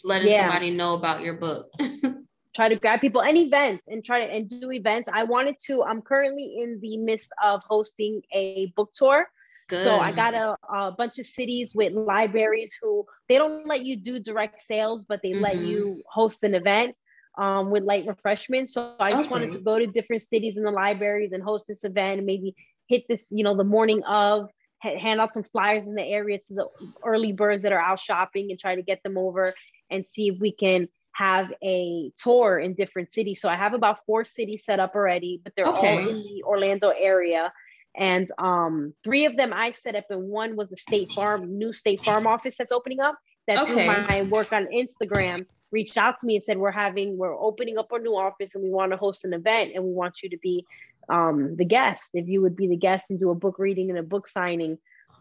letting 0.05 0.31
yeah. 0.31 0.48
somebody 0.48 0.70
know 0.70 0.94
about 0.94 1.22
your 1.22 1.35
book 1.35 1.70
try 2.55 2.68
to 2.68 2.76
grab 2.76 3.00
people 3.00 3.22
and 3.22 3.37
events 3.37 3.88
and 3.88 4.05
try 4.05 4.24
to 4.26 4.33
and 4.33 4.48
do 4.48 4.72
events 4.72 5.09
i 5.12 5.22
wanted 5.22 5.57
to 5.64 5.83
i'm 5.85 6.02
currently 6.02 6.57
in 6.61 6.78
the 6.81 6.96
midst 6.96 7.31
of 7.42 7.61
hosting 7.66 8.20
a 8.33 8.72
book 8.76 8.90
tour 8.94 9.26
Good. 9.68 9.85
So 9.85 9.96
I 9.96 10.12
got 10.12 10.35
a, 10.35 10.57
a, 10.70 10.92
bunch 10.92 11.18
of 11.18 11.24
cities 11.24 11.74
with 11.74 11.94
libraries 11.94 12.76
who 12.83 13.07
they 13.28 13.38
don't 13.38 13.66
let 13.66 13.87
you 13.87 13.96
do 13.96 14.18
direct 14.18 14.61
sales, 14.61 15.05
but 15.05 15.20
they 15.22 15.31
mm-hmm. 15.31 15.40
let 15.40 15.57
you 15.59 16.02
host 16.11 16.42
an 16.42 16.55
event 16.55 16.94
um, 17.38 17.70
with 17.70 17.84
light 17.84 18.06
refreshments. 18.06 18.74
So 18.74 18.94
I 19.00 19.10
just 19.10 19.26
okay. 19.26 19.30
wanted 19.30 19.50
to 19.52 19.58
go 19.58 19.78
to 19.78 19.86
different 19.86 20.22
cities 20.22 20.56
in 20.56 20.64
the 20.64 20.70
libraries 20.70 21.32
and 21.32 21.42
host 21.42 21.66
this 21.66 21.84
event 21.84 22.18
and 22.18 22.26
maybe 22.26 22.54
hit 22.88 23.04
this, 23.08 23.28
you 23.30 23.44
know, 23.44 23.56
the 23.56 23.64
morning 23.64 24.02
of, 24.04 24.48
hand 24.80 25.20
out 25.20 25.32
some 25.32 25.44
flyers 25.44 25.86
in 25.86 25.94
the 25.94 26.02
area 26.02 26.36
to 26.36 26.54
the 26.54 26.66
early 27.04 27.32
birds 27.32 27.62
that 27.62 27.70
are 27.70 27.80
out 27.80 28.00
shopping 28.00 28.50
and 28.50 28.58
try 28.58 28.74
to 28.74 28.82
get 28.82 29.00
them 29.04 29.16
over 29.16 29.54
and 29.90 30.04
see 30.08 30.26
if 30.26 30.40
we 30.40 30.50
can 30.50 30.88
have 31.12 31.52
a 31.62 32.10
tour 32.16 32.58
in 32.58 32.74
different 32.74 33.12
cities. 33.12 33.40
So 33.40 33.48
I 33.48 33.56
have 33.56 33.74
about 33.74 33.98
four 34.06 34.24
cities 34.24 34.64
set 34.64 34.80
up 34.80 34.96
already, 34.96 35.40
but 35.44 35.52
they're 35.54 35.66
okay. 35.66 36.02
all 36.02 36.08
in 36.08 36.16
the 36.24 36.42
Orlando 36.44 36.88
area 36.88 37.52
and 37.96 38.30
um, 38.38 38.94
three 39.04 39.26
of 39.26 39.36
them 39.36 39.52
I 39.52 39.72
set 39.72 39.94
up, 39.94 40.06
and 40.10 40.28
one 40.28 40.56
was 40.56 40.68
the 40.70 40.76
State 40.76 41.10
Farm 41.10 41.58
new 41.58 41.72
State 41.72 42.00
Farm 42.00 42.26
office 42.26 42.56
that's 42.56 42.72
opening 42.72 43.00
up. 43.00 43.18
That's 43.46 43.60
okay. 43.60 43.72
through 43.72 44.06
my 44.06 44.22
work 44.22 44.52
on 44.52 44.66
Instagram 44.66 45.46
reached 45.72 45.96
out 45.96 46.18
to 46.18 46.26
me 46.26 46.37
and 46.37 46.44
said, 46.44 46.58
"We're 46.58 46.70
having 46.70 47.16
we're 47.16 47.38
opening 47.38 47.78
up 47.78 47.92
our 47.92 47.98
new 47.98 48.16
office, 48.16 48.54
and 48.54 48.62
we 48.62 48.70
want 48.70 48.92
to 48.92 48.96
host 48.96 49.24
an 49.24 49.32
event, 49.32 49.72
and 49.74 49.85
we 49.85 49.92
want 49.92 50.22
you 50.22 50.30
to 50.30 50.38
be 50.38 50.64
um, 51.08 51.56
the 51.56 51.64
guest. 51.64 52.11
If 52.14 52.28
you 52.28 52.42
would 52.42 52.56
be 52.56 52.68
the 52.68 52.76
guest 52.76 53.06
and 53.11 53.18
do 53.18 53.30
a 53.30 53.35
book 53.35 53.58
reading 53.58 53.90
and 53.90 53.98
a 53.98 54.02
book 54.02 54.28
signing." 54.28 54.78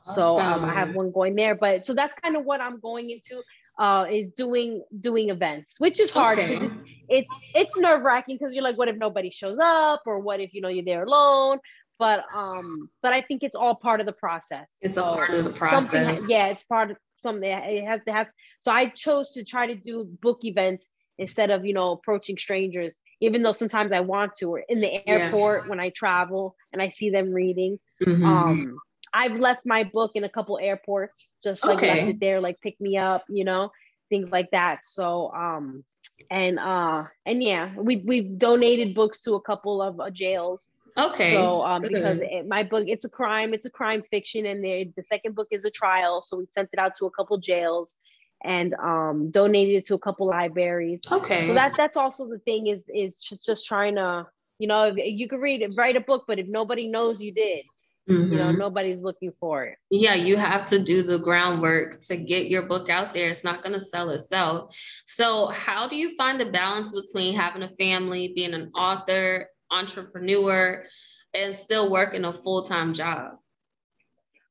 Awesome. 0.07 0.13
So 0.13 0.39
um, 0.39 0.65
I 0.65 0.73
have 0.73 0.95
one 0.95 1.11
going 1.11 1.35
there, 1.35 1.53
but 1.55 1.85
so 1.85 1.93
that's 1.93 2.15
kind 2.15 2.35
of 2.35 2.43
what 2.45 2.59
I'm 2.61 2.79
going 2.79 3.09
into. 3.09 3.41
Uh, 3.79 4.05
is 4.11 4.27
doing 4.27 4.83
doing 4.99 5.29
events, 5.29 5.79
which 5.79 5.99
is 5.99 6.11
hard. 6.11 6.39
It's 6.39 6.75
it's, 7.09 7.27
it's 7.55 7.77
nerve 7.77 8.03
wracking 8.03 8.37
because 8.37 8.53
you're 8.53 8.63
like, 8.63 8.77
what 8.77 8.87
if 8.87 8.97
nobody 8.97 9.29
shows 9.29 9.57
up, 9.59 10.03
or 10.05 10.19
what 10.19 10.39
if 10.39 10.53
you 10.53 10.61
know 10.61 10.69
you're 10.69 10.85
there 10.85 11.03
alone? 11.03 11.59
but 12.01 12.25
um 12.35 12.89
but 13.03 13.13
i 13.13 13.21
think 13.21 13.43
it's 13.43 13.55
all 13.55 13.75
part 13.75 13.99
of 13.99 14.07
the 14.07 14.11
process 14.11 14.67
it's 14.81 14.95
so 14.95 15.07
a 15.07 15.15
part 15.15 15.29
of 15.29 15.45
the 15.45 15.51
process 15.51 16.19
yeah 16.27 16.47
it's 16.47 16.63
part 16.63 16.89
of 16.89 16.97
something 17.21 17.49
it 17.49 17.85
has 17.85 18.01
to 18.05 18.13
have 18.13 18.27
so 18.59 18.71
i 18.71 18.89
chose 18.89 19.31
to 19.31 19.43
try 19.43 19.67
to 19.67 19.75
do 19.75 20.05
book 20.21 20.39
events 20.43 20.87
instead 21.17 21.49
of 21.51 21.65
you 21.65 21.73
know 21.73 21.91
approaching 21.91 22.37
strangers 22.37 22.95
even 23.19 23.43
though 23.43 23.51
sometimes 23.51 23.91
i 23.91 23.99
want 23.99 24.33
to 24.33 24.45
or 24.45 24.59
in 24.59 24.79
the 24.81 25.07
airport 25.07 25.63
yeah. 25.63 25.69
when 25.69 25.79
i 25.79 25.89
travel 25.89 26.55
and 26.73 26.81
i 26.81 26.89
see 26.89 27.09
them 27.09 27.31
reading 27.31 27.79
mm-hmm. 28.03 28.23
um 28.23 28.77
i've 29.13 29.39
left 29.39 29.61
my 29.65 29.83
book 29.83 30.11
in 30.15 30.23
a 30.23 30.29
couple 30.29 30.57
airports 30.59 31.33
just 31.43 31.65
like 31.65 31.77
okay. 31.77 31.95
left 31.95 32.09
it 32.09 32.19
there 32.19 32.41
like 32.41 32.59
pick 32.61 32.79
me 32.79 32.97
up 32.97 33.23
you 33.29 33.43
know 33.43 33.71
things 34.09 34.29
like 34.31 34.49
that 34.51 34.83
so 34.83 35.31
um 35.33 35.83
and 36.29 36.59
uh 36.59 37.03
and 37.25 37.41
yeah 37.43 37.71
we 37.77 37.97
we've 37.97 38.37
donated 38.37 38.93
books 38.93 39.21
to 39.21 39.33
a 39.35 39.41
couple 39.41 39.81
of 39.81 39.99
uh, 39.99 40.09
jails 40.09 40.71
okay 40.97 41.31
so 41.31 41.65
um 41.65 41.81
because 41.81 42.19
it, 42.21 42.47
my 42.47 42.63
book 42.63 42.85
it's 42.87 43.05
a 43.05 43.09
crime 43.09 43.53
it's 43.53 43.65
a 43.65 43.69
crime 43.69 44.03
fiction 44.09 44.45
and 44.45 44.63
the 44.63 45.03
second 45.03 45.35
book 45.35 45.47
is 45.51 45.65
a 45.65 45.71
trial 45.71 46.21
so 46.21 46.37
we 46.37 46.45
sent 46.51 46.69
it 46.73 46.79
out 46.79 46.93
to 46.95 47.05
a 47.05 47.11
couple 47.11 47.37
jails 47.37 47.97
and 48.43 48.73
um, 48.75 49.29
donated 49.31 49.75
it 49.75 49.85
to 49.87 49.95
a 49.95 49.99
couple 49.99 50.27
libraries. 50.27 51.01
Okay. 51.11 51.47
So 51.47 51.53
that 51.53 51.73
that's 51.77 51.97
also 51.97 52.27
the 52.27 52.39
thing 52.39 52.67
is 52.67 52.89
is 52.93 53.19
just 53.19 53.65
trying 53.65 53.95
to 53.95 54.27
you 54.59 54.67
know 54.67 54.93
you 54.95 55.27
could 55.27 55.39
read 55.39 55.61
it, 55.61 55.71
write 55.75 55.95
a 55.95 56.01
book, 56.01 56.25
but 56.27 56.39
if 56.39 56.47
nobody 56.47 56.87
knows 56.87 57.21
you 57.21 57.31
did, 57.33 57.65
mm-hmm. 58.09 58.31
you 58.31 58.37
know 58.37 58.45
mm-hmm. 58.45 58.59
nobody's 58.59 59.01
looking 59.01 59.33
for 59.39 59.65
it. 59.65 59.77
Yeah, 59.89 60.15
you 60.15 60.37
have 60.37 60.65
to 60.65 60.79
do 60.79 61.03
the 61.03 61.19
groundwork 61.19 61.99
to 62.01 62.17
get 62.17 62.47
your 62.47 62.63
book 62.63 62.89
out 62.89 63.13
there. 63.13 63.29
It's 63.29 63.43
not 63.43 63.63
going 63.63 63.73
to 63.73 63.79
sell 63.79 64.09
itself. 64.09 64.75
So 65.05 65.47
how 65.47 65.87
do 65.87 65.95
you 65.95 66.15
find 66.15 66.39
the 66.39 66.45
balance 66.45 66.91
between 66.91 67.35
having 67.35 67.63
a 67.63 67.75
family, 67.75 68.33
being 68.35 68.53
an 68.53 68.71
author, 68.75 69.47
entrepreneur, 69.71 70.83
and 71.33 71.55
still 71.55 71.89
working 71.89 72.25
a 72.25 72.33
full 72.33 72.63
time 72.63 72.93
job? 72.93 73.33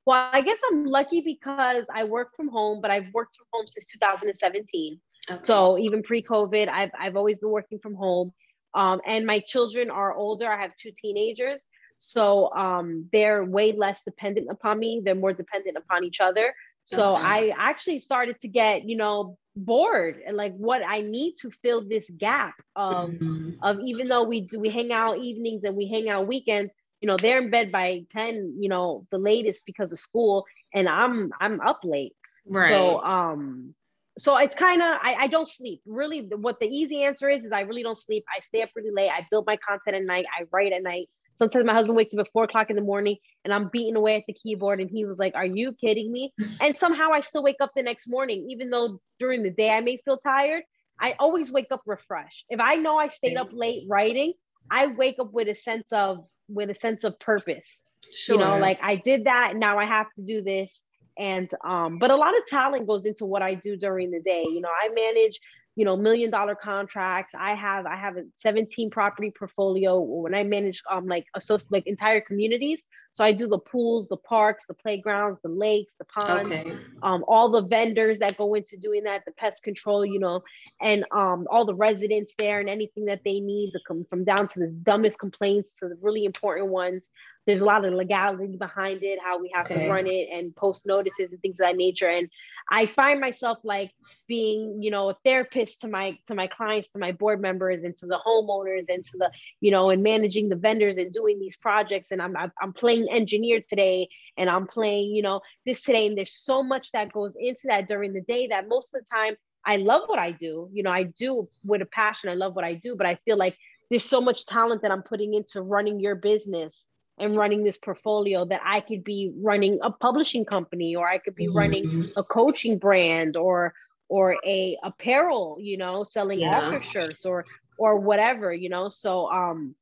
Well, 0.07 0.29
I 0.33 0.41
guess 0.41 0.61
I'm 0.71 0.87
lucky 0.87 1.21
because 1.21 1.85
I 1.95 2.05
work 2.05 2.35
from 2.35 2.49
home, 2.49 2.81
but 2.81 2.91
I've 2.91 3.13
worked 3.13 3.37
from 3.37 3.47
home 3.53 3.69
since 3.69 3.87
2017. 3.87 5.01
Okay. 5.31 5.41
So 5.43 5.79
even 5.79 6.03
pre-COVID, 6.03 6.69
I've 6.69 6.91
I've 6.99 7.17
always 7.17 7.39
been 7.39 7.51
working 7.51 7.79
from 7.79 7.95
home. 7.95 8.33
Um, 8.75 9.01
and 9.07 9.27
my 9.27 9.41
children 9.41 9.91
are 9.91 10.15
older. 10.15 10.51
I 10.51 10.61
have 10.61 10.75
two 10.77 10.93
teenagers, 10.95 11.67
so 11.99 12.53
um, 12.55 13.09
they're 13.13 13.45
way 13.45 13.73
less 13.73 14.03
dependent 14.05 14.49
upon 14.51 14.79
me. 14.79 15.03
They're 15.05 15.15
more 15.15 15.33
dependent 15.33 15.77
upon 15.77 16.05
each 16.05 16.21
other. 16.21 16.55
So 16.87 17.15
I 17.15 17.55
actually 17.57 18.01
started 18.01 18.41
to 18.41 18.49
get, 18.49 18.89
you 18.89 18.97
know, 18.97 19.39
bored 19.55 20.21
and 20.27 20.37
like 20.37 20.55
what 20.55 20.83
I 20.87 21.03
need 21.03 21.35
to 21.43 21.51
fill 21.63 21.87
this 21.87 22.11
gap 22.11 22.55
of 22.75 23.11
mm-hmm. 23.11 23.51
of 23.63 23.81
even 23.81 24.09
though 24.09 24.25
we 24.25 24.43
do 24.43 24.59
we 24.59 24.71
hang 24.71 24.93
out 24.93 25.19
evenings 25.19 25.63
and 25.65 25.77
we 25.77 25.87
hang 25.87 26.09
out 26.09 26.27
weekends, 26.27 26.73
you 27.01 27.07
know 27.07 27.17
they're 27.17 27.39
in 27.39 27.51
bed 27.51 27.73
by 27.73 28.05
10 28.11 28.57
you 28.59 28.69
know 28.69 29.07
the 29.11 29.19
latest 29.19 29.65
because 29.67 29.91
of 29.91 29.99
school 29.99 30.45
and 30.75 30.89
i'm 30.89 31.33
i'm 31.41 31.61
up 31.61 31.81
late. 31.85 32.15
Right. 32.47 32.71
so 32.71 33.03
um 33.03 33.75
so 34.19 34.37
it's 34.37 34.57
kind 34.57 34.83
of 34.83 34.89
I, 35.01 35.15
I 35.21 35.27
don't 35.29 35.49
sleep. 35.49 35.81
Really 35.87 36.21
what 36.21 36.61
the 36.61 36.67
easy 36.67 37.05
answer 37.05 37.29
is 37.29 37.45
is 37.45 37.53
i 37.53 37.61
really 37.61 37.83
don't 37.83 37.97
sleep. 37.97 38.25
I 38.35 38.41
stay 38.41 38.63
up 38.63 38.71
really 38.75 38.91
late. 38.91 39.11
I 39.11 39.27
build 39.31 39.47
my 39.47 39.57
content 39.57 39.97
at 39.97 40.05
night. 40.05 40.27
I 40.39 40.45
write 40.53 40.73
at 40.73 40.83
night 40.83 41.09
sometimes 41.41 41.67
my 41.67 41.73
husband 41.73 41.97
wakes 41.97 42.15
up 42.15 42.21
at 42.21 42.33
four 42.33 42.45
o'clock 42.45 42.71
in 42.71 42.77
the 42.77 42.83
morning 42.83 43.17
and 43.45 43.53
i'm 43.53 43.69
beating 43.73 43.97
away 43.97 44.17
at 44.17 44.23
the 44.27 44.33
keyboard 44.35 44.81
and 44.81 44.91
he 44.91 45.05
was 45.05 45.19
like 45.19 45.35
are 45.35 45.47
you 45.47 45.73
kidding 45.81 46.13
me 46.13 46.33
and 46.61 46.79
somehow 46.79 47.09
i 47.13 47.21
still 47.21 47.43
wake 47.43 47.61
up 47.61 47.71
the 47.75 47.83
next 47.83 48.09
morning 48.09 48.47
even 48.49 48.71
though 48.71 49.01
during 49.19 49.43
the 49.43 49.51
day 49.51 49.71
i 49.71 49.81
may 49.81 49.99
feel 50.05 50.19
tired 50.19 50.63
i 51.01 51.15
always 51.19 51.51
wake 51.51 51.69
up 51.71 51.83
refreshed 51.87 52.45
if 52.49 52.61
i 52.61 52.77
know 52.77 52.97
i 52.97 53.09
stayed 53.09 53.37
up 53.37 53.49
late 53.53 53.85
writing 53.89 54.33
i 54.71 54.87
wake 54.87 55.17
up 55.19 55.33
with 55.33 55.49
a 55.49 55.55
sense 55.55 55.93
of 55.93 56.25
with 56.51 56.71
a 56.71 56.75
sense 56.75 57.05
of 57.05 57.19
purpose. 57.21 57.85
Sure. 58.13 58.37
You 58.37 58.43
know, 58.43 58.59
like 58.59 58.79
I 58.83 58.97
did 58.97 59.25
that, 59.25 59.55
now 59.57 59.79
I 59.79 59.87
have 59.87 60.07
to 60.17 60.23
do 60.23 60.43
this. 60.43 60.83
And 61.19 61.51
um, 61.65 61.99
but 61.99 62.11
a 62.11 62.17
lot 62.17 62.37
of 62.37 62.47
talent 62.47 62.87
goes 62.87 63.05
into 63.05 63.25
what 63.25 63.43
I 63.43 63.55
do 63.55 63.77
during 63.77 64.11
the 64.11 64.21
day. 64.21 64.45
You 64.49 64.61
know, 64.61 64.69
I 64.69 64.89
manage 64.89 65.41
you 65.77 65.85
know 65.85 65.97
million 65.97 66.31
dollar 66.31 66.55
contracts. 66.55 67.35
I 67.35 67.55
have 67.55 67.87
i 67.87 67.97
have 67.97 68.17
a 68.17 68.23
17 68.37 68.91
property 68.91 69.33
portfolio 69.37 70.01
when 70.01 70.35
i 70.35 70.43
manage 70.43 70.83
um 70.91 71.07
like 71.07 71.27
associate 71.35 71.73
like 71.73 71.87
entire 71.87 72.21
communities. 72.21 72.83
So 73.13 73.25
i 73.25 73.33
do 73.33 73.49
the 73.49 73.59
pools 73.59 74.07
the 74.07 74.17
parks 74.17 74.67
the 74.67 74.75
playgrounds 74.75 75.39
the 75.43 75.49
lakes 75.49 75.95
the 75.99 76.05
ponds 76.05 76.55
okay. 76.55 76.73
um 77.03 77.25
all 77.27 77.51
the 77.51 77.63
vendors 77.63 78.21
that 78.21 78.37
go 78.37 78.55
into 78.55 78.77
doing 78.77 79.05
that 79.05 79.23
the 79.27 79.33
pest 79.33 79.63
control 79.63 80.07
you 80.07 80.21
know 80.21 80.43
and 80.81 81.05
um 81.11 81.47
all 81.51 81.65
the 81.65 81.75
residents 81.75 82.35
there 82.39 82.61
and 82.61 82.69
anything 82.69 83.07
that 83.07 83.23
they 83.25 83.41
need 83.41 83.73
to 83.73 83.81
come 83.87 84.05
from 84.09 84.25
down 84.25 84.47
to 84.49 84.61
the 84.61 84.69
dumbest 84.69 85.19
complaints 85.19 85.75
to 85.81 85.89
the 85.89 85.99
really 86.01 86.25
important 86.25 86.69
ones 86.69 87.11
there's 87.47 87.63
a 87.63 87.67
lot 87.67 87.85
of 87.85 87.95
legality 87.95 88.57
behind 88.57 89.03
it 89.03 89.19
how 89.23 89.41
we 89.41 89.51
have 89.55 89.67
to 89.67 89.89
run 89.89 90.07
it 90.07 90.29
and 90.33 90.55
post 90.55 90.87
notices 90.87 91.33
and 91.33 91.41
things 91.41 91.55
of 91.55 91.67
that 91.67 91.77
nature. 91.77 92.09
And 92.09 92.29
i 92.71 92.87
find 92.87 93.21
myself 93.21 93.59
like 93.65 93.91
being 94.29 94.81
you 94.83 94.91
know 94.91 95.11
a 95.11 95.17
therapist 95.25 95.81
to 95.81 95.89
my 95.89 96.17
to 96.29 96.35
my 96.35 96.47
clients 96.47 96.91
to 96.91 96.99
my 96.99 97.13
board 97.13 97.41
members 97.41 97.83
and 97.83 97.97
to 97.97 98.07
the 98.07 98.19
homeowners 98.25 98.85
and 98.89 99.05
to 99.05 99.19
the 99.19 99.31
you 99.61 99.71
know 99.71 99.91
and 99.91 100.03
managing 100.03 100.49
the 100.49 100.57
vendors 100.57 100.97
and 100.97 101.13
doing 101.13 101.39
these 101.39 101.57
projects. 101.57 102.11
And 102.11 102.23
i'm 102.23 102.37
i'm 102.37 102.73
playing 102.73 103.09
engineer 103.11 103.63
today 103.69 104.09
and 104.37 104.49
i'm 104.49 104.67
playing 104.67 105.15
you 105.15 105.23
know 105.23 105.41
this 105.67 105.83
today. 105.83 106.07
And 106.07 106.17
there's 106.17 106.35
so 106.35 106.63
much 106.63 106.93
that 106.93 107.13
goes 107.13 107.37
into 107.39 107.63
that 107.67 107.89
during 107.89 108.13
the 108.13 108.23
day 108.23 108.49
that 108.49 108.69
most 108.69 108.95
of 108.95 109.03
the 109.03 109.07
time 109.11 109.35
i 109.65 109.77
love 109.77 110.03
what 110.07 110.19
i 110.19 110.31
do. 110.31 110.69
You 110.73 110.83
know 110.83 110.91
i 110.91 111.05
do 111.05 111.49
with 111.65 111.83
a 111.83 111.87
passion 111.87 112.31
i 112.31 112.35
love 112.35 112.55
what 112.55 112.65
i 112.65 112.75
do 112.75 112.95
but 112.97 113.07
i 113.07 113.17
feel 113.25 113.37
like 113.37 113.57
there's 113.89 114.05
so 114.05 114.21
much 114.21 114.47
talent 114.47 114.83
that 114.83 114.93
i'm 114.93 115.03
putting 115.03 115.35
into 115.35 115.63
running 115.63 115.99
your 115.99 116.15
business 116.15 116.87
and 117.21 117.37
running 117.37 117.63
this 117.65 117.79
portfolio 117.79 118.45
that 118.47 118.61
I 118.65 118.81
could 118.81 119.05
be 119.05 119.33
running 119.37 119.79
a 119.83 119.91
publishing 119.91 120.45
company 120.45 120.97
or 120.97 121.09
I 121.09 121.19
could 121.19 121.35
be 121.35 121.47
mm-hmm. 121.47 121.59
running 121.59 122.13
a 122.17 122.25
coaching 122.25 122.79
brand 122.79 123.37
or 123.37 123.75
or 124.09 124.37
a 124.45 124.77
apparel, 124.83 125.57
you 125.61 125.77
know, 125.77 126.03
selling 126.03 126.41
yeah. 126.41 126.59
author 126.59 126.83
shirts 126.83 127.25
or 127.25 127.45
or 127.79 127.97
whatever, 127.99 128.53
you 128.53 128.69
know. 128.69 128.89
So 128.89 129.31
um 129.31 129.75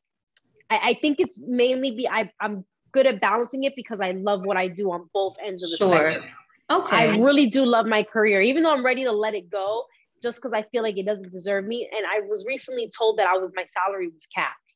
I, 0.70 0.91
I 0.91 0.99
think 1.01 1.20
it's 1.20 1.39
mainly 1.39 1.93
be 1.93 2.09
I, 2.09 2.30
I'm 2.41 2.64
good 2.93 3.07
at 3.07 3.20
balancing 3.20 3.64
it 3.64 3.74
because 3.76 4.01
I 4.01 4.12
love 4.12 4.43
what 4.43 4.57
I 4.57 4.68
do 4.68 4.91
on 4.93 5.09
both 5.12 5.36
ends 5.45 5.62
of 5.64 5.70
the 5.70 5.76
sure. 5.76 5.99
spectrum. 5.99 6.24
Okay. 6.70 6.97
I 6.97 7.16
really 7.16 7.47
do 7.47 7.64
love 7.64 7.86
my 7.86 8.03
career, 8.03 8.43
even 8.43 8.62
though 8.62 8.72
I'm 8.72 8.84
ready 8.84 9.05
to 9.05 9.12
let 9.12 9.34
it 9.34 9.51
go, 9.51 9.84
just 10.22 10.39
because 10.39 10.53
I 10.53 10.62
feel 10.62 10.82
like 10.82 10.99
it 10.99 11.07
doesn't 11.07 11.32
deserve 11.32 11.66
me. 11.66 11.89
And 11.97 12.07
I 12.07 12.26
was 12.28 12.45
recently 12.47 12.91
told 12.97 13.18
that 13.18 13.26
I 13.26 13.39
was 13.39 13.51
my 13.55 13.64
salary 13.66 14.09
was 14.09 14.26
capped. 14.34 14.68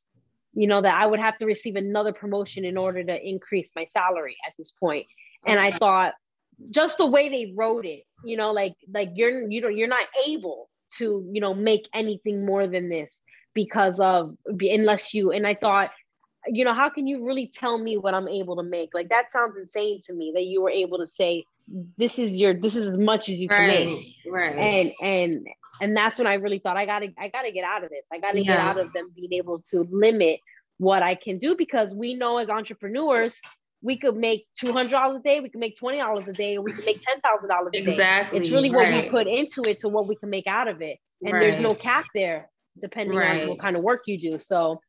You 0.54 0.66
know, 0.66 0.82
that 0.82 0.94
I 0.94 1.06
would 1.06 1.20
have 1.20 1.38
to 1.38 1.46
receive 1.46 1.76
another 1.76 2.12
promotion 2.12 2.64
in 2.64 2.76
order 2.76 3.02
to 3.02 3.28
increase 3.28 3.70
my 3.74 3.86
salary 3.92 4.36
at 4.46 4.52
this. 4.58 4.72
And 5.46 5.58
I 5.58 5.70
thought, 5.70 6.12
just 6.70 6.98
the 6.98 7.06
way 7.06 7.28
they 7.28 7.52
wrote 7.56 7.86
it, 7.86 8.04
you 8.24 8.36
know, 8.36 8.52
like 8.52 8.74
like 8.92 9.10
you're 9.14 9.50
you 9.50 9.60
know 9.60 9.68
you're 9.68 9.88
not 9.88 10.06
able 10.26 10.68
to 10.98 11.26
you 11.32 11.40
know 11.40 11.54
make 11.54 11.88
anything 11.94 12.44
more 12.44 12.66
than 12.66 12.88
this 12.88 13.22
because 13.54 13.98
of 14.00 14.36
unless 14.46 15.14
you 15.14 15.32
and 15.32 15.46
I 15.46 15.54
thought 15.54 15.90
you 16.46 16.64
know 16.64 16.74
how 16.74 16.90
can 16.90 17.06
you 17.06 17.24
really 17.24 17.50
tell 17.52 17.78
me 17.78 17.96
what 17.96 18.14
I'm 18.14 18.28
able 18.28 18.56
to 18.56 18.62
make? 18.62 18.90
Like 18.94 19.08
that 19.08 19.32
sounds 19.32 19.56
insane 19.56 20.00
to 20.04 20.12
me 20.12 20.32
that 20.34 20.44
you 20.44 20.60
were 20.60 20.70
able 20.70 20.98
to 20.98 21.06
say 21.10 21.44
this 21.96 22.18
is 22.18 22.36
your 22.36 22.54
this 22.54 22.76
is 22.76 22.88
as 22.88 22.98
much 22.98 23.28
as 23.28 23.38
you 23.38 23.48
can 23.48 23.58
right, 23.58 23.86
make 23.86 24.16
right. 24.26 24.54
And 24.54 24.92
and 25.02 25.46
and 25.82 25.96
that's 25.96 26.18
when 26.18 26.26
I 26.26 26.34
really 26.34 26.58
thought 26.58 26.78
I 26.78 26.86
gotta 26.86 27.08
I 27.18 27.28
gotta 27.28 27.52
get 27.52 27.64
out 27.64 27.84
of 27.84 27.90
this 27.90 28.04
I 28.10 28.18
gotta 28.18 28.38
yeah. 28.38 28.56
get 28.56 28.58
out 28.58 28.78
of 28.78 28.92
them 28.92 29.12
being 29.14 29.34
able 29.34 29.60
to 29.70 29.86
limit 29.90 30.40
what 30.78 31.02
I 31.02 31.14
can 31.14 31.38
do 31.38 31.54
because 31.56 31.94
we 31.94 32.14
know 32.14 32.38
as 32.38 32.48
entrepreneurs 32.48 33.40
we 33.82 33.98
could 33.98 34.16
make 34.16 34.46
two 34.58 34.72
hundred 34.72 34.92
dollars 34.92 35.20
a 35.20 35.22
day, 35.22 35.40
we 35.40 35.48
could 35.48 35.60
make 35.60 35.76
twenty 35.76 35.98
dollars 35.98 36.28
a 36.28 36.32
day, 36.32 36.56
or 36.56 36.62
we 36.62 36.72
could 36.72 36.86
make 36.86 37.02
ten 37.02 37.20
thousand 37.20 37.48
dollars 37.48 37.70
a 37.74 37.84
day. 37.84 37.90
Exactly. 37.90 38.38
It's 38.38 38.50
really 38.50 38.70
right. 38.70 38.92
what 38.94 39.04
we 39.04 39.10
put 39.10 39.26
into 39.26 39.62
it 39.68 39.80
to 39.80 39.88
what 39.88 40.06
we 40.06 40.16
can 40.16 40.30
make 40.30 40.46
out 40.46 40.68
of 40.68 40.80
it, 40.80 40.98
and 41.20 41.32
right. 41.32 41.40
there's 41.40 41.60
no 41.60 41.74
cap 41.74 42.06
there, 42.14 42.48
depending 42.80 43.16
right. 43.16 43.42
on 43.42 43.48
what 43.48 43.60
kind 43.60 43.76
of 43.76 43.82
work 43.82 44.02
you 44.06 44.18
do. 44.18 44.38
So, 44.38 44.80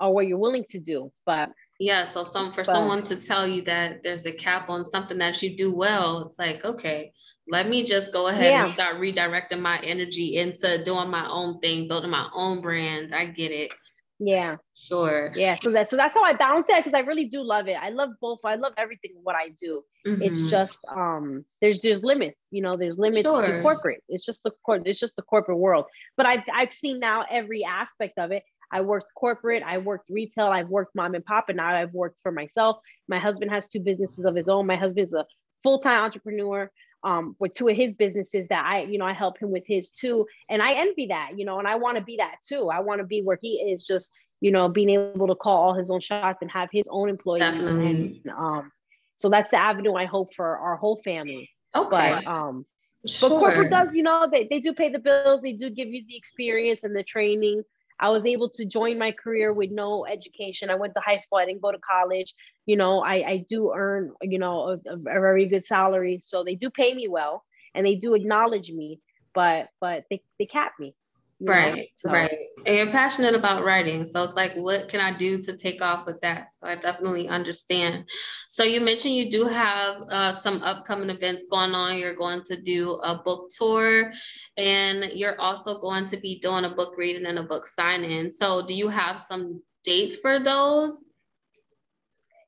or 0.00 0.12
what 0.12 0.26
you're 0.26 0.38
willing 0.38 0.64
to 0.70 0.80
do. 0.80 1.12
But 1.24 1.50
yeah, 1.80 2.04
so 2.04 2.24
some 2.24 2.52
for 2.52 2.62
but, 2.62 2.66
someone 2.66 3.02
to 3.04 3.16
tell 3.16 3.46
you 3.46 3.62
that 3.62 4.02
there's 4.02 4.26
a 4.26 4.32
cap 4.32 4.68
on 4.68 4.84
something 4.84 5.16
that 5.16 5.42
you 5.42 5.56
do 5.56 5.74
well, 5.74 6.20
it's 6.20 6.38
like 6.38 6.62
okay, 6.62 7.12
let 7.48 7.68
me 7.68 7.82
just 7.82 8.12
go 8.12 8.28
ahead 8.28 8.52
yeah. 8.52 8.64
and 8.64 8.72
start 8.72 8.96
redirecting 8.96 9.60
my 9.60 9.80
energy 9.82 10.36
into 10.36 10.84
doing 10.84 11.08
my 11.08 11.26
own 11.28 11.58
thing, 11.60 11.88
building 11.88 12.10
my 12.10 12.28
own 12.34 12.60
brand. 12.60 13.14
I 13.14 13.24
get 13.24 13.50
it. 13.50 13.72
Yeah. 14.18 14.56
Sure. 14.74 15.32
Yeah. 15.34 15.56
So 15.56 15.70
that 15.72 15.88
so 15.88 15.96
that's 15.96 16.14
how 16.14 16.22
I 16.22 16.34
balance 16.34 16.68
it 16.68 16.76
because 16.76 16.92
I 16.92 17.00
really 17.00 17.24
do 17.24 17.42
love 17.42 17.66
it. 17.66 17.76
I 17.80 17.88
love 17.88 18.10
both. 18.20 18.40
I 18.44 18.56
love 18.56 18.74
everything 18.76 19.12
what 19.22 19.34
I 19.34 19.48
do. 19.58 19.82
Mm-hmm. 20.06 20.22
It's 20.22 20.42
just 20.42 20.84
um 20.94 21.46
there's 21.62 21.80
there's 21.80 22.04
limits, 22.04 22.48
you 22.50 22.60
know, 22.60 22.76
there's 22.76 22.98
limits 22.98 23.26
sure. 23.26 23.40
to 23.40 23.62
corporate. 23.62 24.02
It's 24.10 24.26
just 24.26 24.42
the 24.42 24.52
court, 24.66 24.82
it's 24.84 25.00
just 25.00 25.16
the 25.16 25.22
corporate 25.22 25.56
world. 25.56 25.86
But 26.18 26.26
I've 26.26 26.42
I've 26.54 26.74
seen 26.74 27.00
now 27.00 27.24
every 27.30 27.64
aspect 27.64 28.18
of 28.18 28.30
it. 28.30 28.42
I 28.72 28.80
worked 28.80 29.12
corporate, 29.14 29.62
I 29.62 29.78
worked 29.78 30.10
retail, 30.10 30.46
I've 30.46 30.68
worked 30.68 30.94
mom 30.94 31.14
and 31.14 31.24
pop, 31.24 31.48
and 31.48 31.56
now 31.56 31.74
I've 31.74 31.92
worked 31.92 32.20
for 32.22 32.32
myself. 32.32 32.78
My 33.08 33.18
husband 33.18 33.50
has 33.50 33.68
two 33.68 33.80
businesses 33.80 34.24
of 34.24 34.34
his 34.34 34.48
own. 34.48 34.66
My 34.66 34.76
husband's 34.76 35.14
a 35.14 35.26
full-time 35.62 36.04
entrepreneur 36.04 36.70
um, 37.02 37.34
with 37.38 37.54
two 37.54 37.68
of 37.68 37.76
his 37.76 37.92
businesses 37.94 38.48
that 38.48 38.64
I, 38.64 38.82
you 38.82 38.98
know, 38.98 39.06
I 39.06 39.12
help 39.12 39.38
him 39.38 39.50
with 39.50 39.64
his 39.66 39.90
too. 39.90 40.26
And 40.48 40.62
I 40.62 40.72
envy 40.74 41.06
that, 41.06 41.32
you 41.36 41.44
know, 41.44 41.58
and 41.58 41.66
I 41.66 41.76
want 41.76 41.96
to 41.96 42.04
be 42.04 42.16
that 42.16 42.36
too. 42.46 42.68
I 42.70 42.80
want 42.80 43.00
to 43.00 43.06
be 43.06 43.22
where 43.22 43.38
he 43.40 43.54
is 43.54 43.84
just, 43.84 44.12
you 44.40 44.50
know, 44.50 44.68
being 44.68 44.90
able 44.90 45.26
to 45.26 45.34
call 45.34 45.56
all 45.56 45.74
his 45.74 45.90
own 45.90 46.00
shots 46.00 46.42
and 46.42 46.50
have 46.50 46.68
his 46.70 46.86
own 46.90 47.08
employees. 47.08 47.42
Definitely. 47.42 48.20
And 48.24 48.30
um, 48.36 48.72
so 49.14 49.28
that's 49.28 49.50
the 49.50 49.56
avenue 49.56 49.94
I 49.94 50.04
hope 50.04 50.34
for 50.34 50.58
our 50.58 50.76
whole 50.76 51.00
family. 51.02 51.50
Okay. 51.74 52.20
But 52.24 52.26
um, 52.26 52.66
Sure. 53.06 53.30
But 53.30 53.38
corporate 53.38 53.70
does, 53.70 53.94
you 53.94 54.02
know, 54.02 54.28
they, 54.30 54.46
they 54.50 54.60
do 54.60 54.74
pay 54.74 54.90
the 54.90 54.98
bills, 54.98 55.40
they 55.40 55.52
do 55.52 55.70
give 55.70 55.88
you 55.88 56.04
the 56.06 56.16
experience 56.16 56.84
and 56.84 56.94
the 56.94 57.02
training. 57.02 57.62
I 58.00 58.08
was 58.10 58.24
able 58.24 58.50
to 58.50 58.66
join 58.66 58.98
my 58.98 59.12
career 59.12 59.52
with 59.52 59.70
no 59.70 60.06
education. 60.06 60.70
I 60.70 60.76
went 60.76 60.94
to 60.94 61.02
high 61.04 61.18
school, 61.18 61.38
I 61.38 61.46
didn't 61.46 61.62
go 61.62 61.72
to 61.72 61.78
college. 61.78 62.34
You 62.66 62.76
know, 62.76 63.00
I, 63.00 63.14
I 63.14 63.44
do 63.48 63.72
earn, 63.76 64.12
you 64.22 64.38
know, 64.38 64.78
a, 64.86 64.92
a 64.94 64.96
very 64.96 65.46
good 65.46 65.66
salary. 65.66 66.20
So 66.22 66.42
they 66.42 66.54
do 66.54 66.70
pay 66.70 66.94
me 66.94 67.08
well 67.08 67.44
and 67.74 67.86
they 67.86 67.96
do 67.96 68.14
acknowledge 68.14 68.70
me, 68.70 69.00
but 69.34 69.68
but 69.80 70.04
they, 70.10 70.22
they 70.38 70.46
cap 70.46 70.72
me. 70.80 70.94
Right, 71.40 71.88
so. 71.94 72.10
right. 72.10 72.38
And 72.66 72.76
you're 72.76 72.90
passionate 72.90 73.34
about 73.34 73.64
writing. 73.64 74.04
So 74.04 74.22
it's 74.22 74.36
like, 74.36 74.54
what 74.54 74.88
can 74.88 75.00
I 75.00 75.16
do 75.16 75.40
to 75.42 75.56
take 75.56 75.82
off 75.82 76.04
with 76.04 76.20
that? 76.20 76.52
So 76.52 76.66
I 76.66 76.74
definitely 76.74 77.28
understand. 77.28 78.04
So 78.48 78.62
you 78.62 78.80
mentioned 78.80 79.14
you 79.14 79.30
do 79.30 79.46
have 79.46 80.02
uh, 80.10 80.32
some 80.32 80.62
upcoming 80.62 81.08
events 81.08 81.46
going 81.50 81.74
on. 81.74 81.98
You're 81.98 82.14
going 82.14 82.42
to 82.44 82.60
do 82.60 82.92
a 83.02 83.16
book 83.16 83.48
tour 83.56 84.12
and 84.58 85.04
you're 85.14 85.40
also 85.40 85.80
going 85.80 86.04
to 86.04 86.18
be 86.18 86.38
doing 86.38 86.66
a 86.66 86.70
book 86.70 86.94
reading 86.98 87.26
and 87.26 87.38
a 87.38 87.42
book 87.42 87.66
signing. 87.66 88.30
So 88.30 88.66
do 88.66 88.74
you 88.74 88.88
have 88.88 89.20
some 89.20 89.62
dates 89.82 90.16
for 90.16 90.38
those? 90.38 91.04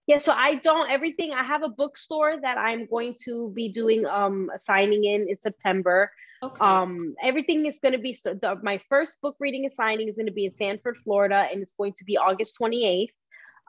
Yeah, 0.07 0.19
so 0.19 0.33
I 0.33 0.57
don't 0.57 0.91
everything. 0.91 1.33
I 1.33 1.45
have 1.45 1.63
a 1.63 1.69
bookstore 1.69 2.37
that 2.41 2.59
I'm 2.59 2.87
going 2.87 3.15
to 3.25 3.51
be 3.55 3.69
doing 3.69 4.05
um 4.07 4.51
signing 4.59 5.05
in 5.05 5.29
in 5.29 5.39
September. 5.39 6.11
Okay. 6.43 6.65
Um, 6.65 7.15
everything 7.23 7.67
is 7.67 7.79
going 7.79 7.93
to 7.93 8.01
be 8.01 8.15
so 8.15 8.35
the, 8.35 8.59
my 8.63 8.81
first 8.89 9.21
book 9.21 9.37
reading 9.39 9.65
and 9.65 9.73
signing 9.73 10.09
is 10.09 10.17
going 10.17 10.27
to 10.27 10.33
be 10.33 10.45
in 10.45 10.55
Sanford, 10.55 10.97
Florida, 11.05 11.47
and 11.51 11.63
it's 11.63 11.73
going 11.73 11.93
to 11.99 12.05
be 12.05 12.19
August 12.19 12.59
28th. 12.61 13.11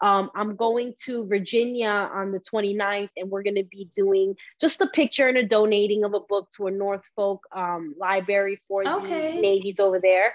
Um, 0.01 0.31
I'm 0.35 0.55
going 0.55 0.95
to 1.05 1.27
Virginia 1.27 1.87
on 1.87 2.31
the 2.31 2.39
29th, 2.39 3.09
and 3.15 3.29
we're 3.29 3.43
going 3.43 3.55
to 3.55 3.63
be 3.63 3.89
doing 3.95 4.35
just 4.59 4.81
a 4.81 4.87
picture 4.87 5.27
and 5.27 5.37
a 5.37 5.43
donating 5.43 6.03
of 6.03 6.15
a 6.15 6.19
book 6.19 6.49
to 6.57 6.65
a 6.67 6.71
Norfolk 6.71 7.41
um, 7.55 7.93
library 7.99 8.59
for 8.67 8.85
okay. 8.85 9.35
the 9.35 9.41
Navies 9.41 9.79
over 9.79 9.99
there. 9.99 10.33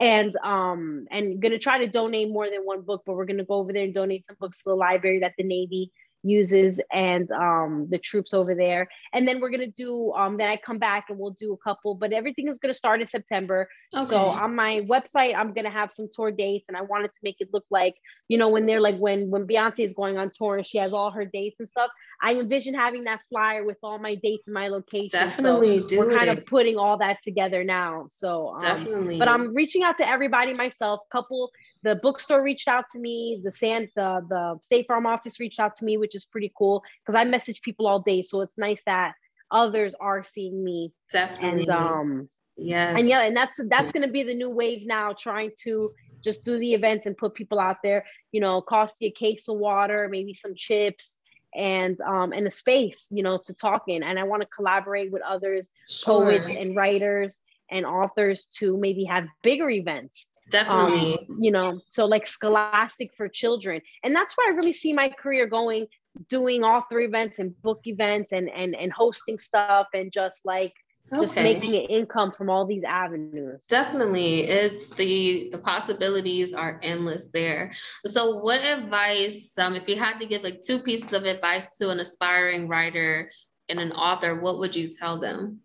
And 0.00 0.34
um, 0.44 1.06
and 1.10 1.40
gonna 1.40 1.58
try 1.58 1.78
to 1.78 1.86
donate 1.86 2.28
more 2.28 2.50
than 2.50 2.62
one 2.62 2.82
book, 2.82 3.02
but 3.06 3.14
we're 3.14 3.26
gonna 3.26 3.44
go 3.44 3.54
over 3.54 3.72
there 3.72 3.84
and 3.84 3.94
donate 3.94 4.24
some 4.26 4.36
books 4.40 4.58
to 4.58 4.64
the 4.66 4.74
library 4.74 5.20
that 5.20 5.34
the 5.38 5.44
Navy 5.44 5.92
uses 6.24 6.80
and 6.92 7.30
um, 7.30 7.86
the 7.90 7.98
troops 7.98 8.34
over 8.34 8.54
there. 8.54 8.88
And 9.12 9.28
then 9.28 9.40
we're 9.40 9.50
gonna 9.50 9.66
do 9.66 10.12
um, 10.12 10.36
then 10.36 10.48
I 10.48 10.56
come 10.56 10.78
back 10.78 11.06
and 11.10 11.18
we'll 11.18 11.32
do 11.32 11.52
a 11.52 11.56
couple, 11.58 11.94
but 11.94 12.12
everything 12.12 12.48
is 12.48 12.58
gonna 12.58 12.74
start 12.74 13.00
in 13.00 13.06
September. 13.06 13.68
Okay. 13.94 14.06
So 14.06 14.18
on 14.18 14.54
my 14.54 14.80
website, 14.88 15.36
I'm 15.36 15.52
gonna 15.52 15.70
have 15.70 15.92
some 15.92 16.08
tour 16.12 16.30
dates, 16.30 16.68
and 16.68 16.76
I 16.76 16.82
wanted 16.82 17.08
to 17.08 17.20
make 17.22 17.36
it 17.40 17.48
look 17.52 17.64
like 17.70 17.94
you 18.28 18.38
know 18.38 18.48
when 18.48 18.66
they're 18.66 18.80
like 18.80 18.96
when 18.96 19.30
when 19.30 19.46
Beyonce 19.46 19.80
is 19.80 19.94
going 19.94 20.18
on 20.18 20.30
tour 20.30 20.56
and 20.56 20.66
she 20.66 20.78
has 20.78 20.92
all 20.92 21.10
her 21.10 21.24
dates 21.24 21.56
and 21.58 21.68
stuff. 21.68 21.90
I 22.22 22.34
envision 22.34 22.74
having 22.74 23.04
that 23.04 23.20
flyer 23.28 23.64
with 23.64 23.76
all 23.82 23.98
my 23.98 24.14
dates 24.14 24.46
and 24.46 24.54
my 24.54 24.68
locations. 24.68 25.12
Definitely, 25.12 25.86
so 25.88 25.98
we're 25.98 26.12
kind 26.12 26.30
of 26.30 26.46
putting 26.46 26.78
all 26.78 26.96
that 26.98 27.22
together 27.22 27.62
now. 27.62 28.08
So 28.10 28.54
um, 28.54 28.60
definitely, 28.60 29.18
but 29.18 29.28
I'm 29.28 29.54
reaching 29.54 29.82
out 29.82 29.98
to 29.98 30.08
everybody 30.08 30.54
myself. 30.54 31.00
Couple 31.12 31.50
the 31.84 31.94
bookstore 31.96 32.42
reached 32.42 32.66
out 32.66 32.86
to 32.90 32.98
me 32.98 33.40
the 33.44 33.52
sand 33.52 33.88
the 33.94 34.24
the 34.28 34.58
state 34.62 34.86
farm 34.88 35.06
office 35.06 35.38
reached 35.38 35.60
out 35.60 35.76
to 35.76 35.84
me 35.84 35.96
which 35.96 36.16
is 36.16 36.24
pretty 36.24 36.50
cool 36.58 36.82
because 37.00 37.16
i 37.16 37.22
message 37.22 37.60
people 37.62 37.86
all 37.86 38.00
day. 38.00 38.22
So 38.22 38.40
it's 38.40 38.58
nice 38.58 38.82
that 38.84 39.14
others 39.50 39.94
are 40.00 40.24
seeing 40.24 40.64
me. 40.64 40.92
Definitely. 41.12 41.60
And 41.62 41.70
um 41.70 42.28
yeah 42.56 42.96
and 42.96 43.08
yeah 43.08 43.22
and 43.22 43.36
that's 43.36 43.60
that's 43.68 43.90
going 43.90 44.06
to 44.06 44.12
be 44.12 44.22
the 44.22 44.34
new 44.34 44.48
wave 44.48 44.86
now 44.86 45.12
trying 45.12 45.50
to 45.64 45.90
just 46.22 46.44
do 46.44 46.56
the 46.58 46.72
events 46.72 47.04
and 47.06 47.16
put 47.16 47.34
people 47.34 47.58
out 47.58 47.78
there 47.82 48.04
you 48.30 48.40
know 48.40 48.62
cost 48.62 48.98
you 49.00 49.08
a 49.08 49.10
case 49.10 49.48
of 49.48 49.56
water 49.58 50.08
maybe 50.08 50.32
some 50.32 50.54
chips 50.54 51.18
and 51.56 52.00
um 52.02 52.32
and 52.32 52.46
a 52.46 52.50
space 52.52 53.08
you 53.10 53.24
know 53.24 53.38
to 53.44 53.52
talk 53.54 53.82
in. 53.88 54.04
And 54.04 54.20
i 54.20 54.22
want 54.22 54.42
to 54.42 54.48
collaborate 54.48 55.10
with 55.10 55.22
others 55.22 55.68
sure. 55.88 56.22
poets 56.22 56.48
and 56.48 56.76
writers 56.76 57.40
and 57.72 57.84
authors 57.84 58.46
to 58.58 58.76
maybe 58.76 59.02
have 59.04 59.26
bigger 59.42 59.68
events 59.68 60.28
Definitely. 60.50 61.26
Um, 61.28 61.38
you 61.40 61.50
know, 61.50 61.80
so 61.90 62.04
like 62.04 62.26
scholastic 62.26 63.10
for 63.16 63.28
children. 63.28 63.80
And 64.02 64.14
that's 64.14 64.36
where 64.36 64.52
I 64.52 64.56
really 64.56 64.72
see 64.72 64.92
my 64.92 65.08
career 65.08 65.46
going, 65.46 65.86
doing 66.28 66.64
author 66.64 67.00
events 67.00 67.38
and 67.38 67.60
book 67.62 67.80
events 67.84 68.32
and 68.32 68.48
and 68.50 68.74
and 68.74 68.92
hosting 68.92 69.38
stuff 69.38 69.88
and 69.94 70.12
just 70.12 70.44
like 70.44 70.72
okay. 71.12 71.22
just 71.22 71.36
making 71.36 71.74
an 71.74 71.82
income 71.82 72.32
from 72.36 72.50
all 72.50 72.66
these 72.66 72.84
avenues. 72.84 73.64
Definitely. 73.68 74.42
It's 74.42 74.90
the 74.90 75.48
the 75.50 75.58
possibilities 75.58 76.52
are 76.52 76.78
endless 76.82 77.26
there. 77.32 77.72
So 78.06 78.38
what 78.38 78.60
advice, 78.62 79.56
um, 79.58 79.74
if 79.74 79.88
you 79.88 79.96
had 79.96 80.20
to 80.20 80.26
give 80.26 80.42
like 80.42 80.60
two 80.60 80.80
pieces 80.80 81.12
of 81.12 81.24
advice 81.24 81.76
to 81.78 81.90
an 81.90 82.00
aspiring 82.00 82.68
writer 82.68 83.30
and 83.68 83.80
an 83.80 83.92
author, 83.92 84.40
what 84.40 84.58
would 84.58 84.76
you 84.76 84.90
tell 84.92 85.16
them? 85.16 85.60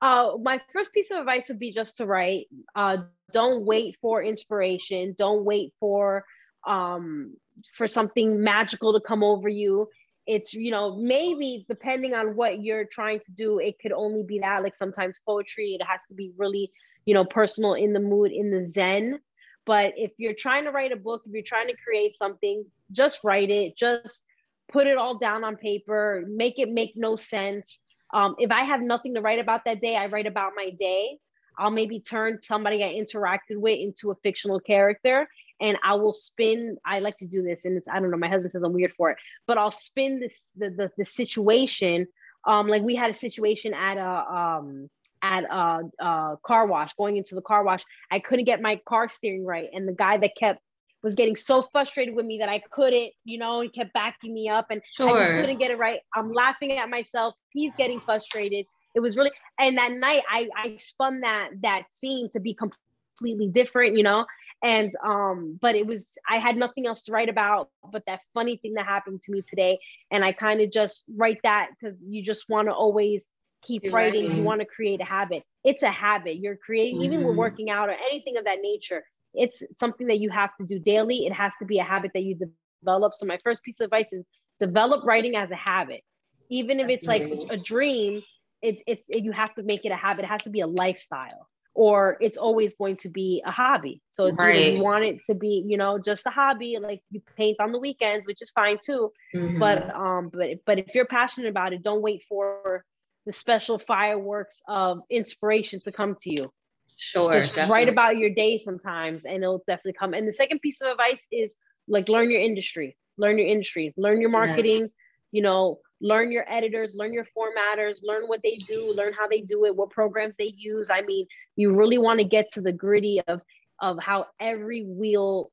Uh, 0.00 0.32
my 0.42 0.60
first 0.72 0.92
piece 0.92 1.10
of 1.10 1.18
advice 1.18 1.48
would 1.48 1.58
be 1.58 1.72
just 1.72 1.96
to 1.96 2.06
write. 2.06 2.46
Uh, 2.74 2.98
don't 3.32 3.64
wait 3.64 3.96
for 4.00 4.22
inspiration. 4.22 5.14
Don't 5.18 5.44
wait 5.44 5.72
for 5.80 6.24
um, 6.66 7.34
for 7.74 7.86
something 7.86 8.42
magical 8.42 8.92
to 8.92 9.00
come 9.00 9.22
over 9.22 9.48
you. 9.48 9.88
It's 10.26 10.54
you 10.54 10.70
know 10.70 10.96
maybe 10.96 11.64
depending 11.68 12.14
on 12.14 12.36
what 12.36 12.62
you're 12.62 12.84
trying 12.84 13.20
to 13.20 13.32
do, 13.32 13.58
it 13.58 13.78
could 13.80 13.92
only 13.92 14.22
be 14.22 14.38
that. 14.40 14.62
Like 14.62 14.74
sometimes 14.74 15.18
poetry, 15.26 15.76
it 15.78 15.84
has 15.84 16.02
to 16.08 16.14
be 16.14 16.32
really 16.36 16.70
you 17.04 17.14
know 17.14 17.24
personal, 17.24 17.74
in 17.74 17.92
the 17.92 18.00
mood, 18.00 18.32
in 18.32 18.50
the 18.50 18.66
zen. 18.66 19.20
But 19.66 19.94
if 19.96 20.12
you're 20.18 20.34
trying 20.34 20.64
to 20.64 20.70
write 20.70 20.92
a 20.92 20.96
book, 20.96 21.22
if 21.26 21.32
you're 21.32 21.42
trying 21.42 21.68
to 21.68 21.76
create 21.76 22.16
something, 22.16 22.64
just 22.92 23.24
write 23.24 23.50
it. 23.50 23.76
Just 23.76 24.24
put 24.70 24.86
it 24.86 24.98
all 24.98 25.18
down 25.18 25.44
on 25.44 25.56
paper. 25.56 26.24
Make 26.28 26.58
it 26.58 26.70
make 26.70 26.92
no 26.96 27.16
sense 27.16 27.83
um, 28.14 28.36
if 28.38 28.50
I 28.50 28.62
have 28.64 28.80
nothing 28.80 29.14
to 29.14 29.20
write 29.20 29.40
about 29.40 29.64
that 29.66 29.80
day, 29.80 29.96
I 29.96 30.06
write 30.06 30.26
about 30.26 30.52
my 30.56 30.70
day. 30.70 31.18
I'll 31.58 31.70
maybe 31.70 32.00
turn 32.00 32.40
somebody 32.40 32.82
I 32.82 32.94
interacted 32.94 33.56
with 33.56 33.78
into 33.78 34.10
a 34.10 34.14
fictional 34.22 34.58
character 34.58 35.28
and 35.60 35.78
I 35.84 35.94
will 35.94 36.12
spin. 36.12 36.76
I 36.84 36.98
like 37.00 37.16
to 37.18 37.26
do 37.26 37.42
this, 37.42 37.64
and 37.64 37.76
it's 37.76 37.88
I 37.88 38.00
don't 38.00 38.10
know. 38.10 38.16
My 38.16 38.28
husband 38.28 38.50
says 38.50 38.62
I'm 38.62 38.72
weird 38.72 38.92
for 38.96 39.10
it, 39.10 39.18
but 39.46 39.58
I'll 39.58 39.70
spin 39.70 40.20
this 40.20 40.52
the 40.56 40.70
the, 40.70 40.90
the 40.98 41.04
situation. 41.04 42.06
Um, 42.46 42.68
like 42.68 42.82
we 42.82 42.94
had 42.94 43.10
a 43.10 43.14
situation 43.14 43.72
at 43.72 43.96
a 43.96 44.34
um 44.34 44.90
at 45.22 45.44
a, 45.44 45.80
a 46.00 46.38
car 46.44 46.66
wash, 46.66 46.92
going 46.94 47.16
into 47.16 47.34
the 47.34 47.40
car 47.40 47.64
wash. 47.64 47.82
I 48.10 48.18
couldn't 48.18 48.44
get 48.44 48.60
my 48.60 48.80
car 48.86 49.08
steering 49.08 49.44
right, 49.44 49.68
and 49.72 49.88
the 49.88 49.92
guy 49.92 50.18
that 50.18 50.36
kept 50.36 50.60
was 51.04 51.14
getting 51.14 51.36
so 51.36 51.62
frustrated 51.62 52.14
with 52.14 52.24
me 52.24 52.38
that 52.38 52.48
I 52.48 52.60
couldn't, 52.70 53.12
you 53.24 53.36
know, 53.38 53.60
and 53.60 53.70
kept 53.72 53.92
backing 53.92 54.32
me 54.32 54.48
up 54.48 54.68
and 54.70 54.80
sure. 54.84 55.10
I 55.10 55.18
just 55.18 55.30
couldn't 55.32 55.58
get 55.58 55.70
it 55.70 55.78
right. 55.78 56.00
I'm 56.16 56.32
laughing 56.32 56.72
at 56.78 56.88
myself. 56.88 57.34
He's 57.50 57.72
getting 57.76 58.00
frustrated. 58.00 58.64
It 58.94 59.00
was 59.00 59.16
really 59.16 59.30
and 59.60 59.76
that 59.76 59.92
night 59.92 60.22
I 60.28 60.48
I 60.56 60.76
spun 60.76 61.20
that 61.20 61.50
that 61.62 61.82
scene 61.90 62.30
to 62.30 62.40
be 62.40 62.54
completely 62.54 63.48
different, 63.48 63.96
you 63.96 64.02
know. 64.02 64.24
And 64.62 64.96
um, 65.04 65.58
but 65.60 65.74
it 65.74 65.86
was 65.86 66.16
I 66.28 66.38
had 66.38 66.56
nothing 66.56 66.86
else 66.86 67.04
to 67.04 67.12
write 67.12 67.28
about 67.28 67.68
but 67.92 68.02
that 68.06 68.20
funny 68.32 68.56
thing 68.56 68.74
that 68.74 68.86
happened 68.86 69.20
to 69.24 69.32
me 69.32 69.42
today. 69.42 69.78
And 70.10 70.24
I 70.24 70.32
kind 70.32 70.62
of 70.62 70.72
just 70.72 71.04
write 71.14 71.40
that 71.42 71.68
because 71.78 71.98
you 72.02 72.24
just 72.24 72.48
want 72.48 72.68
to 72.68 72.72
always 72.72 73.26
keep 73.62 73.92
writing. 73.92 74.34
You 74.34 74.42
want 74.42 74.60
to 74.60 74.66
create 74.66 75.02
a 75.02 75.04
habit. 75.04 75.42
It's 75.64 75.82
a 75.82 75.90
habit. 75.90 76.36
You're 76.36 76.56
creating, 76.56 76.96
mm-hmm. 76.96 77.04
even 77.04 77.18
with 77.18 77.28
mm-hmm. 77.28 77.38
working 77.38 77.70
out 77.70 77.90
or 77.90 77.96
anything 78.10 78.38
of 78.38 78.44
that 78.44 78.58
nature 78.62 79.02
it's 79.34 79.62
something 79.76 80.06
that 80.06 80.18
you 80.18 80.30
have 80.30 80.50
to 80.60 80.66
do 80.66 80.78
daily. 80.78 81.26
It 81.26 81.32
has 81.32 81.54
to 81.58 81.64
be 81.64 81.78
a 81.78 81.84
habit 81.84 82.12
that 82.14 82.22
you 82.22 82.38
develop. 82.82 83.14
So 83.14 83.26
my 83.26 83.38
first 83.42 83.62
piece 83.62 83.80
of 83.80 83.86
advice 83.86 84.12
is 84.12 84.24
develop 84.58 85.04
writing 85.04 85.36
as 85.36 85.50
a 85.50 85.56
habit. 85.56 86.02
Even 86.50 86.78
if 86.80 86.88
it's 86.88 87.06
like 87.06 87.22
a 87.50 87.56
dream, 87.56 88.22
it's 88.62 88.82
it's 88.86 89.08
it, 89.10 89.24
you 89.24 89.32
have 89.32 89.54
to 89.54 89.62
make 89.62 89.84
it 89.84 89.92
a 89.92 89.96
habit. 89.96 90.24
It 90.24 90.28
has 90.28 90.44
to 90.44 90.50
be 90.50 90.60
a 90.60 90.66
lifestyle, 90.66 91.48
or 91.74 92.16
it's 92.20 92.36
always 92.36 92.74
going 92.74 92.96
to 92.98 93.08
be 93.08 93.42
a 93.46 93.50
hobby. 93.50 94.02
So 94.10 94.26
it's 94.26 94.38
right. 94.38 94.74
you 94.74 94.82
want 94.82 95.04
it 95.04 95.18
to 95.26 95.34
be, 95.34 95.64
you 95.66 95.76
know, 95.76 95.98
just 95.98 96.26
a 96.26 96.30
hobby. 96.30 96.78
Like 96.80 97.02
you 97.10 97.22
paint 97.36 97.58
on 97.60 97.72
the 97.72 97.78
weekends, 97.78 98.26
which 98.26 98.42
is 98.42 98.50
fine 98.50 98.78
too. 98.84 99.10
Mm-hmm. 99.34 99.58
But 99.58 99.94
um, 99.94 100.30
but 100.32 100.64
but 100.66 100.78
if 100.78 100.94
you're 100.94 101.06
passionate 101.06 101.48
about 101.48 101.72
it, 101.72 101.82
don't 101.82 102.02
wait 102.02 102.22
for 102.28 102.84
the 103.26 103.32
special 103.32 103.78
fireworks 103.78 104.62
of 104.68 105.00
inspiration 105.10 105.80
to 105.80 105.92
come 105.92 106.14
to 106.20 106.30
you. 106.30 106.52
Sure. 106.96 107.32
Just 107.32 107.54
definitely. 107.54 107.72
write 107.72 107.88
about 107.88 108.18
your 108.18 108.30
day 108.30 108.58
sometimes 108.58 109.24
and 109.24 109.42
it'll 109.42 109.64
definitely 109.66 109.94
come. 109.94 110.14
And 110.14 110.28
the 110.28 110.32
second 110.32 110.60
piece 110.60 110.80
of 110.80 110.88
advice 110.88 111.20
is 111.32 111.56
like 111.88 112.08
learn 112.08 112.30
your 112.30 112.40
industry, 112.40 112.96
learn 113.18 113.38
your 113.38 113.48
industry, 113.48 113.92
learn 113.96 114.20
your 114.20 114.30
marketing, 114.30 114.82
yes. 114.82 114.90
you 115.32 115.42
know, 115.42 115.80
learn 116.00 116.30
your 116.30 116.44
editors, 116.50 116.94
learn 116.94 117.12
your 117.12 117.26
formatters, 117.36 118.00
learn 118.02 118.24
what 118.26 118.40
they 118.42 118.56
do, 118.56 118.92
learn 118.92 119.12
how 119.12 119.26
they 119.26 119.40
do 119.40 119.64
it, 119.64 119.74
what 119.74 119.90
programs 119.90 120.36
they 120.36 120.52
use. 120.56 120.90
I 120.90 121.00
mean, 121.02 121.26
you 121.56 121.74
really 121.74 121.98
want 121.98 122.18
to 122.18 122.24
get 122.24 122.52
to 122.52 122.60
the 122.60 122.72
gritty 122.72 123.20
of 123.26 123.40
of 123.80 123.98
how 124.00 124.26
every 124.40 124.84
wheel 124.84 125.50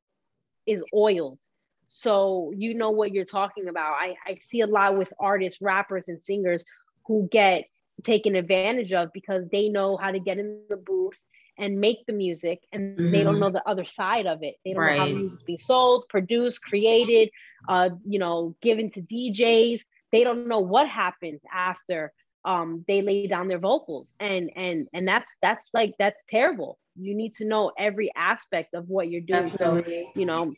is 0.67 0.83
oiled. 0.93 1.39
So 1.87 2.53
you 2.55 2.75
know 2.75 2.91
what 2.91 3.11
you're 3.11 3.25
talking 3.25 3.67
about. 3.67 3.93
I, 3.93 4.15
I 4.25 4.37
see 4.41 4.61
a 4.61 4.67
lot 4.67 4.97
with 4.97 5.11
artists, 5.19 5.59
rappers, 5.61 6.07
and 6.07 6.21
singers 6.21 6.63
who 7.05 7.27
get 7.31 7.65
taken 8.03 8.35
advantage 8.35 8.93
of 8.93 9.09
because 9.13 9.45
they 9.51 9.69
know 9.69 9.97
how 9.97 10.11
to 10.11 10.19
get 10.19 10.37
in 10.37 10.61
the 10.69 10.77
booth 10.77 11.15
and 11.61 11.79
make 11.79 12.03
the 12.07 12.13
music 12.13 12.59
and 12.73 12.97
mm-hmm. 12.97 13.11
they 13.11 13.23
don't 13.23 13.35
mm-hmm. 13.35 13.43
know 13.43 13.49
the 13.51 13.69
other 13.69 13.85
side 13.85 14.25
of 14.25 14.43
it 14.43 14.55
they 14.65 14.73
don't 14.73 14.81
right. 14.81 14.97
know 14.97 15.05
how 15.05 15.11
music's 15.11 15.43
being 15.43 15.57
sold 15.57 16.05
produced 16.09 16.61
created 16.63 17.29
uh 17.69 17.89
you 18.05 18.19
know 18.19 18.55
given 18.61 18.89
to 18.91 19.01
djs 19.01 19.81
they 20.11 20.23
don't 20.25 20.47
know 20.47 20.59
what 20.59 20.89
happens 20.89 21.39
after 21.53 22.11
um 22.43 22.83
they 22.87 23.01
lay 23.01 23.27
down 23.27 23.47
their 23.47 23.59
vocals 23.59 24.13
and 24.19 24.49
and 24.55 24.87
and 24.93 25.07
that's 25.07 25.37
that's 25.41 25.69
like 25.73 25.93
that's 25.99 26.23
terrible 26.27 26.77
you 26.99 27.15
need 27.15 27.33
to 27.33 27.45
know 27.45 27.71
every 27.77 28.11
aspect 28.15 28.73
of 28.73 28.89
what 28.89 29.09
you're 29.09 29.21
doing 29.21 29.49
Definitely. 29.49 30.09
so 30.13 30.19
you 30.19 30.25
know 30.25 30.53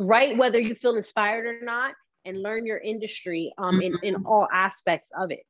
write 0.00 0.36
whether 0.36 0.58
you 0.58 0.74
feel 0.74 0.96
inspired 0.96 1.46
or 1.46 1.64
not 1.64 1.94
and 2.24 2.42
learn 2.42 2.66
your 2.66 2.78
industry 2.78 3.52
um 3.56 3.80
in 3.80 3.96
in 4.02 4.24
all 4.26 4.48
aspects 4.52 5.12
of 5.16 5.30
it 5.30 5.46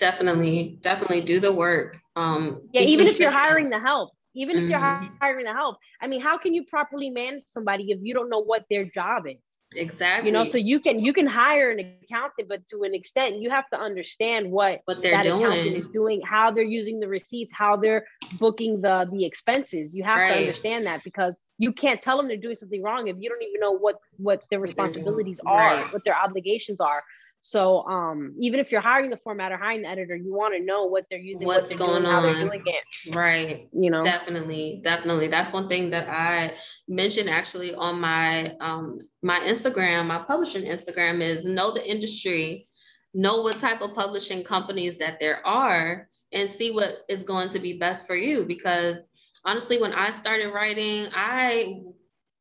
definitely 0.00 0.78
definitely 0.80 1.20
do 1.20 1.38
the 1.38 1.52
work 1.52 1.98
um 2.16 2.60
yeah 2.72 2.80
even 2.80 3.06
if 3.06 3.20
you're 3.20 3.30
hiring 3.30 3.70
the 3.70 3.78
help 3.78 4.10
even 4.34 4.56
if 4.56 4.62
mm-hmm. 4.62 4.70
you're 4.70 5.10
hiring 5.20 5.44
the 5.44 5.52
help 5.52 5.76
i 6.00 6.06
mean 6.06 6.20
how 6.20 6.38
can 6.38 6.54
you 6.54 6.64
properly 6.64 7.10
manage 7.10 7.42
somebody 7.46 7.90
if 7.90 7.98
you 8.02 8.14
don't 8.14 8.30
know 8.30 8.42
what 8.42 8.64
their 8.70 8.84
job 8.84 9.24
is 9.26 9.58
exactly 9.74 10.28
you 10.28 10.32
know 10.32 10.44
so 10.44 10.56
you 10.56 10.80
can 10.80 11.00
you 11.00 11.12
can 11.12 11.26
hire 11.26 11.70
an 11.70 11.80
accountant 12.02 12.48
but 12.48 12.66
to 12.66 12.82
an 12.82 12.94
extent 12.94 13.36
you 13.36 13.50
have 13.50 13.68
to 13.68 13.78
understand 13.78 14.50
what 14.50 14.80
what 14.86 15.02
they're 15.02 15.12
that 15.12 15.24
doing. 15.24 15.44
accountant 15.44 15.76
is 15.76 15.88
doing 15.88 16.20
how 16.22 16.50
they're 16.50 16.64
using 16.64 16.98
the 16.98 17.08
receipts 17.08 17.52
how 17.52 17.76
they're 17.76 18.06
booking 18.38 18.80
the 18.80 19.06
the 19.12 19.24
expenses 19.24 19.94
you 19.94 20.02
have 20.02 20.18
right. 20.18 20.32
to 20.32 20.38
understand 20.40 20.86
that 20.86 21.04
because 21.04 21.36
you 21.58 21.72
can't 21.72 22.00
tell 22.00 22.16
them 22.16 22.26
they're 22.26 22.38
doing 22.38 22.56
something 22.56 22.82
wrong 22.82 23.08
if 23.08 23.16
you 23.18 23.28
don't 23.28 23.42
even 23.42 23.60
know 23.60 23.72
what 23.72 23.96
what 24.16 24.42
their 24.50 24.60
responsibilities 24.60 25.40
are 25.44 25.76
right. 25.76 25.92
what 25.92 26.04
their 26.04 26.16
obligations 26.16 26.80
are 26.80 27.02
so 27.42 27.86
um, 27.86 28.34
even 28.38 28.60
if 28.60 28.70
you're 28.70 28.82
hiring 28.82 29.10
the 29.10 29.16
formatter, 29.16 29.58
hiring 29.58 29.82
the 29.82 29.88
editor, 29.88 30.14
you 30.14 30.34
want 30.34 30.54
to 30.54 30.62
know 30.62 30.84
what 30.84 31.06
they're 31.10 31.18
using, 31.18 31.46
what's 31.46 31.70
what 31.70 31.78
going 31.78 32.02
doing, 32.02 32.06
on, 32.06 32.12
how 32.12 32.20
they're 32.20 32.44
doing 32.44 32.62
it. 32.66 33.16
Right. 33.16 33.68
You 33.72 33.90
know, 33.90 34.02
definitely, 34.02 34.80
definitely. 34.84 35.28
That's 35.28 35.52
one 35.52 35.66
thing 35.66 35.88
that 35.90 36.08
I 36.10 36.54
mentioned 36.86 37.30
actually 37.30 37.74
on 37.74 37.98
my 37.98 38.54
um, 38.60 38.98
my 39.22 39.40
Instagram, 39.40 40.06
my 40.06 40.18
publishing 40.18 40.64
Instagram 40.64 41.22
is 41.22 41.46
know 41.46 41.70
the 41.70 41.88
industry, 41.88 42.68
know 43.14 43.40
what 43.40 43.56
type 43.56 43.80
of 43.80 43.94
publishing 43.94 44.44
companies 44.44 44.98
that 44.98 45.18
there 45.18 45.44
are, 45.46 46.08
and 46.32 46.50
see 46.50 46.72
what 46.72 46.98
is 47.08 47.22
going 47.22 47.48
to 47.50 47.58
be 47.58 47.78
best 47.78 48.06
for 48.06 48.16
you. 48.16 48.44
Because 48.44 49.00
honestly, 49.46 49.78
when 49.80 49.94
I 49.94 50.10
started 50.10 50.52
writing, 50.52 51.08
I 51.14 51.80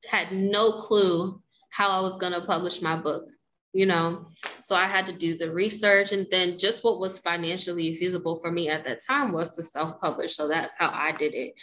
had 0.10 0.34
no 0.34 0.74
clue 0.74 1.42
how 1.72 1.90
I 1.90 2.02
was 2.02 2.18
going 2.18 2.34
to 2.34 2.42
publish 2.42 2.82
my 2.82 2.98
book 2.98 3.30
you 3.74 3.86
know 3.86 4.26
so 4.60 4.76
i 4.76 4.86
had 4.86 5.06
to 5.06 5.14
do 5.14 5.38
the 5.38 5.52
research 5.52 6.12
and 6.12 6.26
then 6.32 6.58
just 6.58 6.84
what 6.84 7.00
was 7.00 7.20
financially 7.20 7.94
feasible 7.96 8.38
for 8.38 8.52
me 8.52 8.70
at 8.70 8.84
that 8.84 9.00
time 9.06 9.32
was 9.32 9.56
to 9.56 9.62
self-publish 9.64 10.36
so 10.36 10.48
that's 10.48 10.76
how 10.78 10.90
i 10.94 11.12
did 11.12 11.34
it. 11.34 11.54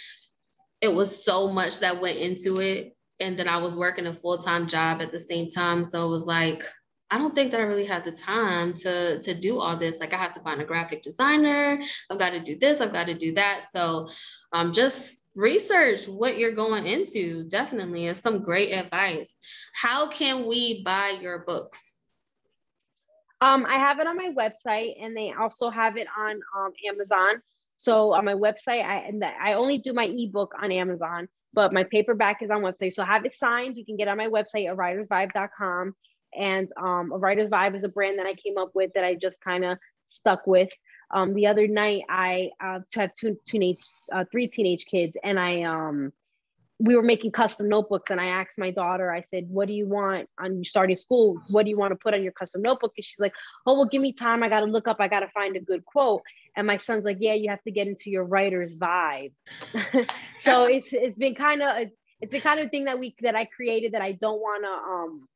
It 0.82 0.94
was 0.94 1.24
so 1.24 1.48
much 1.48 1.80
that 1.80 2.00
went 2.00 2.18
into 2.18 2.60
it 2.60 2.96
and 3.18 3.36
then 3.36 3.48
i 3.48 3.56
was 3.56 3.76
working 3.76 4.06
a 4.06 4.14
full-time 4.14 4.66
job 4.66 5.02
at 5.02 5.10
the 5.10 5.18
same 5.18 5.48
time 5.48 5.84
so 5.84 6.06
it 6.06 6.10
was 6.10 6.26
like 6.26 6.64
i 7.10 7.18
don't 7.18 7.34
think 7.34 7.50
that 7.50 7.60
i 7.60 7.64
really 7.64 7.86
had 7.86 8.04
the 8.04 8.12
time 8.12 8.72
to 8.74 9.18
to 9.20 9.34
do 9.34 9.58
all 9.58 9.76
this. 9.76 10.00
Like 10.00 10.12
i 10.12 10.18
have 10.18 10.34
to 10.34 10.40
find 10.40 10.60
a 10.60 10.64
graphic 10.64 11.02
designer 11.02 11.80
i've 12.10 12.18
got 12.18 12.30
to 12.30 12.40
do 12.40 12.56
this 12.56 12.80
i've 12.80 12.92
got 12.92 13.06
to 13.06 13.14
do 13.14 13.32
that 13.34 13.64
so 13.64 14.08
um, 14.52 14.72
just 14.72 15.26
research 15.36 16.08
what 16.08 16.38
you're 16.38 16.54
going 16.54 16.86
into 16.86 17.44
definitely 17.44 18.06
is 18.06 18.18
some 18.18 18.42
great 18.42 18.72
advice. 18.72 19.38
How 19.74 20.08
can 20.08 20.46
we 20.46 20.82
buy 20.82 21.18
your 21.20 21.40
books 21.40 21.95
um, 23.40 23.66
I 23.66 23.74
have 23.74 23.98
it 23.98 24.06
on 24.06 24.16
my 24.16 24.32
website, 24.36 24.94
and 25.02 25.16
they 25.16 25.32
also 25.32 25.70
have 25.70 25.96
it 25.96 26.06
on 26.16 26.40
um, 26.56 26.72
Amazon. 26.88 27.42
So 27.76 28.14
on 28.14 28.24
my 28.24 28.34
website, 28.34 28.84
I 28.84 29.04
and 29.06 29.22
I 29.22 29.52
only 29.52 29.78
do 29.78 29.92
my 29.92 30.06
ebook 30.06 30.54
on 30.60 30.72
Amazon, 30.72 31.28
but 31.52 31.72
my 31.72 31.84
paperback 31.84 32.42
is 32.42 32.50
on 32.50 32.62
website. 32.62 32.94
So 32.94 33.04
have 33.04 33.26
it 33.26 33.34
signed. 33.34 33.76
You 33.76 33.84
can 33.84 33.96
get 33.96 34.08
on 34.08 34.16
my 34.16 34.28
website, 34.28 34.70
a 34.70 34.76
writersvibe.com. 34.76 35.94
And 36.34 36.68
um, 36.76 37.12
a 37.12 37.18
writer's 37.18 37.48
vibe 37.48 37.74
is 37.76 37.84
a 37.84 37.88
brand 37.88 38.18
that 38.18 38.26
I 38.26 38.34
came 38.34 38.58
up 38.58 38.70
with 38.74 38.92
that 38.94 39.04
I 39.04 39.14
just 39.14 39.40
kind 39.40 39.64
of 39.64 39.78
stuck 40.06 40.46
with. 40.46 40.70
Um, 41.10 41.34
the 41.34 41.46
other 41.46 41.68
night, 41.68 42.02
I 42.08 42.50
uh, 42.62 42.80
to 42.90 43.00
have 43.00 43.14
two 43.14 43.38
teenage, 43.46 43.80
uh, 44.12 44.24
three 44.30 44.48
teenage 44.48 44.86
kids, 44.86 45.16
and 45.22 45.38
I 45.38 45.62
um, 45.62 46.12
we 46.78 46.94
were 46.94 47.02
making 47.02 47.30
custom 47.30 47.68
notebooks 47.68 48.10
and 48.10 48.20
I 48.20 48.26
asked 48.26 48.58
my 48.58 48.70
daughter, 48.70 49.10
I 49.10 49.22
said, 49.22 49.48
what 49.48 49.66
do 49.66 49.72
you 49.72 49.88
want 49.88 50.28
on 50.38 50.62
starting 50.62 50.96
school? 50.96 51.40
What 51.48 51.64
do 51.64 51.70
you 51.70 51.78
want 51.78 51.92
to 51.92 51.96
put 51.96 52.12
on 52.12 52.22
your 52.22 52.32
custom 52.32 52.60
notebook? 52.60 52.92
And 52.96 53.04
she's 53.04 53.18
like, 53.18 53.32
oh, 53.64 53.74
well, 53.74 53.86
give 53.86 54.02
me 54.02 54.12
time. 54.12 54.42
I 54.42 54.50
got 54.50 54.60
to 54.60 54.66
look 54.66 54.86
up. 54.86 54.98
I 55.00 55.08
got 55.08 55.20
to 55.20 55.28
find 55.28 55.56
a 55.56 55.60
good 55.60 55.84
quote. 55.86 56.22
And 56.54 56.66
my 56.66 56.76
son's 56.76 57.04
like, 57.04 57.16
yeah, 57.20 57.32
you 57.32 57.48
have 57.48 57.62
to 57.62 57.70
get 57.70 57.88
into 57.88 58.10
your 58.10 58.24
writer's 58.24 58.76
vibe. 58.76 59.32
so 60.38 60.66
it's, 60.66 60.92
it's 60.92 61.16
been 61.16 61.34
kind 61.34 61.62
of, 61.62 61.88
it's 62.20 62.30
been 62.30 62.42
kind 62.42 62.60
of 62.60 62.70
thing 62.70 62.84
that 62.84 62.98
we, 62.98 63.14
that 63.22 63.34
I 63.34 63.46
created 63.46 63.92
that 63.92 64.02
I 64.02 64.12
don't 64.12 64.40
want 64.40 64.64
to, 64.64 64.70
um, 64.70 65.28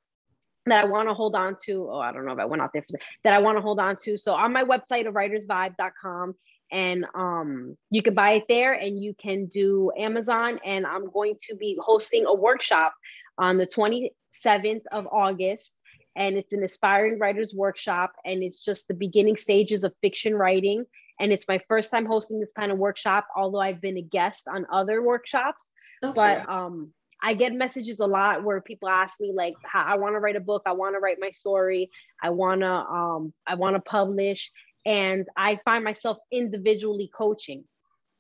that 0.67 0.85
I 0.85 0.89
want 0.89 1.09
to 1.09 1.15
hold 1.15 1.35
on 1.35 1.57
to. 1.65 1.89
Oh, 1.91 1.99
I 1.99 2.13
don't 2.13 2.27
know 2.27 2.33
if 2.33 2.39
I 2.39 2.45
went 2.45 2.61
out 2.61 2.71
there 2.75 2.83
for 2.83 2.93
that, 2.93 3.01
that 3.25 3.33
I 3.33 3.39
want 3.39 3.57
to 3.57 3.63
hold 3.63 3.81
on 3.81 3.97
to. 4.05 4.19
So 4.19 4.35
on 4.35 4.53
my 4.53 4.65
website 4.65 5.09
of 5.09 5.15
writersvibe.com, 5.15 6.35
and 6.73 7.07
um, 7.15 7.77
you 7.91 8.03
can 8.03 8.15
buy 8.15 8.33
it 8.33 8.45
there 8.49 8.73
and 8.75 9.03
you 9.03 9.15
can 9.15 9.47
do 9.47 9.91
Amazon. 9.99 10.61
And 10.65 10.87
I'm 10.87 11.11
going 11.11 11.35
to 11.49 11.57
be 11.57 11.79
hosting 11.81 12.27
a 12.27 12.35
workshop 12.35 12.95
on 13.39 13.59
the 13.59 13.67
27th 13.67 14.83
of 14.93 15.07
August. 15.11 15.77
And 16.17 16.37
it's 16.37 16.53
an 16.53 16.63
aspiring 16.63 17.19
writers 17.19 17.55
workshop, 17.55 18.13
and 18.25 18.43
it's 18.43 18.63
just 18.65 18.89
the 18.89 18.95
beginning 18.95 19.37
stages 19.37 19.85
of 19.85 19.95
fiction 20.03 20.35
writing. 20.35 20.85
And 21.21 21.33
it's 21.33 21.47
my 21.47 21.61
first 21.69 21.91
time 21.91 22.05
hosting 22.05 22.41
this 22.41 22.53
kind 22.53 22.73
of 22.73 22.79
workshop, 22.79 23.27
although 23.37 23.61
I've 23.61 23.81
been 23.81 23.97
a 23.97 24.03
guest 24.03 24.49
on 24.49 24.67
other 24.73 25.03
workshops. 25.03 25.71
Okay. 26.03 26.13
But 26.15 26.49
um, 26.49 26.93
I 27.23 27.35
get 27.35 27.53
messages 27.53 28.01
a 28.01 28.07
lot 28.07 28.43
where 28.43 28.61
people 28.61 28.89
ask 28.89 29.21
me 29.21 29.33
like, 29.33 29.55
"I 29.73 29.97
want 29.97 30.15
to 30.15 30.19
write 30.19 30.37
a 30.37 30.41
book. 30.41 30.63
I 30.67 30.73
want 30.73 30.97
to 30.97 30.99
write 30.99 31.19
my 31.21 31.31
story. 31.31 31.91
I 32.23 32.31
wanna 32.31 32.85
um, 32.91 33.33
I 33.47 33.55
want 33.55 33.77
to 33.77 33.81
publish." 33.81 34.51
And 34.87 35.27
I 35.37 35.59
find 35.65 35.85
myself 35.85 36.19
individually 36.33 37.11
coaching. 37.15 37.65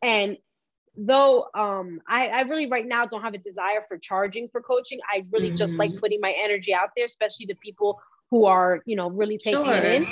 And 0.02 0.36
though 0.96 1.46
um, 1.54 2.00
I, 2.08 2.28
I 2.28 2.40
really 2.42 2.66
right 2.66 2.86
now 2.86 3.06
don't 3.06 3.22
have 3.22 3.34
a 3.34 3.38
desire 3.38 3.84
for 3.88 3.98
charging 3.98 4.48
for 4.48 4.61
coaching, 4.61 5.00
I 5.12 5.24
really 5.32 5.48
mm-hmm. 5.48 5.56
just 5.56 5.78
like 5.78 5.90
mm-hmm. 5.90 6.00
putting 6.00 6.20
my 6.20 6.34
energy 6.42 6.74
out 6.74 6.90
there, 6.96 7.06
especially 7.06 7.46
to 7.46 7.54
people 7.56 8.00
who 8.30 8.44
are, 8.44 8.80
you 8.86 8.96
know, 8.96 9.11
really 9.11 9.38
taking 9.38 9.64
sure. 9.64 9.74
it 9.74 9.84
in. 9.84 10.06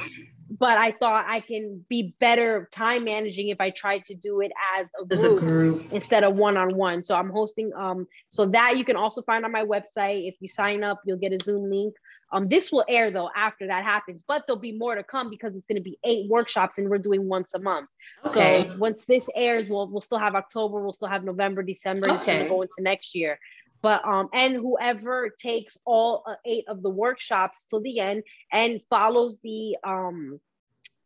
But 0.59 0.79
I 0.79 0.93
thought 0.93 1.27
I 1.29 1.41
can 1.41 1.85
be 1.89 2.15
better 2.19 2.69
time 2.73 3.05
managing 3.05 3.49
if 3.49 3.61
I 3.61 3.69
tried 3.71 4.07
to 4.07 4.15
do 4.15 4.41
it 4.41 4.51
as 4.79 4.91
a 5.01 5.05
group, 5.05 5.13
as 5.13 5.25
a 5.25 5.39
group. 5.39 5.93
instead 5.93 6.25
of 6.25 6.35
one 6.35 6.57
on 6.57 6.75
one. 6.75 7.05
So 7.05 7.15
I'm 7.15 7.29
hosting 7.29 7.71
um 7.75 8.09
so 8.31 8.47
that 8.47 8.79
you 8.79 8.85
can 8.85 8.97
also 8.97 9.21
find 9.23 9.45
on 9.45 9.53
my 9.53 9.65
website. 9.65 10.27
If 10.27 10.37
you 10.41 10.49
sign 10.49 10.83
up, 10.83 11.03
you'll 11.05 11.19
get 11.19 11.33
a 11.33 11.39
Zoom 11.39 11.71
link 11.71 11.95
um, 12.31 12.49
this 12.49 12.71
will 12.71 12.85
air 12.89 13.11
though 13.11 13.31
after 13.35 13.67
that 13.69 13.85
happens, 13.85 14.23
but 14.27 14.47
there'll 14.47 14.61
be 14.61 14.73
more 14.73 14.95
to 14.95 15.03
come 15.03 15.31
because 15.31 15.57
it's 15.57 15.67
going 15.67 15.77
to 15.77 15.83
be 15.83 15.99
eight 16.05 16.29
workshops 16.29 16.79
and 16.79 16.89
we're 16.89 16.99
doing 16.99 17.29
once 17.29 17.55
a 17.55 17.59
month. 17.59 17.89
Okay. 18.27 18.67
So 18.67 18.77
once 18.77 19.07
this 19.07 19.31
airs, 19.35 19.69
we'll 19.69 19.89
we'll 19.89 20.03
still 20.03 20.19
have 20.19 20.35
October, 20.35 20.83
we'll 20.83 20.93
still 20.93 21.09
have 21.09 21.25
November, 21.25 21.63
December, 21.63 22.11
okay. 22.11 22.41
and 22.41 22.49
go 22.49 22.63
into 22.63 22.75
next 22.81 23.15
year. 23.15 23.39
But 23.81 24.05
um, 24.05 24.29
and 24.33 24.55
whoever 24.55 25.31
takes 25.31 25.79
all 25.85 26.25
uh, 26.27 26.35
eight 26.45 26.65
of 26.69 26.83
the 26.83 26.91
workshops 26.91 27.67
to 27.67 27.81
the 27.81 28.01
end 28.01 28.25
and 28.53 28.81
follows 28.91 29.39
the 29.43 29.77
um 29.85 30.41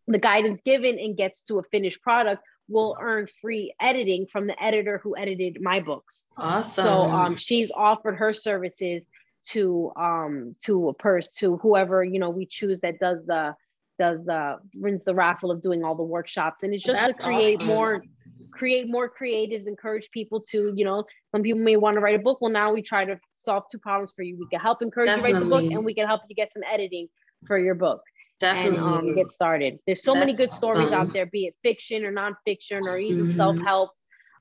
the 0.09 0.19
guidance 0.19 0.61
given 0.63 0.99
and 0.99 1.17
gets 1.17 1.43
to 1.43 1.59
a 1.59 1.63
finished 1.65 2.03
product 2.03 2.43
will 2.69 2.97
earn 3.01 3.29
free 3.41 3.75
editing 3.81 4.27
from 4.27 4.47
the 4.47 4.63
editor 4.63 4.99
who 4.99 5.17
edited 5.17 5.61
my 5.61 5.81
books. 5.81 6.27
Awesome. 6.37 6.85
So 6.85 6.91
um, 7.03 7.37
she's 7.37 7.71
offered 7.71 8.17
her 8.17 8.33
services 8.33 9.07
to 9.45 9.93
um 9.97 10.55
to 10.63 10.89
a 10.89 10.95
purse 10.95 11.29
to 11.29 11.57
whoever 11.59 12.05
you 12.05 12.19
know 12.19 12.31
we 12.31 12.47
choose 12.47 12.81
that 12.81 12.99
does 12.99 13.19
the 13.27 13.55
does 13.99 14.25
the 14.25 14.59
runs 14.81 15.05
the 15.05 15.15
raffle 15.15 15.51
of 15.51 15.63
doing 15.63 15.85
all 15.85 15.95
the 15.95 16.03
workshops 16.03 16.63
and 16.63 16.73
it's 16.75 16.83
just 16.83 17.01
That's 17.01 17.17
to 17.17 17.23
create 17.23 17.57
awesome. 17.57 17.67
more 17.67 18.03
create 18.51 18.89
more 18.89 19.11
creatives 19.11 19.67
encourage 19.67 20.11
people 20.11 20.41
to 20.51 20.73
you 20.77 20.85
know 20.85 21.05
some 21.33 21.43
people 21.43 21.61
may 21.61 21.77
want 21.77 21.95
to 21.97 22.01
write 22.01 22.15
a 22.15 22.19
book 22.19 22.41
well 22.41 22.51
now 22.51 22.73
we 22.73 22.83
try 22.83 23.05
to 23.05 23.19
solve 23.37 23.65
two 23.71 23.79
problems 23.79 24.13
for 24.15 24.23
you 24.23 24.37
we 24.39 24.47
can 24.51 24.61
help 24.61 24.83
encourage 24.83 25.09
Definitely. 25.09 25.31
you 25.31 25.35
write 25.37 25.45
the 25.45 25.51
book 25.51 25.73
and 25.73 25.85
we 25.85 25.95
can 25.95 26.07
help 26.07 26.23
you 26.29 26.35
get 26.35 26.53
some 26.53 26.63
editing 26.71 27.09
for 27.47 27.59
your 27.59 27.75
book 27.75 28.03
Definitely. 28.41 28.79
and 28.79 28.87
um, 28.87 29.15
get 29.15 29.31
started 29.31 29.79
there's 29.87 30.03
so 30.03 30.15
That's 30.15 30.27
many 30.27 30.37
good 30.37 30.53
stories 30.53 30.93
out 30.93 31.13
there 31.13 31.27
be 31.27 31.47
it 31.47 31.55
fiction 31.63 32.05
or 32.05 32.13
nonfiction 32.13 32.83
or 32.87 32.99
even 32.99 33.27
mm-hmm. 33.27 33.37
self-help 33.37 33.91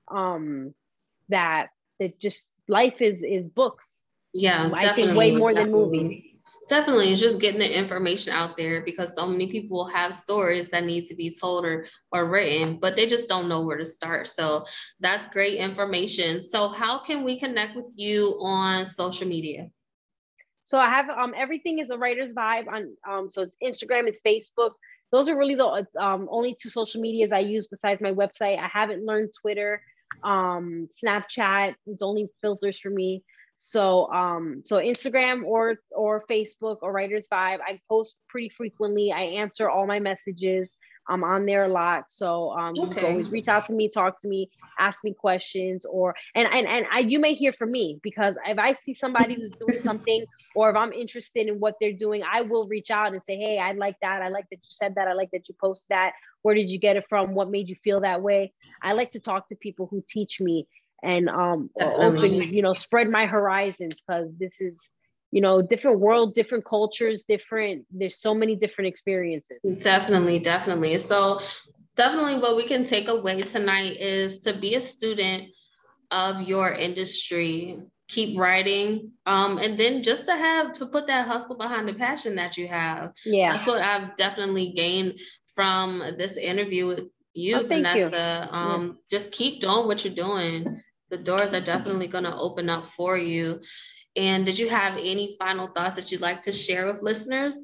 um 0.10 0.74
that 1.30 1.68
that 2.00 2.20
just 2.20 2.52
life 2.68 3.02
is 3.02 3.22
is 3.24 3.48
books 3.48 4.04
yeah, 4.34 4.72
I 4.74 4.94
think 4.94 5.16
way 5.16 5.36
more 5.36 5.50
definitely. 5.50 5.64
than 5.64 5.72
movies. 5.72 6.38
Definitely, 6.70 7.12
it's 7.12 7.20
just 7.20 7.40
getting 7.40 7.60
the 7.60 7.78
information 7.78 8.32
out 8.32 8.56
there 8.56 8.82
because 8.82 9.14
so 9.14 9.28
many 9.28 9.48
people 9.48 9.86
have 9.88 10.14
stories 10.14 10.70
that 10.70 10.86
need 10.86 11.06
to 11.08 11.16
be 11.16 11.30
told 11.30 11.66
or 11.66 11.86
or 12.14 12.30
written, 12.30 12.78
but 12.78 12.96
they 12.96 13.08
just 13.08 13.28
don't 13.28 13.50
know 13.50 13.62
where 13.62 13.78
to 13.78 13.84
start. 13.84 14.28
So 14.28 14.66
that's 15.02 15.28
great 15.28 15.58
information. 15.58 16.44
So 16.44 16.70
how 16.70 17.00
can 17.00 17.26
we 17.26 17.38
connect 17.40 17.76
with 17.76 17.94
you 17.98 18.38
on 18.40 18.86
social 18.86 19.28
media? 19.28 19.70
So 20.64 20.78
I 20.78 20.88
have 20.88 21.10
um 21.10 21.34
everything 21.36 21.80
is 21.80 21.90
a 21.90 21.98
writer's 21.98 22.34
vibe 22.34 22.68
on 22.70 22.96
um 23.10 23.30
so 23.30 23.42
it's 23.42 23.58
Instagram, 23.62 24.08
it's 24.08 24.22
Facebook. 24.26 24.72
Those 25.12 25.28
are 25.28 25.38
really 25.38 25.56
the 25.56 25.86
um 26.00 26.30
only 26.32 26.56
two 26.56 26.70
social 26.70 27.02
medias 27.02 27.34
I 27.34 27.40
use 27.40 27.68
besides 27.68 28.00
my 28.00 28.14
website. 28.14 28.58
I 28.58 28.68
haven't 28.68 29.06
learned 29.06 29.34
Twitter, 29.42 29.82
um 30.24 30.88
Snapchat. 31.04 31.76
It's 31.88 32.02
only 32.02 32.30
filters 32.42 32.80
for 32.80 32.90
me. 32.90 33.26
So 33.64 34.12
um 34.12 34.64
so 34.66 34.78
Instagram 34.78 35.46
or 35.46 35.76
or 35.92 36.26
Facebook 36.30 36.78
or 36.82 36.92
Writers 36.92 37.28
Vibe, 37.32 37.60
I 37.62 37.80
post 37.88 38.18
pretty 38.28 38.50
frequently. 38.50 39.12
I 39.12 39.22
answer 39.22 39.70
all 39.70 39.86
my 39.86 40.00
messages. 40.00 40.68
I'm 41.08 41.24
on 41.24 41.46
there 41.46 41.66
a 41.66 41.68
lot. 41.68 42.10
So 42.10 42.52
um, 42.52 42.74
okay. 42.78 42.82
you 42.82 42.88
can 42.90 43.06
always 43.06 43.30
reach 43.30 43.48
out 43.48 43.68
to 43.68 43.74
me, 43.74 43.90
talk 43.90 44.20
to 44.22 44.28
me, 44.28 44.50
ask 44.80 45.04
me 45.04 45.14
questions, 45.14 45.86
or 45.86 46.16
and 46.34 46.48
and 46.48 46.68
and 46.68 46.88
I 46.92 47.00
you 47.00 47.20
may 47.20 47.36
hear 47.36 47.54
from 47.54 47.72
me 47.72 48.00
because 48.02 48.34
if 48.48 48.58
I 48.58 48.74
see 48.74 48.96
somebody 48.96 49.36
who's 49.36 49.52
doing 49.52 49.82
something 49.84 50.26
or 50.56 50.72
if 50.72 50.76
I'm 50.76 50.92
interested 50.92 51.48
in 51.48 51.60
what 51.60 51.76
they're 51.80 51.94
doing, 51.94 52.24
I 52.24 52.42
will 52.42 52.68
reach 52.68 52.90
out 52.90 53.14
and 53.14 53.24
say, 53.24 53.38
hey, 53.38 53.60
I 53.60 53.74
like 53.74 53.96
that. 54.02 54.24
I 54.24 54.30
like 54.30 54.46
that 54.50 54.58
you 54.58 54.70
said 54.70 54.96
that. 54.96 55.08
I 55.08 55.14
like 55.14 55.30
that 55.32 55.48
you 55.48 55.56
post 55.62 55.86
that. 55.90 56.14
Where 56.42 56.56
did 56.56 56.72
you 56.72 56.80
get 56.80 56.98
it 56.98 57.06
from? 57.08 57.36
What 57.36 57.52
made 57.52 57.70
you 57.70 57.76
feel 57.84 58.02
that 58.02 58.24
way? 58.24 58.54
I 58.82 58.94
like 58.94 59.12
to 59.12 59.20
talk 59.20 59.48
to 59.50 59.56
people 59.56 59.88
who 59.90 60.04
teach 60.10 60.42
me 60.42 60.68
and 61.04 61.30
um 61.30 61.70
open, 61.80 62.34
you 62.34 62.62
know, 62.62 62.74
spread 62.74 63.08
my 63.08 63.26
horizons 63.26 64.02
because 64.02 64.30
this 64.38 64.60
is 64.60 64.92
you 65.32 65.42
know 65.42 65.62
different 65.62 66.00
world 66.00 66.34
different 66.34 66.66
cultures 66.66 67.24
different 67.24 67.86
there's 67.90 68.20
so 68.20 68.34
many 68.34 68.56
different 68.56 68.88
experiences. 68.88 69.60
Definitely 69.84 70.40
definitely. 70.40 70.98
So 70.98 71.42
definitely 71.96 72.36
what 72.36 72.56
we 72.56 72.64
can 72.64 72.84
take 72.84 73.08
away 73.08 73.42
tonight 73.42 73.98
is 73.98 74.40
to 74.40 74.54
be 74.54 74.76
a 74.76 74.82
student 74.82 75.50
of 76.12 76.42
your 76.42 76.74
industry 76.74 77.80
keep 78.12 78.38
writing 78.38 79.10
um, 79.26 79.58
and 79.58 79.78
then 79.78 80.04
just 80.04 80.26
to 80.26 80.36
have 80.36 80.74
to 80.74 80.86
put 80.86 81.08
that 81.08 81.26
hustle 81.26 81.56
behind 81.56 81.88
the 81.88 81.94
passion 81.94 82.36
that 82.36 82.58
you 82.58 82.68
have. 82.68 83.14
Yeah. 83.26 83.54
That's 83.54 83.66
what 83.66 83.82
i've 83.82 84.16
definitely 84.18 84.74
gained 84.74 85.20
from 85.56 86.04
this 86.18 86.38
interview 86.38 86.88
with 86.88 87.00
you 87.34 87.58
oh, 87.58 87.68
vanessa. 87.68 88.50
you. 88.52 88.58
Um, 88.58 88.86
yeah. 88.86 88.94
just 89.10 89.32
keep 89.32 89.62
doing 89.62 89.88
what 89.88 90.04
you're 90.04 90.14
doing 90.14 90.82
the 91.12 91.18
doors 91.18 91.54
are 91.54 91.62
definitely 91.62 92.08
going 92.08 92.24
to 92.24 92.36
open 92.36 92.70
up 92.70 92.86
for 92.86 93.18
you 93.18 93.62
and 94.16 94.46
did 94.46 94.60
you 94.60 94.70
have 94.70 94.98
any 94.98 95.36
final 95.40 95.68
thoughts 95.68 95.96
that 95.96 96.12
you'd 96.12 96.22
like 96.22 96.42
to 96.42 96.52
share 96.52 96.92
with 96.92 97.02
listeners? 97.02 97.64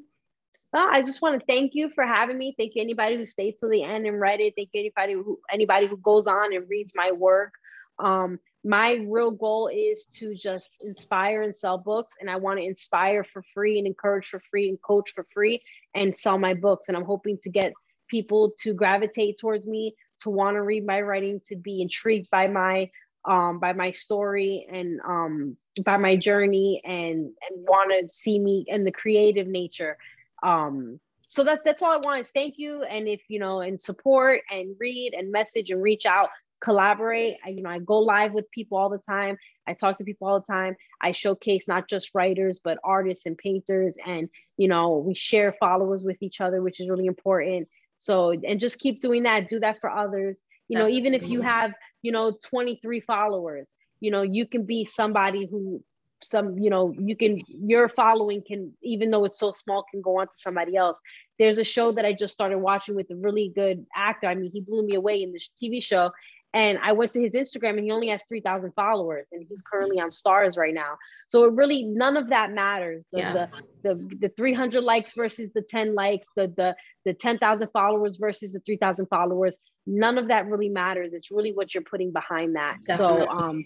Well, 0.72 0.88
I 0.90 1.02
just 1.02 1.22
want 1.22 1.38
to 1.38 1.46
thank 1.46 1.74
you 1.74 1.90
for 1.94 2.04
having 2.04 2.38
me. 2.38 2.54
Thank 2.56 2.74
you 2.74 2.82
anybody 2.82 3.16
who 3.16 3.26
stayed 3.26 3.56
till 3.58 3.70
the 3.70 3.82
end 3.82 4.06
and 4.06 4.20
read 4.20 4.40
it. 4.40 4.54
Thank 4.56 4.70
you 4.72 4.80
anybody 4.80 5.14
who 5.14 5.38
anybody 5.50 5.86
who 5.86 5.96
goes 5.96 6.26
on 6.26 6.54
and 6.54 6.68
reads 6.68 6.92
my 6.94 7.12
work. 7.12 7.52
Um, 7.98 8.38
my 8.64 9.04
real 9.08 9.30
goal 9.30 9.68
is 9.68 10.06
to 10.18 10.34
just 10.34 10.84
inspire 10.84 11.42
and 11.42 11.56
sell 11.56 11.78
books, 11.78 12.14
and 12.20 12.28
I 12.28 12.36
want 12.36 12.58
to 12.60 12.66
inspire 12.66 13.24
for 13.24 13.42
free 13.54 13.78
and 13.78 13.86
encourage 13.86 14.26
for 14.26 14.42
free 14.50 14.68
and 14.68 14.80
coach 14.82 15.12
for 15.14 15.26
free 15.32 15.62
and 15.94 16.16
sell 16.16 16.38
my 16.38 16.54
books. 16.54 16.88
And 16.88 16.96
I'm 16.96 17.04
hoping 17.04 17.38
to 17.42 17.50
get 17.50 17.72
people 18.08 18.52
to 18.60 18.74
gravitate 18.74 19.38
towards 19.38 19.66
me, 19.66 19.94
to 20.20 20.30
want 20.30 20.56
to 20.56 20.62
read 20.62 20.84
my 20.84 21.00
writing, 21.00 21.40
to 21.46 21.56
be 21.56 21.80
intrigued 21.80 22.28
by 22.30 22.46
my 22.46 22.90
um, 23.24 23.58
by 23.58 23.72
my 23.72 23.90
story 23.90 24.66
and 24.70 25.00
um, 25.06 25.56
by 25.84 25.96
my 25.96 26.16
journey 26.16 26.80
and 26.84 27.30
and 27.48 27.66
want 27.66 27.90
to 27.90 28.12
see 28.12 28.38
me 28.38 28.64
in 28.68 28.84
the 28.84 28.92
creative 28.92 29.46
nature. 29.46 29.96
Um 30.42 31.00
so 31.30 31.44
that 31.44 31.60
that's 31.64 31.82
all 31.82 31.92
i 31.92 31.98
want 31.98 32.22
is 32.22 32.30
thank 32.30 32.54
you. 32.56 32.82
And 32.82 33.06
if 33.06 33.20
you 33.28 33.38
know 33.38 33.60
and 33.60 33.80
support 33.80 34.40
and 34.50 34.74
read 34.78 35.14
and 35.14 35.30
message 35.30 35.70
and 35.70 35.82
reach 35.82 36.06
out 36.06 36.30
collaborate. 36.60 37.36
I, 37.44 37.50
you 37.50 37.62
know 37.62 37.70
i 37.70 37.78
go 37.78 38.00
live 38.00 38.32
with 38.32 38.50
people 38.50 38.78
all 38.78 38.88
the 38.88 38.98
time. 38.98 39.36
I 39.66 39.74
talk 39.74 39.98
to 39.98 40.04
people 40.04 40.26
all 40.26 40.40
the 40.40 40.52
time. 40.52 40.76
I 41.00 41.12
showcase 41.12 41.68
not 41.68 41.88
just 41.88 42.14
writers 42.14 42.58
but 42.62 42.78
artists 42.82 43.26
and 43.26 43.36
painters. 43.36 43.94
And 44.06 44.28
you 44.56 44.68
know 44.68 44.98
we 44.98 45.14
share 45.14 45.54
followers 45.60 46.02
with 46.02 46.16
each 46.22 46.40
other 46.40 46.62
which 46.62 46.80
is 46.80 46.88
really 46.88 47.06
important. 47.06 47.68
So 47.98 48.30
and 48.30 48.58
just 48.58 48.78
keep 48.78 49.00
doing 49.00 49.24
that. 49.24 49.48
Do 49.48 49.60
that 49.60 49.80
for 49.80 49.90
others. 49.90 50.38
You 50.68 50.78
know 50.78 50.88
even 50.88 51.14
if 51.14 51.22
you 51.22 51.42
have 51.42 51.72
you 52.08 52.12
know 52.12 52.32
23 52.42 53.00
followers. 53.00 53.74
You 54.00 54.10
know 54.10 54.22
you 54.22 54.46
can 54.46 54.64
be 54.64 54.86
somebody 54.86 55.46
who 55.50 55.84
some 56.22 56.58
you 56.58 56.70
know 56.70 56.94
you 56.98 57.14
can 57.14 57.42
your 57.46 57.90
following 57.90 58.42
can 58.50 58.72
even 58.82 59.10
though 59.10 59.26
it's 59.26 59.38
so 59.38 59.52
small 59.52 59.84
can 59.90 60.00
go 60.00 60.20
on 60.20 60.28
to 60.28 60.32
somebody 60.34 60.74
else. 60.74 60.98
There's 61.38 61.58
a 61.58 61.64
show 61.64 61.92
that 61.92 62.06
i 62.06 62.14
just 62.14 62.32
started 62.32 62.60
watching 62.60 62.94
with 62.94 63.10
a 63.10 63.16
really 63.16 63.52
good 63.54 63.84
actor. 63.94 64.26
I 64.26 64.34
mean 64.36 64.50
he 64.50 64.62
blew 64.62 64.82
me 64.86 64.94
away 64.94 65.22
in 65.22 65.34
this 65.34 65.50
tv 65.62 65.84
show 65.84 66.10
and 66.54 66.78
i 66.82 66.92
went 66.92 67.12
to 67.12 67.20
his 67.20 67.34
instagram 67.34 67.76
and 67.76 67.84
he 67.84 67.90
only 67.90 68.08
has 68.08 68.22
3000 68.28 68.72
followers 68.72 69.26
and 69.32 69.46
he's 69.48 69.62
currently 69.62 70.00
on 70.00 70.10
stars 70.10 70.56
right 70.56 70.74
now. 70.74 70.96
So 71.28 71.44
it 71.44 71.52
really 71.52 71.82
none 71.82 72.16
of 72.16 72.28
that 72.28 72.52
matters. 72.52 73.06
The 73.12 73.18
yeah. 73.18 73.46
the, 73.82 73.94
the, 73.94 74.16
the 74.20 74.28
300 74.30 74.82
likes 74.82 75.12
versus 75.12 75.50
the 75.52 75.62
10 75.62 75.94
likes 75.94 76.28
the 76.36 76.52
the 76.56 76.76
the 77.04 77.14
10000 77.14 77.68
followers 77.72 78.16
versus 78.16 78.52
the 78.52 78.60
3000 78.60 79.06
followers 79.06 79.58
none 79.86 80.18
of 80.18 80.28
that 80.28 80.46
really 80.46 80.68
matters. 80.68 81.12
It's 81.12 81.30
really 81.30 81.52
what 81.52 81.74
you're 81.74 81.82
putting 81.82 82.12
behind 82.12 82.56
that. 82.56 82.78
Definitely. 82.86 83.26
so 83.26 83.30
um 83.30 83.64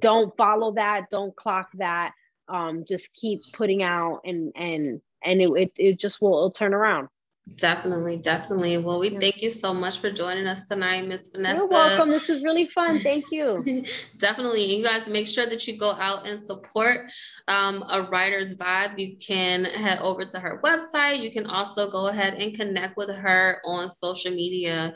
don't 0.00 0.36
follow 0.36 0.72
that. 0.74 1.10
Don't 1.10 1.34
clock 1.34 1.70
that. 1.74 2.12
Um 2.48 2.84
just 2.86 3.14
keep 3.14 3.40
putting 3.52 3.82
out 3.82 4.20
and 4.24 4.52
and 4.56 5.00
and 5.22 5.40
it, 5.40 5.50
it, 5.56 5.72
it 5.76 5.98
just 5.98 6.20
will 6.20 6.36
it'll 6.36 6.50
turn 6.50 6.74
around 6.74 7.08
Definitely, 7.56 8.16
definitely. 8.16 8.78
Well, 8.78 8.98
we 8.98 9.10
thank 9.10 9.42
you 9.42 9.50
so 9.50 9.72
much 9.74 9.98
for 9.98 10.10
joining 10.10 10.46
us 10.46 10.66
tonight, 10.66 11.06
Miss 11.06 11.28
Vanessa. 11.28 11.60
You're 11.60 11.68
welcome. 11.68 12.08
This 12.08 12.28
was 12.28 12.42
really 12.42 12.66
fun. 12.68 12.98
Thank 13.02 13.26
you. 13.30 13.84
definitely. 14.16 14.74
You 14.74 14.82
guys 14.82 15.08
make 15.08 15.28
sure 15.28 15.46
that 15.46 15.66
you 15.66 15.78
go 15.78 15.92
out 15.92 16.26
and 16.26 16.40
support 16.40 17.10
um, 17.46 17.84
a 17.90 18.02
writer's 18.02 18.56
vibe. 18.56 18.98
You 18.98 19.16
can 19.18 19.66
head 19.66 19.98
over 20.00 20.24
to 20.24 20.40
her 20.40 20.60
website. 20.64 21.20
You 21.20 21.30
can 21.30 21.46
also 21.46 21.90
go 21.90 22.08
ahead 22.08 22.34
and 22.34 22.56
connect 22.56 22.96
with 22.96 23.14
her 23.14 23.60
on 23.66 23.88
social 23.88 24.32
media 24.32 24.94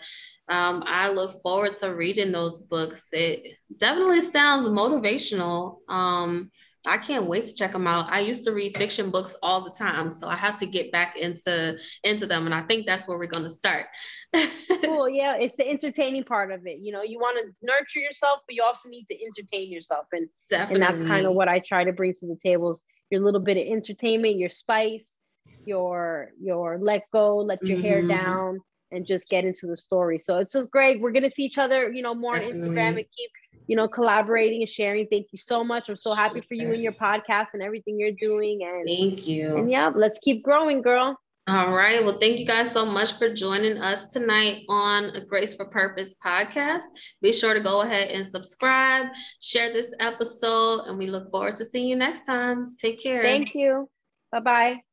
um, 0.49 0.83
I 0.87 1.11
look 1.11 1.43
forward 1.43 1.75
to 1.77 1.95
reading 1.95 2.33
those 2.33 2.61
books. 2.61 3.11
It 3.13 3.43
definitely 3.77 4.23
sounds 4.23 4.69
motivational. 4.69 5.79
Um, 5.89 6.51
I 6.87 6.97
can't 6.97 7.27
wait 7.27 7.45
to 7.47 7.55
check 7.55 7.73
them 7.73 7.87
out. 7.87 8.11
I 8.13 8.21
used 8.21 8.45
to 8.45 8.53
read 8.53 8.77
fiction 8.77 9.11
books 9.11 9.35
all 9.43 9.61
the 9.61 9.71
time, 9.71 10.11
so 10.11 10.29
I 10.29 10.37
have 10.37 10.59
to 10.59 10.67
get 10.67 10.93
back 10.93 11.17
into 11.17 11.79
into 12.05 12.27
them, 12.27 12.47
and 12.47 12.55
I 12.55 12.63
think 12.63 12.87
that's 12.87 13.09
where 13.09 13.19
we're 13.19 13.27
going 13.27 13.45
to 13.45 13.51
start. 13.51 13.87
cool, 14.85 15.09
yeah, 15.09 15.37
it's 15.37 15.57
the 15.57 15.69
entertaining 15.69 16.25
part 16.25 16.53
of 16.53 16.67
it. 16.67 16.79
You 16.81 16.93
know, 16.93 17.03
you 17.03 17.19
want 17.19 17.39
to 17.39 17.67
nurture 17.67 17.99
yourself, 17.99 18.41
but 18.47 18.55
you 18.55 18.63
also 18.63 18.89
need 18.89 19.07
to 19.07 19.15
entertain 19.15 19.73
yourself, 19.73 20.07
and 20.13 20.29
Definitely. 20.49 20.75
and 20.75 20.83
that's 20.83 21.09
kind 21.09 21.27
of 21.27 21.35
what 21.35 21.49
I 21.49 21.59
try 21.59 21.85
to 21.85 21.93
bring 21.93 22.15
to 22.15 22.27
the 22.27 22.39
tables. 22.43 22.81
Your 23.11 23.23
little 23.23 23.41
bit 23.41 23.57
of 23.57 23.67
entertainment, 23.67 24.37
your 24.37 24.51
spice, 24.51 25.21
your 25.65 26.31
your 26.41 26.79
let 26.79 27.05
go, 27.13 27.39
let 27.39 27.63
your 27.63 27.79
mm-hmm. 27.79 27.87
hair 27.87 28.07
down, 28.07 28.61
and 28.91 29.07
just 29.07 29.29
get 29.29 29.45
into 29.45 29.67
the 29.67 29.77
story. 29.77 30.19
So 30.19 30.39
it's 30.39 30.53
just 30.53 30.71
great. 30.71 31.01
We're 31.01 31.13
gonna 31.13 31.31
see 31.31 31.45
each 31.45 31.59
other, 31.59 31.93
you 31.93 32.03
know, 32.03 32.15
more 32.15 32.35
Definitely. 32.35 32.61
on 32.61 32.69
Instagram 32.69 32.89
and 32.89 33.07
keep, 33.17 33.31
you 33.67 33.77
know, 33.77 33.89
collaborating 33.89 34.63
and 34.63 34.71
sharing. 34.71 35.07
Thank 35.09 35.27
you 35.33 35.39
so 35.39 35.63
much. 35.63 35.89
I'm 35.89 35.97
so 35.97 36.15
happy 36.15 36.41
for 36.41 36.55
you 36.55 36.73
and 36.73 36.83
your 36.83 36.93
podcast 36.93 37.49
and 37.55 37.63
everything 37.63 37.99
you're 37.99 38.13
doing. 38.13 38.63
And 38.63 38.85
thank 38.85 39.27
you. 39.27 39.57
And 39.57 39.71
yeah, 39.71 39.91
let's 39.95 40.19
keep 40.21 40.43
growing, 40.43 40.83
girl. 40.83 41.19
All 41.49 41.73
right. 41.73 42.05
Well, 42.05 42.19
thank 42.19 42.39
you 42.39 42.45
guys 42.45 42.73
so 42.73 42.85
much 42.85 43.15
for 43.15 43.33
joining 43.33 43.79
us 43.79 44.09
tonight 44.09 44.65
on 44.69 45.05
a 45.17 45.25
Grace 45.25 45.57
for 45.57 45.65
Purpose 45.65 46.15
podcast. 46.23 46.83
Be 47.23 47.33
sure 47.33 47.55
to 47.55 47.61
go 47.61 47.81
ahead 47.81 48.09
and 48.09 48.31
subscribe, 48.31 49.07
share 49.41 49.73
this 49.73 49.95
episode, 49.99 50.83
and 50.87 50.99
we 50.99 51.07
look 51.07 51.31
forward 51.31 51.57
to 51.57 51.65
seeing 51.65 51.89
you 51.89 51.97
next 51.97 52.27
time. 52.27 52.69
Take 52.79 53.03
care. 53.03 53.23
Thank 53.23 53.55
you. 53.55 53.89
Bye 54.31 54.41
bye. 54.41 54.88